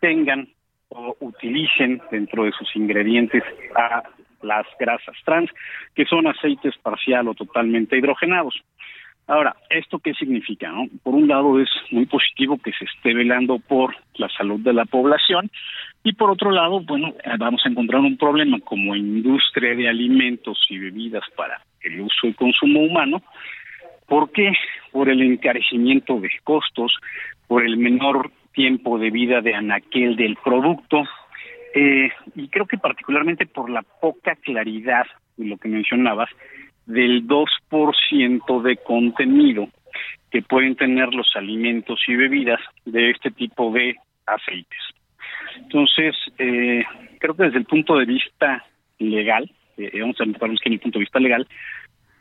tengan 0.00 0.48
o 0.88 1.16
utilicen 1.20 2.02
dentro 2.10 2.44
de 2.44 2.52
sus 2.52 2.74
ingredientes 2.74 3.44
a 3.76 4.02
las 4.42 4.66
grasas 4.78 5.16
trans, 5.24 5.50
que 5.94 6.04
son 6.06 6.26
aceites 6.26 6.76
parcial 6.78 7.28
o 7.28 7.34
totalmente 7.34 7.96
hidrogenados. 7.96 8.60
Ahora, 9.26 9.54
¿esto 9.70 9.98
qué 9.98 10.14
significa? 10.14 10.68
No? 10.70 10.86
Por 11.02 11.14
un 11.14 11.28
lado 11.28 11.60
es 11.60 11.70
muy 11.90 12.06
positivo 12.06 12.58
que 12.58 12.72
se 12.72 12.84
esté 12.84 13.14
velando 13.14 13.58
por 13.58 13.94
la 14.16 14.28
salud 14.28 14.60
de 14.60 14.72
la 14.72 14.84
población 14.84 15.50
y 16.02 16.12
por 16.14 16.30
otro 16.30 16.50
lado, 16.50 16.80
bueno, 16.80 17.14
eh, 17.24 17.36
vamos 17.38 17.62
a 17.64 17.68
encontrar 17.68 18.00
un 18.00 18.16
problema 18.16 18.58
como 18.60 18.96
industria 18.96 19.74
de 19.74 19.88
alimentos 19.88 20.58
y 20.68 20.78
bebidas 20.78 21.24
para 21.36 21.60
el 21.82 22.00
uso 22.00 22.26
y 22.26 22.34
consumo 22.34 22.80
humano. 22.80 23.22
¿Por 24.06 24.32
qué? 24.32 24.52
Por 24.90 25.08
el 25.08 25.22
encarecimiento 25.22 26.18
de 26.20 26.30
costos, 26.42 26.92
por 27.46 27.64
el 27.64 27.76
menor 27.76 28.32
tiempo 28.52 28.98
de 28.98 29.10
vida 29.10 29.40
de 29.40 29.54
anaquel 29.54 30.16
del 30.16 30.36
producto 30.36 31.04
eh, 31.74 32.10
y 32.34 32.48
creo 32.48 32.66
que 32.66 32.76
particularmente 32.76 33.46
por 33.46 33.70
la 33.70 33.82
poca 33.82 34.36
claridad 34.36 35.06
de 35.36 35.46
lo 35.46 35.56
que 35.56 35.68
mencionabas 35.68 36.28
del 36.86 37.26
2% 37.26 38.62
de 38.62 38.76
contenido 38.78 39.68
que 40.30 40.42
pueden 40.42 40.74
tener 40.76 41.12
los 41.14 41.28
alimentos 41.34 42.00
y 42.08 42.16
bebidas 42.16 42.60
de 42.84 43.10
este 43.10 43.30
tipo 43.30 43.70
de 43.72 43.96
aceites. 44.26 44.80
Entonces, 45.56 46.16
eh, 46.38 46.84
creo 47.18 47.34
que 47.34 47.44
desde 47.44 47.58
el 47.58 47.66
punto 47.66 47.98
de 47.98 48.06
vista 48.06 48.64
legal, 48.98 49.50
eh, 49.76 49.90
vamos 50.00 50.20
a 50.20 50.24
enfocarnos 50.24 50.60
que 50.60 50.68
en 50.68 50.74
el 50.74 50.80
punto 50.80 50.98
de 50.98 51.04
vista 51.04 51.20
legal, 51.20 51.46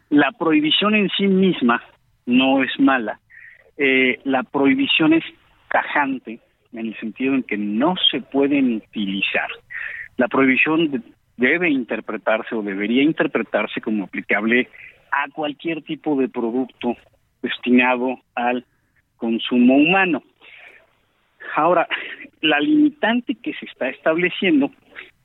la 0.10 0.32
prohibición 0.34 0.96
en 0.96 1.10
sí 1.18 1.28
misma 1.28 1.82
no 2.26 2.64
es 2.64 2.78
mala. 2.80 3.20
Eh, 3.78 4.20
la 4.26 4.44
prohibición 4.44 5.14
es 5.14 5.24
tajante 5.70 6.40
en 6.74 6.88
el 6.88 7.00
sentido 7.00 7.34
en 7.34 7.44
que 7.44 7.58
no 7.58 7.96
se 8.12 8.22
pueden 8.22 8.76
utilizar. 8.76 9.50
La 10.18 10.28
prohibición 10.28 11.04
debe 11.42 11.70
interpretarse 11.70 12.56
o 12.56 12.62
debería 12.62 13.04
interpretarse 13.04 13.82
como 13.82 14.06
aplicable 14.06 14.70
a 15.12 15.30
cualquier 15.32 15.82
tipo 15.82 16.16
de 16.16 16.30
producto 16.30 16.96
destinado 17.42 18.20
al 18.36 18.64
consumo 19.18 19.76
humano. 19.76 20.24
Ahora, 21.56 21.88
la 22.42 22.60
limitante 22.60 23.36
que 23.36 23.54
se 23.54 23.66
está 23.66 23.90
estableciendo 23.90 24.72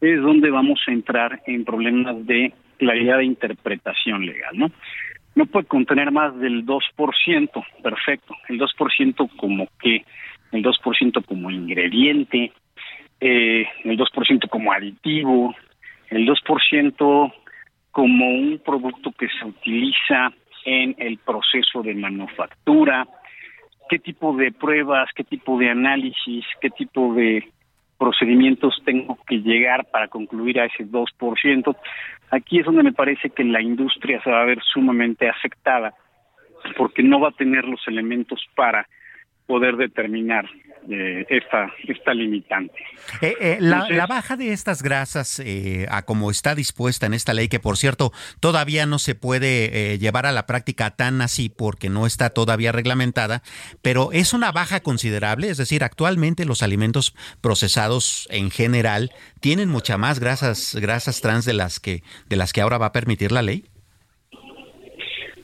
es 0.00 0.20
donde 0.20 0.50
vamos 0.50 0.80
a 0.86 0.92
entrar 0.92 1.42
en 1.46 1.64
problemas 1.64 2.26
de 2.26 2.52
claridad 2.78 3.18
de 3.18 3.24
interpretación 3.24 4.26
legal, 4.26 4.56
¿no? 4.56 4.70
No 5.34 5.44
puede 5.44 5.66
contener 5.66 6.10
más 6.12 6.38
del 6.40 6.64
2%, 6.64 7.64
perfecto. 7.82 8.34
El 8.48 8.58
2% 8.58 9.30
como 9.36 9.68
que, 9.78 10.04
el 10.52 10.62
2% 10.64 11.24
como 11.26 11.50
ingrediente, 11.50 12.52
eh, 13.20 13.66
el 13.84 13.98
2% 13.98 14.48
como 14.48 14.72
aditivo, 14.72 15.54
el 16.11 16.26
2% 16.26 17.32
como 17.90 18.28
un 18.28 18.61
producto 18.64 19.12
que 19.12 19.28
se 19.28 19.46
utiliza 19.46 20.32
en 20.64 20.94
el 20.98 21.18
proceso 21.18 21.82
de 21.82 21.94
manufactura, 21.94 23.07
qué 23.88 23.98
tipo 23.98 24.36
de 24.36 24.52
pruebas, 24.52 25.09
qué 25.14 25.24
tipo 25.24 25.59
de 25.59 25.70
análisis, 25.70 26.44
qué 26.61 26.70
tipo 26.70 27.14
de 27.14 27.48
procedimientos 27.98 28.82
tengo 28.84 29.16
que 29.26 29.36
llegar 29.36 29.86
para 29.90 30.09
concluir 30.09 30.61
a 30.61 30.66
ese 30.66 30.84
2%. 30.84 31.76
Aquí 32.30 32.59
es 32.59 32.66
donde 32.66 32.82
me 32.82 32.92
parece 32.92 33.30
que 33.30 33.44
la 33.44 33.62
industria 33.62 34.20
se 34.22 34.30
va 34.30 34.42
a 34.42 34.46
ver 34.46 34.61
sumamente 34.62 35.28
afectada 35.28 35.94
porque 36.76 37.02
no 37.02 37.20
va 37.20 37.28
a 37.28 37.32
tener 37.32 37.64
los 37.64 37.80
elementos 37.86 38.44
para 38.54 38.88
poder 39.46 39.76
determinar 39.76 40.46
eh, 40.89 41.26
esta, 41.28 41.72
esta 41.89 42.14
limitante. 42.14 42.78
Eh, 43.20 43.34
eh, 43.41 43.57
la, 43.61 44.07
baja 44.07 44.37
de 44.37 44.53
estas 44.53 44.82
grasas, 44.82 45.43
a 45.89 46.03
como 46.03 46.30
está 46.30 46.55
dispuesta 46.55 47.07
en 47.07 47.14
esta 47.14 47.34
ley, 47.34 47.49
que 47.49 47.61
por 47.61 47.76
cierto 47.76 48.12
todavía 48.41 48.87
no 48.87 48.99
se 48.99 49.14
puede 49.14 49.99
llevar 49.99 50.26
a 50.26 50.32
la 50.32 50.47
práctica 50.47 50.91
tan 50.91 51.20
así 51.22 51.49
porque 51.49 51.89
no 51.89 52.07
está 52.07 52.30
todavía 52.30 52.72
reglamentada, 52.72 53.43
pero 53.82 54.12
es 54.12 54.32
una 54.32 54.53
baja 54.53 54.80
considerable, 54.80 55.51
es 55.51 55.57
decir, 55.57 55.82
actualmente 55.84 56.45
los 56.45 56.62
alimentos 56.62 57.14
procesados 57.41 58.28
en 58.30 58.51
general 58.51 59.12
tienen 59.41 59.68
mucha 59.68 59.99
más 59.99 60.20
grasas, 60.20 60.74
grasas 60.74 61.20
trans 61.20 61.45
de 61.45 61.55
las 61.55 61.80
que, 61.80 62.03
de 62.28 62.37
las 62.37 62.53
que 62.53 62.61
ahora 62.61 62.78
va 62.78 62.87
a 62.87 62.93
permitir 62.93 63.32
la 63.32 63.43
ley. 63.43 63.64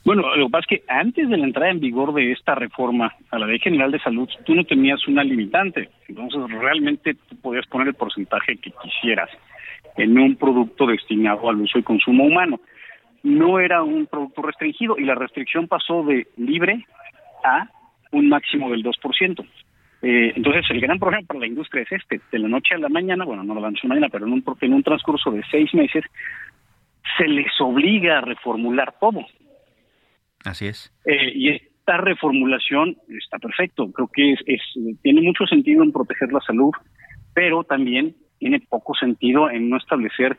Bueno, 0.05 0.35
lo 0.35 0.47
que 0.47 0.51
pasa 0.51 0.67
es 0.69 0.81
que 0.81 0.85
antes 0.89 1.29
de 1.29 1.37
la 1.37 1.45
entrada 1.45 1.71
en 1.71 1.79
vigor 1.79 2.13
de 2.13 2.33
esta 2.33 2.57
reforma 2.57 3.15
a 3.31 3.39
la 3.39 3.47
Ley 3.47 3.61
General 3.61 3.93
de 3.93 4.01
Salud, 4.01 4.29
tú 4.45 4.55
no 4.55 4.65
tenías 4.65 5.07
una 5.07 5.23
limitante. 5.23 5.91
Entonces, 6.09 6.41
realmente 6.61 7.15
tú 7.15 7.37
podías 7.37 7.67
poner 7.67 7.89
el 7.89 7.95
porcentaje 7.95 8.57
que 8.57 8.73
quisieras 8.83 9.31
en 9.97 10.19
un 10.19 10.35
producto 10.37 10.87
destinado 10.87 11.49
al 11.49 11.61
uso 11.61 11.79
y 11.79 11.85
consumo 11.85 12.25
humano. 12.25 12.61
No 13.23 13.61
era 13.61 13.85
un 13.85 14.07
producto 14.07 14.43
restringido 14.43 14.99
y 14.99 15.05
la 15.05 15.15
restricción 15.15 15.69
pasó 15.69 16.03
de 16.03 16.27
libre 16.37 16.85
a 17.45 17.69
un 18.11 18.29
máximo 18.29 18.71
del 18.71 18.83
2%. 18.83 19.47
Eh, 20.03 20.33
entonces, 20.35 20.65
el 20.71 20.81
gran 20.81 20.99
problema 20.99 21.25
para 21.29 21.41
la 21.41 21.47
industria 21.47 21.83
es 21.83 21.93
este. 21.93 22.21
De 22.33 22.41
la 22.41 22.49
noche 22.49 22.75
a 22.75 22.79
la 22.79 22.89
mañana, 22.89 23.25
bueno, 23.25 23.45
no 23.45 23.55
noche 23.55 23.83
a 23.85 23.87
la 23.87 23.95
mañana, 23.95 24.09
pero 24.11 24.27
en 24.27 24.33
un, 24.33 24.45
en 24.61 24.75
un 24.75 24.83
transcurso 24.83 25.31
de 25.31 25.45
seis 25.49 25.73
meses, 25.75 26.05
se 27.17 27.29
les 27.29 27.53
obliga 27.61 28.19
a 28.19 28.23
reformular 28.23 28.95
todo. 28.99 29.25
Así 30.45 30.67
es. 30.67 30.93
Eh, 31.05 31.33
y 31.35 31.49
esta 31.51 31.97
reformulación 31.99 32.97
está 33.09 33.39
perfecto. 33.39 33.91
Creo 33.93 34.09
que 34.13 34.33
es, 34.33 34.63
tiene 35.03 35.21
mucho 35.21 35.47
sentido 35.47 35.83
en 35.83 35.93
proteger 35.93 36.33
la 36.33 36.41
salud, 36.41 36.73
pero 37.35 37.65
también 37.65 38.15
tiene 38.39 38.61
poco 38.61 38.95
sentido 38.95 39.51
en 39.51 39.71
no 39.71 39.77
establecer 39.77 40.37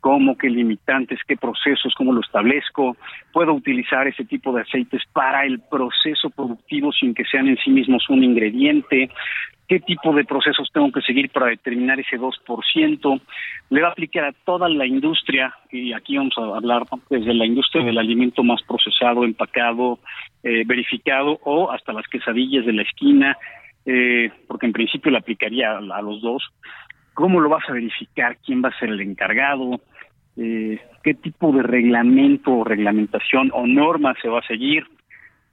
cómo, 0.00 0.36
qué 0.36 0.48
limitantes, 0.48 1.20
qué 1.26 1.36
procesos, 1.36 1.94
cómo 1.96 2.12
lo 2.12 2.20
establezco. 2.20 2.96
Puedo 3.32 3.52
utilizar 3.52 4.08
ese 4.08 4.24
tipo 4.24 4.52
de 4.52 4.62
aceites 4.62 5.02
para 5.12 5.44
el 5.44 5.60
proceso 5.60 6.30
productivo 6.30 6.92
sin 6.92 7.14
que 7.14 7.24
sean 7.24 7.48
en 7.48 7.56
sí 7.58 7.70
mismos 7.70 8.08
un 8.08 8.24
ingrediente 8.24 9.10
qué 9.70 9.78
tipo 9.78 10.12
de 10.12 10.24
procesos 10.24 10.68
tengo 10.74 10.90
que 10.90 11.00
seguir 11.00 11.30
para 11.30 11.46
determinar 11.46 12.00
ese 12.00 12.18
2%. 12.18 13.20
Le 13.70 13.80
va 13.80 13.86
a 13.86 13.92
aplicar 13.92 14.24
a 14.24 14.32
toda 14.32 14.68
la 14.68 14.84
industria, 14.84 15.54
y 15.70 15.92
aquí 15.92 16.16
vamos 16.16 16.34
a 16.38 16.56
hablar 16.56 16.82
desde 17.08 17.32
la 17.32 17.46
industria 17.46 17.84
del 17.84 17.96
alimento 17.96 18.42
más 18.42 18.60
procesado, 18.64 19.22
empacado, 19.22 20.00
eh, 20.42 20.64
verificado, 20.66 21.38
o 21.44 21.70
hasta 21.70 21.92
las 21.92 22.08
quesadillas 22.08 22.66
de 22.66 22.72
la 22.72 22.82
esquina, 22.82 23.38
eh, 23.86 24.32
porque 24.48 24.66
en 24.66 24.72
principio 24.72 25.12
le 25.12 25.18
aplicaría 25.18 25.78
a, 25.78 26.02
los 26.02 26.20
dos. 26.20 26.42
¿Cómo 27.14 27.38
lo 27.38 27.48
vas 27.48 27.62
a 27.68 27.72
verificar? 27.72 28.38
¿Quién 28.44 28.64
va 28.64 28.70
a 28.70 28.78
ser 28.80 28.88
el 28.88 29.00
encargado? 29.00 29.80
Eh, 30.36 30.80
¿Qué 31.02 31.14
tipo 31.14 31.52
de 31.52 31.62
reglamento 31.62 32.52
o 32.52 32.64
reglamentación 32.64 33.50
o 33.52 33.66
norma 33.66 34.14
se 34.20 34.28
va 34.28 34.40
a 34.40 34.46
seguir? 34.46 34.84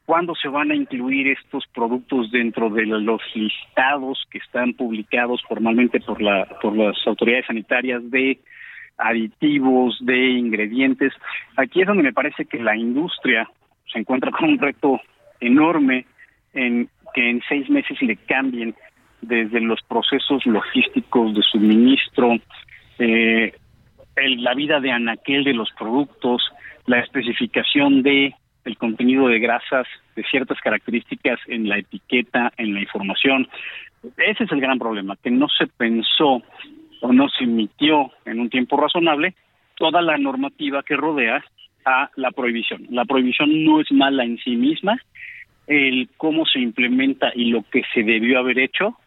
cuándo 0.07 0.35
se 0.35 0.47
van 0.47 0.71
a 0.71 0.75
incluir 0.75 1.27
estos 1.27 1.67
productos 1.75 2.31
dentro 2.31 2.69
de 2.69 2.85
los 2.85 3.21
listados 3.35 4.25
que 4.31 4.37
están 4.37 4.73
publicados 4.73 5.43
formalmente 5.45 5.99
por 5.99 6.21
la 6.21 6.45
por 6.61 6.77
las 6.77 6.95
autoridades 7.05 7.47
sanitarias 7.47 8.09
de 8.09 8.39
aditivos, 8.97 9.97
de 9.99 10.29
ingredientes. 10.29 11.11
Aquí 11.57 11.81
es 11.81 11.87
donde 11.87 12.03
me 12.03 12.13
parece 12.13 12.45
que 12.45 12.57
la 12.57 12.77
industria 12.77 13.49
se 13.91 13.99
encuentra 13.99 14.31
con 14.31 14.51
un 14.51 14.59
reto 14.59 15.01
enorme 15.41 16.05
en 16.53 16.89
que 17.13 17.29
en 17.29 17.41
seis 17.49 17.69
meses 17.69 18.01
le 18.01 18.15
cambien 18.15 18.75
desde 19.21 19.59
los 19.59 19.81
procesos 19.83 20.45
logísticos 20.45 21.35
de 21.35 21.41
suministro, 21.41 22.37
eh, 22.99 23.53
la 24.25 24.53
vida 24.53 24.79
de 24.79 24.91
anaquel 24.91 25.43
de 25.43 25.53
los 25.53 25.71
productos, 25.71 26.41
la 26.85 26.99
especificación 26.99 28.03
de 28.03 28.33
el 28.65 28.77
contenido 28.77 29.27
de 29.27 29.39
grasas 29.39 29.87
de 30.15 30.23
ciertas 30.23 30.59
características 30.59 31.39
en 31.47 31.69
la 31.69 31.77
etiqueta, 31.77 32.51
en 32.57 32.73
la 32.73 32.81
información. 32.81 33.47
Ese 34.17 34.43
es 34.43 34.51
el 34.51 34.59
gran 34.59 34.77
problema, 34.77 35.15
que 35.23 35.31
no 35.31 35.47
se 35.47 35.67
pensó 35.67 36.41
o 37.01 37.13
no 37.13 37.29
se 37.29 37.45
emitió 37.45 38.11
en 38.25 38.39
un 38.39 38.49
tiempo 38.49 38.75
razonable 38.77 39.35
toda 39.75 40.01
la 40.01 40.17
normativa 40.17 40.83
que 40.83 40.97
rodea 40.97 41.43
a 41.85 42.09
la 42.15 42.31
prohibición. 42.31 42.87
La 42.89 43.05
prohibición 43.05 43.63
no 43.63 43.79
es 43.79 43.91
mala 43.91 44.25
en 44.25 44.37
sí 44.39 44.55
misma, 44.57 44.99
el 45.67 46.09
cómo 46.17 46.45
se 46.45 46.59
implementa 46.59 47.31
y 47.35 47.45
lo 47.45 47.63
que 47.63 47.83
se 47.93 48.03
debió 48.03 48.39
haber 48.39 48.59
hecho 48.59 48.97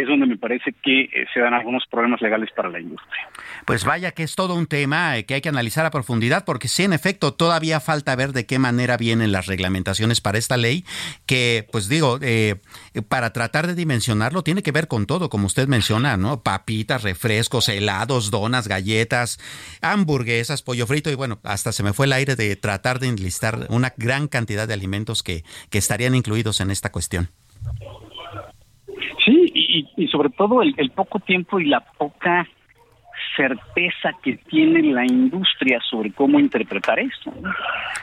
es 0.00 0.08
donde 0.08 0.26
me 0.26 0.36
parece 0.36 0.72
que 0.82 1.02
eh, 1.02 1.26
se 1.32 1.40
dan 1.40 1.54
algunos 1.54 1.84
problemas 1.90 2.20
legales 2.20 2.50
para 2.54 2.68
la 2.68 2.80
industria. 2.80 3.28
Pues 3.64 3.84
vaya 3.84 4.12
que 4.12 4.22
es 4.22 4.34
todo 4.34 4.54
un 4.54 4.66
tema 4.66 5.16
eh, 5.16 5.24
que 5.24 5.34
hay 5.34 5.40
que 5.40 5.48
analizar 5.48 5.86
a 5.86 5.90
profundidad, 5.90 6.44
porque 6.44 6.68
sí, 6.68 6.82
en 6.82 6.92
efecto, 6.92 7.34
todavía 7.34 7.80
falta 7.80 8.16
ver 8.16 8.32
de 8.32 8.46
qué 8.46 8.58
manera 8.58 8.96
vienen 8.96 9.32
las 9.32 9.46
reglamentaciones 9.46 10.20
para 10.20 10.38
esta 10.38 10.56
ley, 10.56 10.84
que, 11.26 11.66
pues 11.70 11.88
digo, 11.88 12.18
eh, 12.22 12.56
para 13.08 13.32
tratar 13.32 13.66
de 13.66 13.74
dimensionarlo, 13.74 14.42
tiene 14.42 14.62
que 14.62 14.72
ver 14.72 14.88
con 14.88 15.06
todo, 15.06 15.28
como 15.28 15.46
usted 15.46 15.68
menciona, 15.68 16.16
¿no? 16.16 16.42
Papitas, 16.42 17.02
refrescos, 17.02 17.68
helados, 17.68 18.30
donas, 18.30 18.68
galletas, 18.68 19.38
hamburguesas, 19.80 20.62
pollo 20.62 20.86
frito, 20.86 21.10
y 21.10 21.14
bueno, 21.14 21.40
hasta 21.44 21.72
se 21.72 21.82
me 21.82 21.92
fue 21.92 22.06
el 22.06 22.12
aire 22.12 22.36
de 22.36 22.56
tratar 22.56 22.98
de 22.98 23.08
enlistar 23.08 23.66
una 23.68 23.94
gran 23.96 24.28
cantidad 24.28 24.66
de 24.66 24.74
alimentos 24.74 25.22
que, 25.22 25.44
que 25.70 25.78
estarían 25.78 26.14
incluidos 26.14 26.60
en 26.60 26.70
esta 26.70 26.90
cuestión. 26.90 27.30
Y, 29.96 30.06
sobre 30.08 30.30
todo 30.30 30.62
el, 30.62 30.90
poco 30.90 31.18
tiempo 31.18 31.58
y 31.58 31.66
la 31.66 31.80
poca 31.80 32.46
certeza 33.36 34.10
que 34.22 34.36
tiene 34.48 34.82
la 34.92 35.04
industria 35.04 35.80
sobre 35.90 36.12
cómo 36.12 36.38
interpretar 36.38 37.00
esto. 37.00 37.32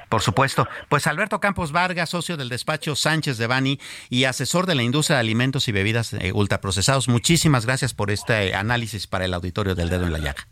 Por 0.10 0.22
supuesto. 0.22 0.68
Pues 0.90 1.08
Alberto 1.08 1.40
Campos 1.40 1.72
Vargas, 1.72 2.10
socio 2.10 2.36
del 2.36 2.50
despacho 2.50 2.96
Sánchez 2.96 3.38
de 3.38 3.48
Bani 3.48 3.78
y 4.10 4.26
asesor 4.26 4.66
de 4.66 4.76
la 4.76 4.84
industria 4.84 5.18
de 5.18 5.22
alimentos 5.22 5.70
y 5.70 5.72
bebidas 5.72 6.14
eh, 6.14 6.34
ultraprocesados, 6.34 7.08
muchísimas 7.08 7.66
gracias 7.66 7.94
por 7.94 8.12
este 8.12 8.54
análisis 8.54 9.08
para 9.08 9.24
el 9.24 9.34
auditorio 9.34 9.76
del 9.76 9.90
dedo 9.90 10.06
en 10.06 10.14
la 10.14 10.20
llaga. 10.20 10.48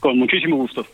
Con 0.00 0.18
muchísimo 0.18 0.56
gusto. 0.56 0.84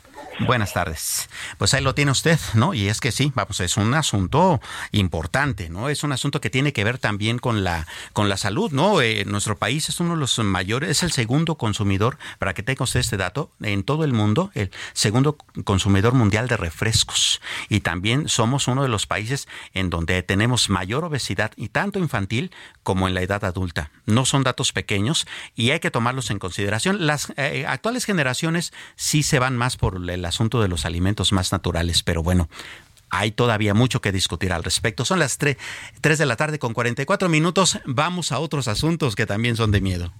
Buenas 0.40 0.74
tardes. 0.74 1.30
Pues 1.56 1.72
ahí 1.72 1.82
lo 1.82 1.94
tiene 1.94 2.10
usted, 2.10 2.38
¿no? 2.52 2.74
Y 2.74 2.88
es 2.88 3.00
que 3.00 3.10
sí, 3.10 3.32
vamos, 3.34 3.58
es 3.60 3.78
un 3.78 3.94
asunto 3.94 4.60
importante, 4.92 5.70
¿no? 5.70 5.88
Es 5.88 6.04
un 6.04 6.12
asunto 6.12 6.42
que 6.42 6.50
tiene 6.50 6.74
que 6.74 6.84
ver 6.84 6.98
también 6.98 7.38
con 7.38 7.64
la 7.64 7.86
con 8.12 8.28
la 8.28 8.36
salud, 8.36 8.70
¿no? 8.70 9.00
Eh, 9.00 9.24
nuestro 9.24 9.56
país 9.56 9.88
es 9.88 9.98
uno 9.98 10.10
de 10.10 10.20
los 10.20 10.38
mayores, 10.40 10.90
es 10.90 11.02
el 11.02 11.12
segundo 11.12 11.54
consumidor, 11.54 12.18
para 12.38 12.52
que 12.52 12.62
tenga 12.62 12.84
usted 12.84 13.00
este 13.00 13.16
dato, 13.16 13.50
en 13.62 13.82
todo 13.82 14.04
el 14.04 14.12
mundo, 14.12 14.50
el 14.52 14.70
segundo 14.92 15.38
consumidor 15.64 16.12
mundial 16.12 16.48
de 16.48 16.58
refrescos. 16.58 17.40
Y 17.70 17.80
también 17.80 18.28
somos 18.28 18.68
uno 18.68 18.82
de 18.82 18.88
los 18.88 19.06
países 19.06 19.48
en 19.72 19.88
donde 19.88 20.22
tenemos 20.22 20.68
mayor 20.68 21.04
obesidad, 21.04 21.52
y 21.56 21.68
tanto 21.68 21.98
infantil 21.98 22.52
como 22.82 23.08
en 23.08 23.14
la 23.14 23.22
edad 23.22 23.42
adulta. 23.46 23.90
No 24.04 24.26
son 24.26 24.42
datos 24.42 24.72
pequeños 24.72 25.26
y 25.54 25.70
hay 25.70 25.80
que 25.80 25.90
tomarlos 25.90 26.30
en 26.30 26.38
consideración. 26.38 27.06
Las 27.06 27.32
eh, 27.38 27.64
actuales 27.66 28.04
generaciones 28.04 28.74
sí 28.96 29.22
se 29.22 29.38
van 29.38 29.56
más 29.56 29.78
por 29.78 29.96
el 29.96 30.25
asunto 30.26 30.60
de 30.60 30.68
los 30.68 30.84
alimentos 30.84 31.32
más 31.32 31.52
naturales, 31.52 32.02
pero 32.02 32.22
bueno, 32.22 32.48
hay 33.10 33.30
todavía 33.30 33.74
mucho 33.74 34.00
que 34.00 34.12
discutir 34.12 34.52
al 34.52 34.64
respecto. 34.64 35.04
Son 35.04 35.18
las 35.18 35.38
3, 35.38 35.56
de 36.02 36.26
la 36.26 36.36
tarde 36.36 36.58
con 36.58 36.74
44 36.74 37.28
minutos. 37.28 37.78
Vamos 37.86 38.32
a 38.32 38.38
otros 38.38 38.68
asuntos 38.68 39.16
que 39.16 39.26
también 39.26 39.56
son 39.56 39.70
de 39.70 39.80
miedo. 39.80 40.12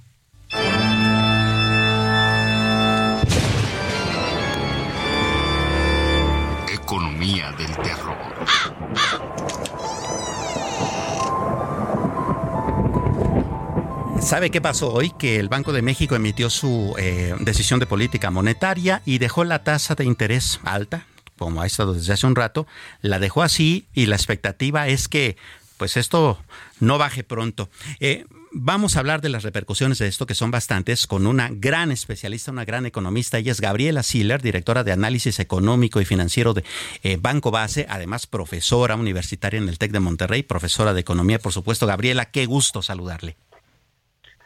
¿Sabe 14.27 14.51
qué 14.51 14.61
pasó 14.61 14.93
hoy? 14.93 15.11
Que 15.11 15.39
el 15.39 15.49
Banco 15.49 15.73
de 15.73 15.83
México 15.83 16.17
emitió 16.17 16.51
su 16.51 16.97
eh, 16.99 17.37
decisión 17.39 17.79
de 17.79 17.87
política 17.87 18.33
monetaria 18.33 19.01
y 19.05 19.19
dejó 19.19 19.45
la 19.45 19.63
tasa 19.63 19.95
de 19.95 20.05
interés 20.05 20.59
alta, 20.65 21.07
como 21.39 21.63
ha 21.63 21.67
estado 21.67 21.95
desde 21.95 22.13
hace 22.13 22.27
un 22.27 22.35
rato, 22.35 22.67
la 23.03 23.21
dejó 23.21 23.45
así 23.45 23.87
y 23.95 24.07
la 24.07 24.17
expectativa 24.17 24.89
es 24.89 25.07
que 25.07 25.37
pues 25.77 25.97
esto 25.97 26.41
no 26.81 26.99
baje 26.99 27.23
pronto. 27.23 27.71
Eh, 28.01 28.25
vamos 28.51 28.97
a 28.97 28.99
hablar 28.99 29.21
de 29.21 29.29
las 29.29 29.45
repercusiones 29.45 29.99
de 29.99 30.09
esto, 30.09 30.27
que 30.27 30.35
son 30.35 30.51
bastantes, 30.51 31.07
con 31.07 31.29
una 31.29 31.49
gran 31.53 31.93
especialista, 31.93 32.51
una 32.51 32.65
gran 32.65 32.85
economista. 32.85 33.39
Ella 33.39 33.53
es 33.53 33.61
Gabriela 33.61 34.03
Siller, 34.03 34.43
directora 34.43 34.83
de 34.83 34.91
análisis 34.91 35.39
económico 35.39 36.01
y 36.01 36.05
financiero 36.05 36.53
de 36.53 36.65
eh, 37.05 37.17
Banco 37.21 37.53
Base, 37.53 37.87
además 37.89 38.27
profesora 38.27 38.97
universitaria 38.97 39.59
en 39.59 39.69
el 39.69 39.79
TEC 39.79 39.93
de 39.93 40.01
Monterrey, 40.01 40.43
profesora 40.43 40.95
de 40.95 41.01
economía, 41.03 41.39
por 41.39 41.53
supuesto. 41.53 41.87
Gabriela, 41.87 42.25
qué 42.25 42.47
gusto 42.47 42.83
saludarle. 42.83 43.37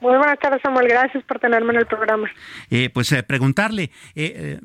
Muy 0.00 0.16
buenas 0.16 0.38
tardes, 0.38 0.62
Samuel. 0.62 0.88
Gracias 0.88 1.22
por 1.24 1.38
tenerme 1.38 1.74
en 1.74 1.80
el 1.80 1.86
programa. 1.86 2.30
Eh, 2.70 2.88
pues 2.88 3.12
eh, 3.12 3.22
preguntarle, 3.22 3.90
eh, 4.14 4.58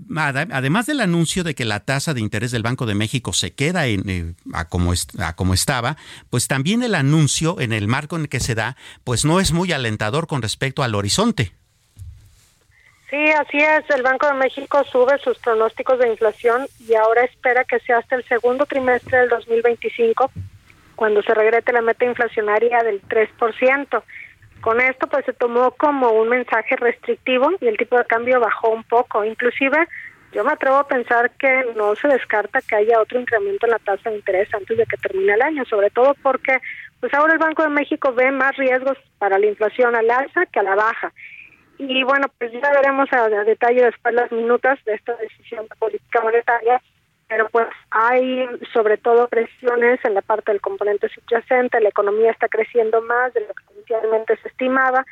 además 0.51 0.85
del 0.85 1.01
anuncio 1.01 1.43
de 1.43 1.55
que 1.55 1.65
la 1.65 1.81
tasa 1.81 2.13
de 2.13 2.21
interés 2.21 2.51
del 2.51 2.63
Banco 2.63 2.85
de 2.85 2.95
México 2.95 3.33
se 3.33 3.53
queda 3.53 3.87
en, 3.87 4.35
a, 4.53 4.69
como 4.69 4.93
a 5.19 5.35
como 5.35 5.53
estaba, 5.53 5.97
pues 6.29 6.47
también 6.47 6.83
el 6.83 6.95
anuncio 6.95 7.59
en 7.59 7.73
el 7.73 7.87
marco 7.87 8.15
en 8.15 8.23
el 8.23 8.29
que 8.29 8.39
se 8.39 8.55
da, 8.55 8.77
pues 9.03 9.25
no 9.25 9.41
es 9.41 9.51
muy 9.51 9.73
alentador 9.73 10.27
con 10.27 10.41
respecto 10.41 10.83
al 10.83 10.95
horizonte. 10.95 11.51
Sí, 13.09 13.23
así 13.31 13.57
es. 13.57 13.89
El 13.95 14.03
Banco 14.03 14.27
de 14.27 14.33
México 14.33 14.83
sube 14.91 15.17
sus 15.19 15.37
pronósticos 15.39 15.99
de 15.99 16.09
inflación 16.09 16.67
y 16.87 16.95
ahora 16.95 17.23
espera 17.23 17.63
que 17.63 17.79
sea 17.79 17.99
hasta 17.99 18.15
el 18.15 18.25
segundo 18.25 18.65
trimestre 18.65 19.19
del 19.19 19.29
2025 19.29 20.31
cuando 20.95 21.21
se 21.21 21.33
regrete 21.33 21.71
la 21.71 21.81
meta 21.81 22.05
inflacionaria 22.05 22.81
del 22.83 23.01
3%. 23.03 24.03
Con 24.65 24.81
esto 24.81 25.05
pues 25.05 25.23
se 25.25 25.33
tomó 25.33 25.69
como 25.77 26.09
un 26.09 26.27
mensaje 26.27 26.75
restrictivo 26.75 27.51
y 27.61 27.67
el 27.67 27.77
tipo 27.77 27.99
de 27.99 28.05
cambio 28.05 28.39
bajó 28.39 28.71
un 28.71 28.83
poco. 28.83 29.23
Inclusive 29.23 29.87
yo 30.31 30.43
me 30.43 30.53
atrevo 30.53 30.77
a 30.77 30.87
pensar 30.87 31.29
que 31.37 31.67
no 31.75 31.95
se 31.95 32.07
descarta 32.07 32.61
que 32.61 32.75
haya 32.75 32.99
otro 32.99 33.19
incremento 33.19 33.67
en 33.67 33.73
la 33.73 33.77
tasa 33.77 34.09
de 34.09 34.15
interés 34.15 34.51
antes 34.55 34.75
de 34.75 34.87
que 34.87 34.97
termine 34.97 35.35
el 35.35 35.41
año, 35.43 35.65
sobre 35.65 35.91
todo 35.91 36.15
porque 36.15 36.57
pues 36.99 37.13
ahora 37.13 37.33
el 37.33 37.37
Banco 37.37 37.61
de 37.61 37.69
México 37.69 38.11
ve 38.13 38.31
más 38.31 38.57
riesgos 38.57 38.97
para 39.19 39.37
la 39.37 39.45
inflación 39.45 39.95
al 39.95 40.09
alza 40.09 40.47
que 40.47 40.59
a 40.59 40.63
la 40.63 40.73
baja. 40.73 41.13
Y 41.77 42.01
bueno, 42.01 42.25
pues 42.39 42.51
ya 42.51 42.71
veremos 42.71 43.07
a, 43.13 43.29
detalle 43.43 43.83
después 43.85 44.15
las 44.15 44.31
minutas 44.31 44.83
de 44.85 44.95
esta 44.95 45.15
decisión 45.17 45.67
de 45.67 45.75
política 45.75 46.21
monetaria 46.21 46.81
pero 47.27 47.49
pues 47.49 47.67
hay 47.91 48.47
sobre 48.73 48.97
todo 48.97 49.27
presiones 49.27 49.99
en 50.03 50.13
la 50.13 50.21
parte 50.21 50.51
del 50.51 50.61
componente 50.61 51.09
subyacente, 51.09 51.79
la 51.79 51.89
economía 51.89 52.31
está 52.31 52.47
creciendo 52.47 53.01
más 53.01 53.33
de 53.33 53.41
lo 53.41 53.53
que 53.53 53.73
inicialmente 53.75 54.37
se 54.37 54.47
estimaba 54.49 55.05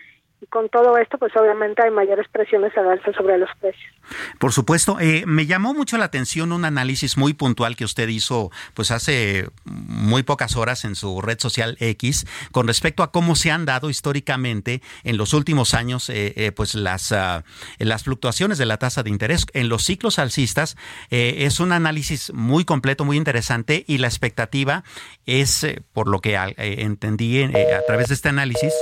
y 0.44 0.48
con 0.48 0.70
todo 0.70 0.98
esto, 0.98 1.18
pues 1.18 1.36
obviamente 1.36 1.82
hay 1.84 1.92
mayores 1.92 2.28
presiones 2.30 2.76
a 2.78 2.82
darse 2.82 3.14
sobre 3.14 3.38
los 3.38 3.50
precios. 3.60 3.94
Por 4.40 4.52
supuesto, 4.52 5.00
eh, 5.00 5.24
me 5.26 5.46
llamó 5.46 5.74
mucho 5.74 5.98
la 5.98 6.06
atención 6.06 6.52
un 6.52 6.66
análisis 6.66 7.18
muy 7.18 7.34
puntual 7.34 7.76
que 7.76 7.86
usted 7.86 8.08
hizo, 8.10 8.52
pues 8.74 8.92
hace 8.92 9.50
muy 9.64 10.24
pocas 10.24 10.56
horas 10.56 10.86
en 10.86 10.96
su 10.96 11.22
red 11.22 11.40
social 11.40 11.78
X, 11.80 12.26
con 12.52 12.68
respecto 12.68 13.04
a 13.04 13.12
cómo 13.12 13.36
se 13.36 13.52
han 13.52 13.66
dado 13.66 13.90
históricamente 13.90 14.82
en 15.04 15.18
los 15.18 15.34
últimos 15.34 15.74
años, 15.74 16.10
eh, 16.10 16.34
eh, 16.36 16.52
pues 16.52 16.76
las 16.76 17.12
ah, 17.12 17.44
las 17.80 18.04
fluctuaciones 18.04 18.58
de 18.58 18.66
la 18.66 18.78
tasa 18.78 19.04
de 19.04 19.10
interés 19.10 19.46
en 19.54 19.70
los 19.70 19.84
ciclos 19.84 20.20
alcistas. 20.20 20.76
es 21.10 21.60
un 21.60 21.72
análisis 21.72 22.34
muy 22.34 22.66
completo, 22.66 23.06
muy 23.06 23.18
interesante 23.18 23.84
y 23.88 23.98
la 23.98 24.08
expectativa 24.08 24.84
es, 25.26 25.66
por 25.94 26.08
lo 26.08 26.20
que 26.20 26.36
entendí 26.58 27.44
a 27.44 27.86
través 27.86 28.08
de 28.08 28.16
este 28.16 28.30
análisis, 28.30 28.74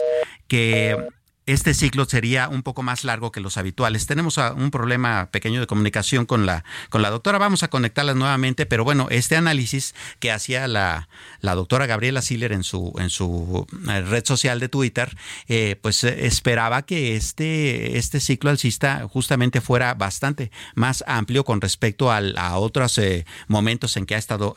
que 0.48 0.98
este 1.46 1.74
ciclo 1.74 2.06
sería 2.06 2.50
un 2.50 2.64
poco 2.64 2.84
más 2.84 3.04
largo 3.04 3.32
que 3.32 3.42
los 3.42 3.58
habituales. 3.58 4.06
Tenemos 4.06 4.38
un 4.38 4.72
problema 4.72 5.30
pequeño 5.32 5.60
de 5.60 5.68
comunicación 5.68 6.26
con 6.26 6.46
la, 6.46 6.64
con 6.90 7.02
la 7.02 7.10
doctora. 7.10 7.40
Vamos 7.40 7.64
a 7.64 7.70
conectarla 7.70 8.14
nuevamente, 8.14 8.66
pero 8.66 8.84
bueno, 8.84 9.08
este 9.10 9.36
análisis 9.36 9.96
que 10.20 10.32
hacía 10.32 10.68
la, 10.68 11.10
la 11.40 11.56
doctora 11.56 11.88
Gabriela 11.88 12.22
Siller 12.22 12.52
en 12.52 12.64
su, 12.64 12.94
en 12.98 13.10
su 13.10 13.66
eh, 13.90 14.02
red 14.02 14.26
social 14.26 14.60
de 14.60 14.70
Twitter, 14.70 15.16
eh, 15.48 15.78
pues 15.82 16.04
eh, 16.04 16.26
esperaba 16.28 16.84
que 16.84 17.16
este, 17.16 17.98
este 17.98 18.20
ciclo 18.20 18.50
alcista 18.50 19.08
justamente 19.10 19.62
fuera 19.62 19.94
bastante 19.94 20.52
más 20.76 21.04
amplio 21.08 21.44
con 21.44 21.60
respecto 21.62 22.12
a 22.12 22.58
otros 22.58 23.00
momentos 23.48 23.98
en 23.98 24.06
que 24.06 24.16
ha 24.16 24.18
estado 24.18 24.56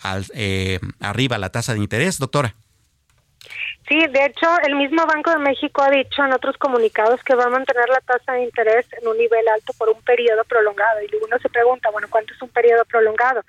arriba 1.00 1.38
la 1.38 1.50
tasa 1.50 1.72
de 1.72 1.80
interés, 1.80 2.18
doctora. 2.18 2.56
Sí, 3.88 3.98
de 4.06 4.24
hecho, 4.24 4.46
el 4.66 4.76
mismo 4.76 5.04
Banco 5.06 5.30
de 5.30 5.38
México 5.38 5.82
ha 5.82 5.90
dicho 5.90 6.24
en 6.24 6.32
otros 6.32 6.56
comunicados 6.56 7.22
que 7.22 7.34
va 7.34 7.44
a 7.44 7.50
mantener 7.50 7.86
la 7.90 8.00
tasa 8.00 8.32
de 8.32 8.44
interés 8.44 8.86
en 9.00 9.06
un 9.06 9.18
nivel 9.18 9.46
alto 9.48 9.72
por 9.76 9.90
un 9.90 10.00
periodo 10.02 10.42
prolongado. 10.44 11.02
Y 11.02 11.10
uno 11.22 11.38
se 11.38 11.50
pregunta, 11.50 11.90
bueno, 11.90 12.08
¿cuánto 12.10 12.32
es 12.32 12.40
un 12.40 12.48
periodo 12.48 12.84
prolongado? 12.86 13.42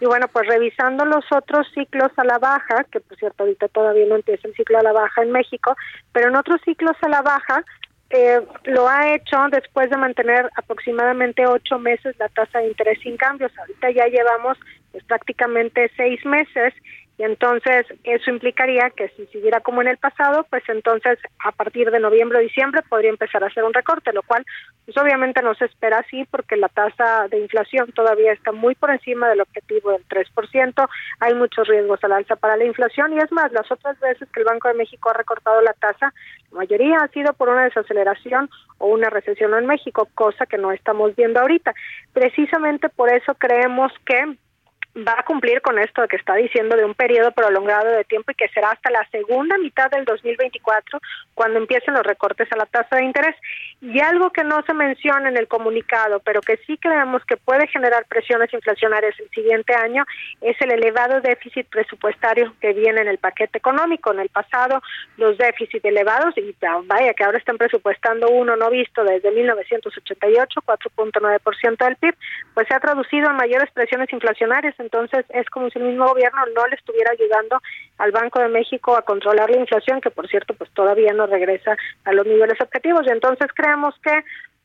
Y 0.00 0.06
bueno, 0.06 0.26
pues 0.28 0.46
revisando 0.48 1.04
los 1.04 1.24
otros 1.30 1.66
ciclos 1.72 2.10
a 2.16 2.24
la 2.24 2.38
baja, 2.38 2.84
que 2.90 3.00
por 3.00 3.16
cierto 3.16 3.44
ahorita 3.44 3.68
todavía 3.68 4.06
no 4.06 4.16
empieza 4.16 4.48
el 4.48 4.54
ciclo 4.54 4.78
a 4.78 4.82
la 4.82 4.92
baja 4.92 5.22
en 5.22 5.30
México, 5.30 5.74
pero 6.12 6.28
en 6.28 6.36
otros 6.36 6.60
ciclos 6.64 6.96
a 7.00 7.08
la 7.08 7.22
baja 7.22 7.64
eh, 8.10 8.40
lo 8.64 8.88
ha 8.88 9.14
hecho 9.14 9.38
después 9.50 9.88
de 9.88 9.96
mantener 9.96 10.50
aproximadamente 10.56 11.46
ocho 11.46 11.78
meses 11.78 12.14
la 12.18 12.28
tasa 12.28 12.58
de 12.58 12.68
interés 12.68 12.98
sin 13.02 13.16
cambios. 13.16 13.56
Ahorita 13.58 13.90
ya 13.90 14.06
llevamos 14.06 14.58
pues, 14.92 15.02
prácticamente 15.04 15.90
seis 15.96 16.24
meses 16.26 16.74
y 17.18 17.22
entonces 17.22 17.86
eso 18.04 18.30
implicaría 18.30 18.90
que 18.90 19.08
si 19.10 19.26
siguiera 19.26 19.60
como 19.60 19.80
en 19.80 19.88
el 19.88 19.96
pasado, 19.96 20.44
pues 20.50 20.62
entonces 20.68 21.18
a 21.38 21.50
partir 21.52 21.90
de 21.90 21.98
noviembre 21.98 22.38
o 22.38 22.42
diciembre 22.42 22.82
podría 22.88 23.10
empezar 23.10 23.42
a 23.42 23.46
hacer 23.46 23.64
un 23.64 23.72
recorte, 23.72 24.12
lo 24.12 24.22
cual 24.22 24.44
pues 24.84 24.96
obviamente 24.98 25.40
no 25.40 25.54
se 25.54 25.64
espera 25.64 25.98
así 25.98 26.26
porque 26.30 26.56
la 26.56 26.68
tasa 26.68 27.26
de 27.28 27.38
inflación 27.38 27.90
todavía 27.92 28.32
está 28.32 28.52
muy 28.52 28.74
por 28.74 28.90
encima 28.90 29.28
del 29.28 29.40
objetivo 29.40 29.92
del 29.92 30.06
3%, 30.08 30.88
hay 31.20 31.34
muchos 31.34 31.66
riesgos 31.66 32.04
al 32.04 32.12
alza 32.12 32.36
para 32.36 32.56
la 32.56 32.64
inflación 32.64 33.14
y 33.14 33.18
es 33.18 33.32
más, 33.32 33.50
las 33.52 33.70
otras 33.72 33.98
veces 34.00 34.28
que 34.30 34.40
el 34.40 34.46
Banco 34.46 34.68
de 34.68 34.74
México 34.74 35.08
ha 35.08 35.14
recortado 35.14 35.62
la 35.62 35.72
tasa, 35.72 36.12
la 36.52 36.58
mayoría 36.58 36.98
ha 36.98 37.08
sido 37.08 37.32
por 37.32 37.48
una 37.48 37.64
desaceleración 37.64 38.50
o 38.78 38.88
una 38.88 39.08
recesión 39.08 39.54
en 39.54 39.66
México, 39.66 40.08
cosa 40.14 40.44
que 40.44 40.58
no 40.58 40.70
estamos 40.70 41.16
viendo 41.16 41.40
ahorita. 41.40 41.74
Precisamente 42.12 42.90
por 42.90 43.10
eso 43.10 43.34
creemos 43.34 43.92
que 44.04 44.36
va 44.96 45.14
a 45.18 45.24
cumplir 45.24 45.60
con 45.60 45.78
esto 45.78 46.06
que 46.08 46.16
está 46.16 46.34
diciendo 46.34 46.76
de 46.76 46.84
un 46.84 46.94
periodo 46.94 47.30
prolongado 47.32 47.90
de 47.90 48.04
tiempo 48.04 48.30
y 48.30 48.34
que 48.34 48.48
será 48.48 48.70
hasta 48.70 48.90
la 48.90 49.06
segunda 49.10 49.58
mitad 49.58 49.90
del 49.90 50.04
2024 50.04 50.98
cuando 51.34 51.58
empiecen 51.58 51.94
los 51.94 52.02
recortes 52.02 52.50
a 52.52 52.56
la 52.56 52.66
tasa 52.66 52.96
de 52.96 53.04
interés. 53.04 53.36
Y 53.82 54.00
algo 54.00 54.30
que 54.30 54.42
no 54.42 54.62
se 54.62 54.72
menciona 54.72 55.28
en 55.28 55.36
el 55.36 55.48
comunicado, 55.48 56.20
pero 56.20 56.40
que 56.40 56.56
sí 56.66 56.78
creemos 56.78 57.22
que 57.26 57.36
puede 57.36 57.66
generar 57.68 58.06
presiones 58.06 58.52
inflacionarias 58.54 59.14
el 59.20 59.28
siguiente 59.30 59.74
año, 59.74 60.04
es 60.40 60.56
el 60.60 60.72
elevado 60.72 61.20
déficit 61.20 61.68
presupuestario 61.68 62.54
que 62.60 62.72
viene 62.72 63.02
en 63.02 63.08
el 63.08 63.18
paquete 63.18 63.58
económico. 63.58 64.12
En 64.12 64.20
el 64.20 64.30
pasado, 64.30 64.80
los 65.18 65.36
déficits 65.36 65.84
elevados, 65.84 66.36
y 66.38 66.54
vaya 66.84 67.12
que 67.12 67.24
ahora 67.24 67.38
están 67.38 67.58
presupuestando 67.58 68.28
uno 68.28 68.56
no 68.56 68.70
visto 68.70 69.04
desde 69.04 69.30
1988, 69.30 70.60
4.9% 70.64 71.84
del 71.84 71.96
PIB, 71.96 72.14
pues 72.54 72.66
se 72.66 72.74
ha 72.74 72.80
traducido 72.80 73.28
en 73.28 73.36
mayores 73.36 73.70
presiones 73.72 74.10
inflacionarias 74.12 74.74
entonces 74.86 75.24
es 75.30 75.48
como 75.50 75.68
si 75.70 75.78
el 75.78 75.86
mismo 75.86 76.06
gobierno 76.06 76.40
no 76.54 76.66
le 76.66 76.76
estuviera 76.76 77.10
ayudando 77.10 77.60
al 77.98 78.12
Banco 78.12 78.40
de 78.40 78.48
México 78.48 78.96
a 78.96 79.02
controlar 79.02 79.50
la 79.50 79.58
inflación, 79.58 80.00
que 80.00 80.10
por 80.10 80.28
cierto 80.28 80.54
pues 80.54 80.70
todavía 80.70 81.12
no 81.12 81.26
regresa 81.26 81.76
a 82.04 82.12
los 82.12 82.24
niveles 82.26 82.60
objetivos. 82.60 83.02
Y 83.06 83.10
entonces 83.10 83.48
creemos 83.54 83.94
que 84.02 84.12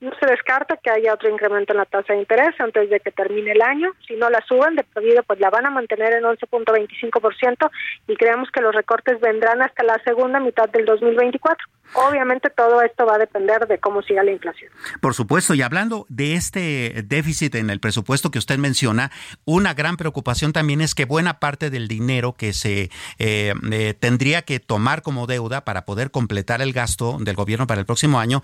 no 0.01 0.11
se 0.19 0.25
descarta 0.25 0.77
que 0.77 0.89
haya 0.89 1.13
otro 1.13 1.29
incremento 1.29 1.73
en 1.73 1.77
la 1.77 1.85
tasa 1.85 2.13
de 2.13 2.19
interés 2.19 2.59
antes 2.59 2.89
de 2.89 2.99
que 2.99 3.11
termine 3.11 3.51
el 3.51 3.61
año. 3.61 3.91
Si 4.07 4.15
no 4.15 4.29
la 4.29 4.41
suben, 4.47 4.75
de 4.75 4.83
perdido, 4.83 5.23
pues 5.23 5.39
la 5.39 5.49
van 5.49 5.65
a 5.65 5.69
mantener 5.69 6.13
en 6.13 6.23
11.25% 6.23 7.69
y 8.07 8.15
creemos 8.15 8.49
que 8.51 8.61
los 8.61 8.75
recortes 8.75 9.19
vendrán 9.19 9.61
hasta 9.61 9.83
la 9.83 10.01
segunda 10.03 10.39
mitad 10.39 10.69
del 10.69 10.85
2024. 10.85 11.67
Obviamente 11.93 12.49
todo 12.49 12.81
esto 12.81 13.05
va 13.05 13.15
a 13.15 13.17
depender 13.17 13.67
de 13.67 13.79
cómo 13.79 14.01
siga 14.01 14.23
la 14.23 14.31
inflación. 14.31 14.71
Por 15.01 15.13
supuesto, 15.13 15.53
y 15.53 15.61
hablando 15.61 16.05
de 16.09 16.35
este 16.35 17.03
déficit 17.05 17.55
en 17.55 17.69
el 17.69 17.79
presupuesto 17.79 18.31
que 18.31 18.39
usted 18.39 18.57
menciona, 18.57 19.11
una 19.45 19.73
gran 19.73 19.97
preocupación 19.97 20.53
también 20.53 20.81
es 20.81 20.95
que 20.95 21.05
buena 21.05 21.39
parte 21.39 21.69
del 21.69 21.87
dinero 21.87 22.33
que 22.33 22.53
se 22.53 22.89
eh, 23.19 23.53
eh, 23.71 23.93
tendría 23.99 24.43
que 24.43 24.59
tomar 24.59 25.01
como 25.01 25.27
deuda 25.27 25.65
para 25.65 25.85
poder 25.85 26.11
completar 26.11 26.61
el 26.61 26.73
gasto 26.73 27.17
del 27.19 27.35
gobierno 27.35 27.67
para 27.67 27.79
el 27.79 27.85
próximo 27.85 28.19
año 28.19 28.41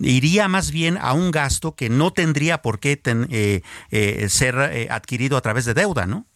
iría 0.00 0.48
más 0.48 0.70
bien 0.70 0.98
a 1.00 1.12
un 1.12 1.30
gasto 1.30 1.74
que 1.74 1.88
no 1.88 2.12
tendría 2.12 2.62
por 2.62 2.80
qué 2.80 3.00
eh, 3.04 3.62
eh, 3.90 4.28
ser 4.28 4.56
eh, 4.72 4.88
adquirido 4.90 5.36
a 5.36 5.40
través 5.40 5.64
de 5.64 5.74
deuda, 5.74 6.06
¿no? 6.06 6.26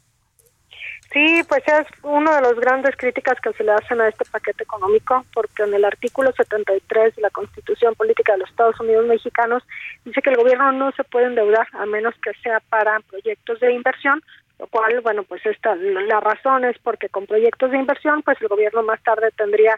Sí, 1.13 1.43
pues 1.47 1.63
es 1.67 1.87
una 2.03 2.37
de 2.37 2.41
las 2.41 2.55
grandes 2.55 2.97
críticas 2.97 3.39
que 3.41 3.53
se 3.53 3.65
le 3.65 3.73
hacen 3.73 4.01
a 4.01 4.09
este 4.09 4.25
paquete 4.25 4.63
económico, 4.63 5.27
porque 5.35 5.63
en 5.63 5.75
el 5.75 5.85
artículo 5.85 6.33
73 6.33 7.17
de 7.17 7.23
la 7.23 7.29
Constitución 7.29 7.95
Política 7.95 8.33
de 8.33 8.39
los 8.39 8.49
Estados 8.49 8.81
Unidos 8.81 9.07
Mexicanos 9.07 9.63
dice 10.07 10.23
que 10.23 10.31
el 10.31 10.37
gobierno 10.37 10.73
no 10.73 10.91
se 10.93 11.05
puede 11.05 11.27
endeudar 11.27 11.69
a 11.73 11.85
menos 11.85 12.15
que 12.23 12.33
sea 12.43 12.61
para 12.71 12.99
proyectos 13.01 13.61
de 13.61 13.75
inversión, 13.75 14.23
lo 14.59 14.67
cual, 14.69 15.01
bueno, 15.01 15.25
pues 15.25 15.45
esta 15.45 15.75
la 15.75 16.21
razón 16.21 16.65
es 16.65 16.79
porque 16.79 17.09
con 17.09 17.27
proyectos 17.27 17.71
de 17.71 17.79
inversión, 17.79 18.23
pues 18.23 18.41
el 18.41 18.49
gobierno 18.49 18.83
más 18.83 19.03
tarde 19.03 19.31
tendría 19.37 19.77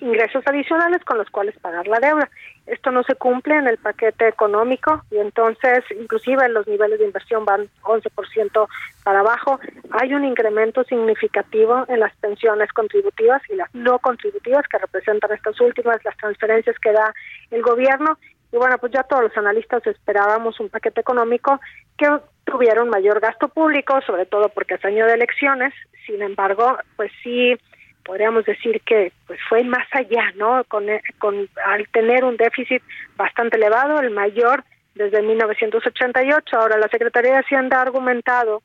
ingresos 0.00 0.42
adicionales 0.46 1.04
con 1.04 1.18
los 1.18 1.30
cuales 1.30 1.58
pagar 1.60 1.86
la 1.86 2.00
deuda. 2.00 2.28
Esto 2.66 2.90
no 2.90 3.02
se 3.02 3.14
cumple 3.14 3.56
en 3.56 3.66
el 3.66 3.78
paquete 3.78 4.28
económico 4.28 5.02
y 5.10 5.18
entonces 5.18 5.84
inclusive 5.98 6.48
los 6.48 6.66
niveles 6.66 6.98
de 6.98 7.06
inversión 7.06 7.44
van 7.44 7.68
11% 7.82 8.68
para 9.04 9.20
abajo. 9.20 9.60
Hay 9.90 10.14
un 10.14 10.24
incremento 10.24 10.84
significativo 10.84 11.84
en 11.88 12.00
las 12.00 12.14
pensiones 12.16 12.72
contributivas 12.72 13.42
y 13.48 13.56
las 13.56 13.72
no 13.74 13.98
contributivas 13.98 14.66
que 14.68 14.78
representan 14.78 15.32
estas 15.32 15.60
últimas, 15.60 16.04
las 16.04 16.16
transferencias 16.16 16.76
que 16.78 16.92
da 16.92 17.14
el 17.50 17.62
gobierno. 17.62 18.18
Y 18.52 18.56
bueno, 18.58 18.76
pues 18.78 18.92
ya 18.92 19.02
todos 19.02 19.22
los 19.22 19.36
analistas 19.36 19.86
esperábamos 19.86 20.60
un 20.60 20.68
paquete 20.68 21.00
económico 21.00 21.58
que 21.96 22.06
tuviera 22.44 22.82
un 22.82 22.90
mayor 22.90 23.18
gasto 23.20 23.48
público, 23.48 24.00
sobre 24.06 24.26
todo 24.26 24.50
porque 24.50 24.74
es 24.74 24.84
año 24.84 25.06
de 25.06 25.14
elecciones. 25.14 25.72
Sin 26.06 26.20
embargo, 26.20 26.76
pues 26.96 27.10
sí 27.22 27.56
podríamos 28.04 28.44
decir 28.44 28.82
que 28.82 29.12
pues 29.26 29.40
fue 29.48 29.64
más 29.64 29.86
allá, 29.92 30.32
¿no? 30.36 30.64
Con, 30.64 30.86
con 31.18 31.48
al 31.64 31.88
tener 31.88 32.24
un 32.24 32.36
déficit 32.36 32.82
bastante 33.16 33.56
elevado, 33.56 34.00
el 34.00 34.10
mayor 34.10 34.64
desde 34.94 35.22
1988. 35.22 36.56
Ahora 36.58 36.76
la 36.76 36.88
Secretaría 36.88 37.32
de 37.32 37.38
Hacienda 37.38 37.78
ha 37.78 37.82
argumentado 37.82 38.62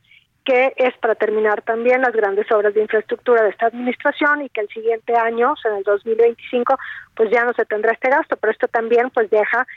que 0.47 0.73
es 0.77 0.97
para 0.99 1.13
terminar 1.15 1.61
también 1.61 1.99
las 1.99 2.13
grandes 2.13 2.49
obras 2.53 2.73
de 2.73 2.81
infraestructura 2.81 3.43
de 3.43 3.49
esta 3.49 3.65
administración 3.65 4.43
y 4.43 4.49
que 4.49 4.61
el 4.61 4.69
siguiente 4.69 5.13
año, 5.13 5.51
o 5.51 5.55
sea, 5.57 5.71
en 5.71 5.79
el 5.79 5.83
2025, 5.83 6.79
pues 7.15 7.29
ya 7.29 7.43
no 7.43 7.51
se 7.51 7.65
tendrá 7.65 7.91
este 7.91 8.09
gasto, 8.09 8.37
pero 8.37 8.53
esto 8.53 8.69
también 8.69 9.09
pues 9.09 9.29
deja 9.29 9.67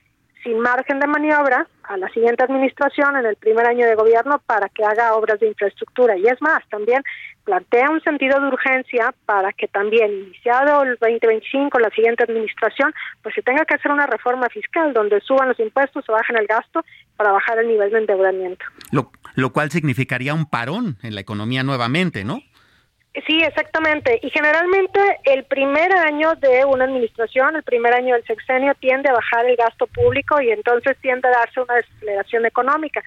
sin 0.42 0.58
margen 0.60 1.00
de 1.00 1.06
maniobra 1.06 1.66
a 1.84 1.96
la 1.96 2.08
siguiente 2.10 2.44
administración 2.44 3.16
en 3.16 3.26
el 3.26 3.36
primer 3.36 3.66
año 3.66 3.86
de 3.86 3.94
gobierno 3.94 4.40
para 4.46 4.68
que 4.68 4.84
haga 4.84 5.14
obras 5.14 5.40
de 5.40 5.48
infraestructura. 5.48 6.16
Y 6.16 6.26
es 6.26 6.40
más, 6.40 6.62
también 6.68 7.02
plantea 7.44 7.90
un 7.90 8.00
sentido 8.02 8.40
de 8.40 8.46
urgencia 8.46 9.12
para 9.26 9.52
que 9.52 9.66
también, 9.66 10.10
iniciado 10.12 10.82
el 10.82 10.96
2025, 11.00 11.78
la 11.80 11.90
siguiente 11.90 12.24
administración, 12.24 12.92
pues 13.22 13.34
se 13.34 13.42
tenga 13.42 13.64
que 13.64 13.74
hacer 13.74 13.90
una 13.90 14.06
reforma 14.06 14.48
fiscal 14.48 14.92
donde 14.92 15.20
suban 15.20 15.48
los 15.48 15.58
impuestos 15.58 16.04
o 16.08 16.12
bajen 16.12 16.36
el 16.36 16.46
gasto 16.46 16.84
para 17.16 17.32
bajar 17.32 17.58
el 17.58 17.68
nivel 17.68 17.90
de 17.90 17.98
endeudamiento. 17.98 18.64
Lo, 18.92 19.10
lo 19.34 19.52
cual 19.52 19.70
significaría 19.70 20.32
un 20.32 20.48
parón 20.48 20.96
en 21.02 21.14
la 21.14 21.20
economía 21.20 21.62
nuevamente, 21.62 22.24
¿no? 22.24 22.40
Sí, 23.26 23.40
exactamente. 23.42 24.20
Y 24.22 24.30
generalmente 24.30 25.00
el 25.24 25.44
primer 25.44 25.92
año 25.92 26.34
de 26.36 26.64
una 26.64 26.84
administración, 26.84 27.56
el 27.56 27.64
primer 27.64 27.92
año 27.92 28.14
del 28.14 28.24
sexenio, 28.24 28.74
tiende 28.76 29.10
a 29.10 29.14
bajar 29.14 29.46
el 29.46 29.56
gasto 29.56 29.88
público 29.88 30.40
y 30.40 30.50
entonces 30.50 30.96
tiende 31.00 31.26
a 31.26 31.32
darse 31.32 31.60
una 31.60 31.74
desaceleración 31.74 32.46
económica. 32.46 33.02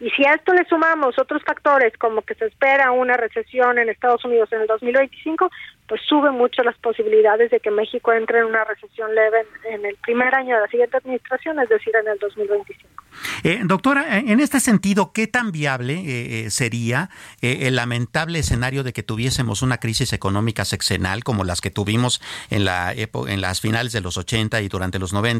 Y 0.00 0.10
si 0.10 0.24
a 0.24 0.34
esto 0.34 0.54
le 0.54 0.64
sumamos 0.66 1.18
otros 1.18 1.42
factores 1.42 1.96
como 1.98 2.22
que 2.22 2.34
se 2.34 2.46
espera 2.46 2.92
una 2.92 3.16
recesión 3.16 3.78
en 3.78 3.88
Estados 3.88 4.24
Unidos 4.24 4.52
en 4.52 4.60
el 4.60 4.66
2025, 4.68 5.50
pues 5.88 6.00
sube 6.02 6.30
mucho 6.30 6.62
las 6.62 6.78
posibilidades 6.78 7.50
de 7.50 7.58
que 7.58 7.70
México 7.70 8.12
entre 8.12 8.38
en 8.38 8.44
una 8.44 8.64
recesión 8.64 9.12
leve 9.14 9.44
en, 9.64 9.84
el 9.84 9.96
primer 9.96 10.32
año 10.34 10.54
de 10.54 10.60
la 10.60 10.68
siguiente 10.68 10.98
administración, 10.98 11.58
es 11.58 11.68
decir, 11.68 11.96
en 11.96 12.06
el 12.06 12.18
2025. 12.18 13.04
Eh, 13.44 13.60
doctora, 13.64 14.18
en 14.18 14.40
este 14.40 14.60
sentido, 14.60 15.12
¿qué 15.12 15.26
tan 15.26 15.52
viable 15.52 15.94
eh, 15.94 16.46
eh, 16.46 16.50
sería 16.50 17.10
el 17.40 17.76
lamentable 17.76 18.38
escenario 18.38 18.82
de 18.82 18.92
que 18.92 19.02
tuviésemos 19.02 19.62
una 19.62 19.78
crisis 19.78 20.12
económica 20.12 20.64
sexenal 20.64 21.24
como 21.24 21.44
las 21.44 21.60
que 21.60 21.70
tuvimos 21.70 22.20
en, 22.50 22.64
la 22.64 22.92
en 22.92 23.40
las 23.40 23.60
finales 23.60 23.92
de 23.92 24.00
los 24.00 24.16
80 24.16 24.60
y 24.60 24.68
durante 24.68 24.98
los 24.98 25.12
90? 25.12 25.38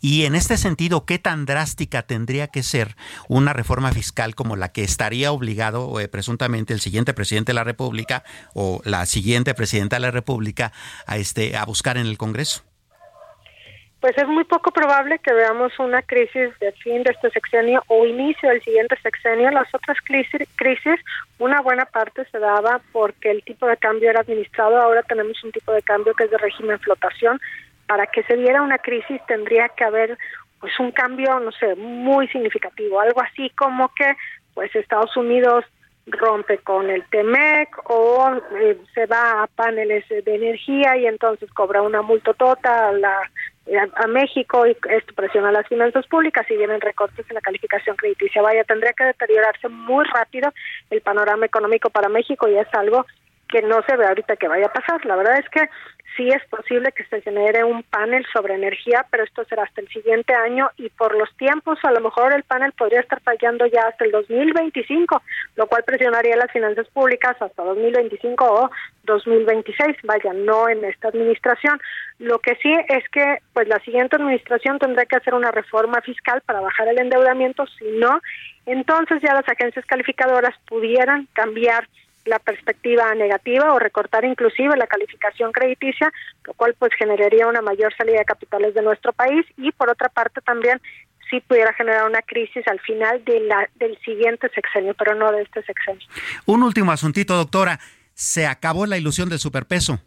Y 0.00 0.24
en 0.24 0.34
este 0.34 0.56
sentido, 0.56 1.04
¿qué 1.04 1.18
tan 1.18 1.44
drástica 1.46 2.02
tendría 2.02 2.48
que 2.48 2.62
ser 2.62 2.96
una 3.28 3.52
reforma 3.52 3.92
fiscal 3.92 4.34
como 4.34 4.56
la 4.56 4.70
que 4.70 4.84
estaría 4.84 5.32
obligado 5.32 5.94
presuntamente 6.10 6.72
el 6.72 6.80
siguiente 6.80 7.12
presidente 7.12 7.50
de 7.50 7.54
la 7.54 7.64
República 7.64 8.24
o 8.54 8.80
la 8.84 9.04
siguiente 9.06 9.54
presidenta 9.54 9.96
de 9.96 10.00
la 10.00 10.10
República 10.10 10.72
a, 11.06 11.16
este, 11.18 11.56
a 11.56 11.64
buscar 11.64 11.96
en 11.96 12.06
el 12.06 12.18
Congreso? 12.18 12.62
Pues 14.02 14.18
es 14.18 14.26
muy 14.26 14.42
poco 14.42 14.72
probable 14.72 15.20
que 15.20 15.32
veamos 15.32 15.78
una 15.78 16.02
crisis 16.02 16.50
de 16.58 16.72
fin 16.72 17.04
de 17.04 17.12
este 17.12 17.30
sexenio 17.30 17.84
o 17.86 18.04
inicio 18.04 18.48
del 18.48 18.60
siguiente 18.60 18.96
sexenio. 19.00 19.48
Las 19.52 19.72
otras 19.72 19.96
crisis, 20.02 20.48
crisis, 20.56 20.96
una 21.38 21.60
buena 21.60 21.84
parte 21.84 22.24
se 22.32 22.40
daba 22.40 22.80
porque 22.90 23.30
el 23.30 23.44
tipo 23.44 23.64
de 23.64 23.76
cambio 23.76 24.10
era 24.10 24.22
administrado. 24.22 24.76
Ahora 24.76 25.04
tenemos 25.04 25.42
un 25.44 25.52
tipo 25.52 25.70
de 25.70 25.82
cambio 25.82 26.14
que 26.14 26.24
es 26.24 26.32
de 26.32 26.38
régimen 26.38 26.80
flotación. 26.80 27.40
Para 27.86 28.08
que 28.08 28.24
se 28.24 28.36
diera 28.36 28.60
una 28.62 28.78
crisis 28.78 29.20
tendría 29.28 29.68
que 29.68 29.84
haber 29.84 30.18
pues 30.58 30.72
un 30.80 30.90
cambio, 30.90 31.38
no 31.38 31.52
sé, 31.52 31.76
muy 31.76 32.26
significativo, 32.26 33.00
algo 33.00 33.22
así 33.22 33.50
como 33.50 33.88
que 33.94 34.16
pues 34.54 34.74
Estados 34.74 35.16
Unidos 35.16 35.64
rompe 36.06 36.58
con 36.58 36.90
el 36.90 37.04
TEMEC 37.10 37.90
o 37.90 38.32
eh, 38.60 38.76
se 38.94 39.06
va 39.06 39.42
a 39.42 39.46
paneles 39.46 40.04
de 40.08 40.34
energía 40.34 40.96
y 40.96 41.06
entonces 41.06 41.50
cobra 41.52 41.82
una 41.82 42.02
multa 42.02 42.34
tota 42.34 42.88
a 42.88 42.92
la 42.92 43.20
a, 43.94 44.06
México 44.08 44.66
y 44.66 44.76
esto 44.90 45.14
presiona 45.14 45.52
las 45.52 45.66
finanzas 45.68 46.06
públicas 46.08 46.44
y 46.50 46.56
vienen 46.56 46.80
recortes 46.80 47.24
en 47.28 47.34
la 47.34 47.40
calificación 47.40 47.96
crediticia. 47.96 48.42
Vaya, 48.42 48.64
tendría 48.64 48.92
que 48.92 49.04
deteriorarse 49.04 49.68
muy 49.68 50.04
rápido 50.06 50.52
el 50.90 51.00
panorama 51.00 51.46
económico 51.46 51.88
para 51.90 52.08
México 52.08 52.48
y 52.48 52.58
es 52.58 52.66
algo 52.74 53.06
que 53.52 53.60
no 53.60 53.82
se 53.86 53.96
ve 53.96 54.06
ahorita 54.06 54.36
que 54.36 54.48
vaya 54.48 54.66
a 54.66 54.72
pasar. 54.72 55.04
La 55.04 55.14
verdad 55.14 55.38
es 55.38 55.48
que 55.50 55.68
sí 56.16 56.28
es 56.28 56.42
posible 56.48 56.92
que 56.92 57.04
se 57.04 57.20
genere 57.20 57.64
un 57.64 57.82
panel 57.82 58.24
sobre 58.32 58.54
energía, 58.54 59.04
pero 59.10 59.24
esto 59.24 59.44
será 59.44 59.64
hasta 59.64 59.82
el 59.82 59.88
siguiente 59.88 60.34
año 60.34 60.70
y 60.78 60.88
por 60.88 61.16
los 61.16 61.28
tiempos 61.36 61.78
a 61.82 61.90
lo 61.90 62.00
mejor 62.00 62.34
el 62.34 62.44
panel 62.44 62.72
podría 62.72 63.00
estar 63.00 63.20
fallando 63.20 63.66
ya 63.66 63.82
hasta 63.88 64.06
el 64.06 64.10
2025, 64.10 65.22
lo 65.56 65.66
cual 65.66 65.84
presionaría 65.84 66.36
las 66.36 66.50
finanzas 66.50 66.88
públicas 66.88 67.36
hasta 67.40 67.62
2025 67.62 68.44
o 68.44 68.70
2026, 69.04 69.96
vaya, 70.04 70.32
no 70.32 70.68
en 70.68 70.84
esta 70.84 71.08
administración. 71.08 71.78
Lo 72.18 72.38
que 72.38 72.56
sí 72.62 72.72
es 72.88 73.06
que 73.10 73.38
pues 73.52 73.68
la 73.68 73.80
siguiente 73.80 74.16
administración 74.16 74.78
tendrá 74.78 75.04
que 75.04 75.16
hacer 75.16 75.34
una 75.34 75.50
reforma 75.50 76.00
fiscal 76.00 76.40
para 76.46 76.60
bajar 76.60 76.88
el 76.88 76.98
endeudamiento, 76.98 77.66
si 77.78 77.90
no, 77.98 78.20
entonces 78.64 79.20
ya 79.22 79.34
las 79.34 79.48
agencias 79.48 79.84
calificadoras 79.86 80.54
pudieran 80.68 81.28
cambiar 81.34 81.86
la 82.24 82.38
perspectiva 82.38 83.14
negativa 83.14 83.72
o 83.72 83.78
recortar 83.78 84.24
inclusive 84.24 84.76
la 84.76 84.86
calificación 84.86 85.52
crediticia, 85.52 86.12
lo 86.44 86.54
cual 86.54 86.74
pues 86.78 86.92
generaría 86.98 87.46
una 87.46 87.62
mayor 87.62 87.94
salida 87.96 88.18
de 88.18 88.24
capitales 88.24 88.74
de 88.74 88.82
nuestro 88.82 89.12
país 89.12 89.44
y 89.56 89.72
por 89.72 89.90
otra 89.90 90.08
parte 90.08 90.40
también 90.40 90.80
sí 91.30 91.40
pudiera 91.40 91.72
generar 91.72 92.06
una 92.06 92.22
crisis 92.22 92.66
al 92.68 92.80
final 92.80 93.24
de 93.24 93.40
la, 93.40 93.68
del 93.76 93.98
siguiente 94.04 94.48
sexenio, 94.54 94.94
pero 94.94 95.14
no 95.14 95.32
de 95.32 95.42
este 95.42 95.62
sexenio. 95.62 96.06
Un 96.46 96.62
último 96.62 96.92
asuntito, 96.92 97.34
doctora. 97.34 97.78
¿Se 98.14 98.46
acabó 98.46 98.84
la 98.84 98.98
ilusión 98.98 99.30
del 99.30 99.38
superpeso? 99.38 99.98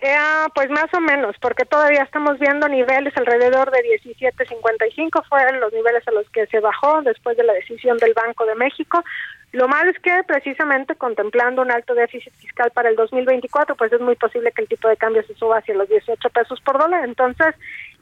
Eh, 0.00 0.16
pues 0.54 0.70
más 0.70 0.86
o 0.94 1.00
menos, 1.00 1.34
porque 1.40 1.64
todavía 1.64 2.02
estamos 2.02 2.38
viendo 2.38 2.68
niveles 2.68 3.16
alrededor 3.16 3.72
de 3.72 3.80
17.55, 4.04 5.24
fueron 5.28 5.58
los 5.58 5.72
niveles 5.72 6.06
a 6.06 6.12
los 6.12 6.28
que 6.30 6.46
se 6.46 6.60
bajó 6.60 7.02
después 7.02 7.36
de 7.36 7.42
la 7.42 7.52
decisión 7.54 7.96
del 7.98 8.14
Banco 8.14 8.46
de 8.46 8.54
México. 8.54 9.02
Lo 9.52 9.66
malo 9.66 9.90
es 9.90 9.98
que 10.00 10.12
precisamente 10.26 10.94
contemplando 10.96 11.62
un 11.62 11.70
alto 11.70 11.94
déficit 11.94 12.32
fiscal 12.34 12.70
para 12.70 12.90
el 12.90 12.96
2024, 12.96 13.76
pues 13.76 13.92
es 13.92 14.00
muy 14.00 14.14
posible 14.16 14.52
que 14.52 14.62
el 14.62 14.68
tipo 14.68 14.88
de 14.88 14.96
cambio 14.96 15.22
se 15.26 15.34
suba 15.34 15.58
hacia 15.58 15.74
los 15.74 15.88
18 15.88 16.28
pesos 16.30 16.60
por 16.60 16.78
dólar. 16.78 17.04
Entonces, 17.04 17.54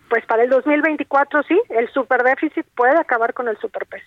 pues 0.09 0.26
para 0.26 0.42
el 0.42 0.51
2024 0.51 1.42
sí, 1.44 1.61
el 1.68 1.88
superdéficit 1.92 2.66
puede 2.74 2.99
acabar 2.99 3.32
con 3.32 3.49
el 3.49 3.57
superpeso 3.59 4.07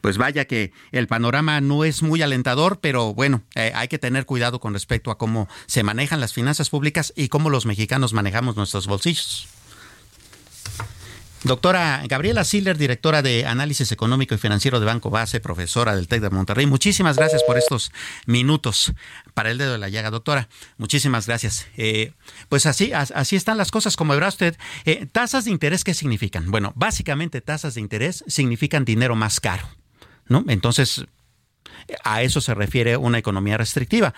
pues 0.00 0.16
vaya 0.16 0.44
que 0.44 0.72
el 0.92 1.06
panorama 1.06 1.60
no 1.60 1.84
es 1.84 2.02
muy 2.02 2.22
alentador, 2.22 2.78
pero 2.80 3.14
bueno, 3.14 3.42
eh, 3.54 3.72
hay 3.74 3.88
que 3.88 3.98
tener 3.98 4.26
cuidado 4.26 4.60
con 4.60 4.72
respecto 4.72 5.10
a 5.10 5.18
cómo 5.18 5.48
se 5.66 5.82
manejan 5.82 6.20
las 6.20 6.32
finanzas 6.32 6.70
públicas 6.70 7.12
y 7.16 7.28
cómo 7.28 7.50
los 7.50 7.66
mexicanos 7.66 8.12
manejamos 8.12 8.56
nuestros 8.56 8.86
bolsillos. 8.86 9.48
Doctora 11.44 12.02
Gabriela 12.08 12.42
Siller, 12.42 12.76
directora 12.76 13.22
de 13.22 13.46
Análisis 13.46 13.92
Económico 13.92 14.34
y 14.34 14.38
Financiero 14.38 14.80
de 14.80 14.86
Banco 14.86 15.08
Base, 15.08 15.38
profesora 15.38 15.94
del 15.94 16.08
TEC 16.08 16.20
de 16.20 16.30
Monterrey. 16.30 16.66
Muchísimas 16.66 17.16
gracias 17.16 17.44
por 17.44 17.56
estos 17.56 17.92
minutos 18.26 18.92
para 19.34 19.50
el 19.50 19.58
dedo 19.58 19.72
de 19.72 19.78
la 19.78 19.88
llaga, 19.88 20.10
doctora. 20.10 20.48
Muchísimas 20.78 21.26
gracias. 21.26 21.66
Eh, 21.76 22.12
pues 22.48 22.66
así, 22.66 22.92
así 22.92 23.36
están 23.36 23.56
las 23.56 23.70
cosas, 23.70 23.96
como 23.96 24.14
verá 24.14 24.28
usted. 24.28 24.56
Eh, 24.84 25.06
tasas 25.06 25.44
de 25.44 25.52
interés, 25.52 25.84
¿qué 25.84 25.94
significan? 25.94 26.50
Bueno, 26.50 26.72
básicamente 26.74 27.40
tasas 27.40 27.74
de 27.74 27.82
interés 27.82 28.24
significan 28.26 28.84
dinero 28.84 29.14
más 29.14 29.38
caro. 29.38 29.68
¿No? 30.26 30.44
Entonces, 30.48 31.06
a 32.04 32.22
eso 32.22 32.40
se 32.40 32.54
refiere 32.54 32.96
una 32.96 33.18
economía 33.18 33.56
restrictiva. 33.56 34.14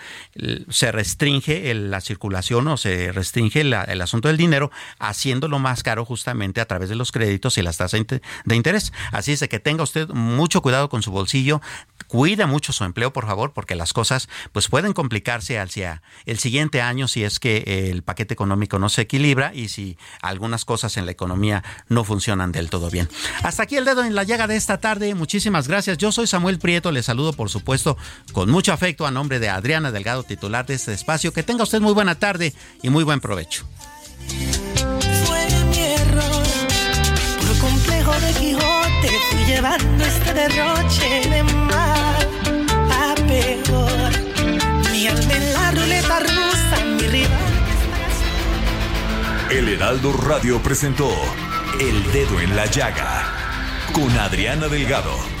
Se 0.69 0.91
restringe 0.91 1.73
la 1.73 2.01
circulación 2.01 2.67
o 2.67 2.77
se 2.77 3.11
restringe 3.11 3.61
el 3.61 4.01
asunto 4.01 4.27
del 4.27 4.37
dinero, 4.37 4.71
haciéndolo 4.99 5.59
más 5.59 5.83
caro 5.83 6.05
justamente 6.05 6.61
a 6.61 6.65
través 6.65 6.89
de 6.89 6.95
los 6.95 7.11
créditos 7.11 7.57
y 7.57 7.61
las 7.61 7.77
tasas 7.77 8.01
de 8.45 8.55
interés. 8.55 8.93
Así 9.11 9.31
es 9.31 9.41
que 9.49 9.59
tenga 9.59 9.83
usted 9.83 10.07
mucho 10.09 10.61
cuidado 10.61 10.89
con 10.89 11.01
su 11.03 11.11
bolsillo, 11.11 11.61
cuida 12.07 12.47
mucho 12.47 12.73
su 12.73 12.83
empleo, 12.83 13.13
por 13.13 13.25
favor, 13.25 13.53
porque 13.53 13.75
las 13.75 13.93
cosas 13.93 14.29
pues 14.51 14.67
pueden 14.67 14.93
complicarse 14.93 15.59
hacia 15.59 16.01
el 16.25 16.39
siguiente 16.39 16.81
año 16.81 17.07
si 17.07 17.23
es 17.23 17.39
que 17.39 17.89
el 17.91 18.03
paquete 18.03 18.33
económico 18.33 18.79
no 18.79 18.89
se 18.89 19.01
equilibra 19.01 19.53
y 19.53 19.69
si 19.69 19.97
algunas 20.21 20.65
cosas 20.65 20.97
en 20.97 21.05
la 21.05 21.11
economía 21.11 21.63
no 21.87 22.03
funcionan 22.03 22.51
del 22.51 22.69
todo 22.69 22.89
bien. 22.89 23.09
Hasta 23.43 23.63
aquí 23.63 23.77
el 23.77 23.85
dedo 23.85 24.03
en 24.03 24.15
la 24.15 24.23
llaga 24.23 24.47
de 24.47 24.55
esta 24.55 24.79
tarde. 24.79 25.15
Muchísimas 25.15 25.67
gracias. 25.67 25.97
Yo 25.97 26.11
soy 26.11 26.27
Samuel 26.27 26.59
Prieto. 26.59 26.91
Le 26.91 27.03
saludo, 27.03 27.33
por 27.41 27.49
supuesto, 27.49 27.97
con 28.33 28.51
mucho 28.51 28.71
afecto 28.71 29.07
a 29.07 29.09
nombre 29.09 29.39
de 29.39 29.49
Adriana 29.49 29.91
Delgado, 29.91 30.21
titular 30.21 30.63
de 30.67 30.75
este 30.75 30.93
espacio. 30.93 31.33
Que 31.33 31.41
tenga 31.41 31.63
usted 31.63 31.81
muy 31.81 31.91
buena 31.91 32.13
tarde 32.13 32.53
y 32.83 32.91
muy 32.91 33.03
buen 33.03 33.19
provecho. 33.19 33.65
Fue 35.25 35.47
mi 35.71 35.79
error, 35.79 36.45
por 37.39 37.57
complejo 37.57 38.11
de 38.19 38.33
Quijote, 38.33 39.09
fui 39.31 39.45
llevando 39.45 40.05
este 40.05 40.33
derroche 40.35 41.29
de 41.31 41.41
mal 41.41 42.29
a 42.91 43.15
peor. 43.15 44.11
Mi 44.91 45.07
alma 45.07 45.33
en 45.33 45.53
la 45.53 45.71
ruleta 45.71 46.19
rusa, 46.19 46.85
mi 46.85 47.07
rival. 47.07 47.29
El 49.49 49.67
Heraldo 49.67 50.13
Radio 50.13 50.61
presentó 50.61 51.09
El 51.79 52.11
Dedo 52.11 52.39
en 52.39 52.55
la 52.55 52.67
Llaga 52.67 53.33
con 53.93 54.15
Adriana 54.19 54.67
Delgado. 54.67 55.40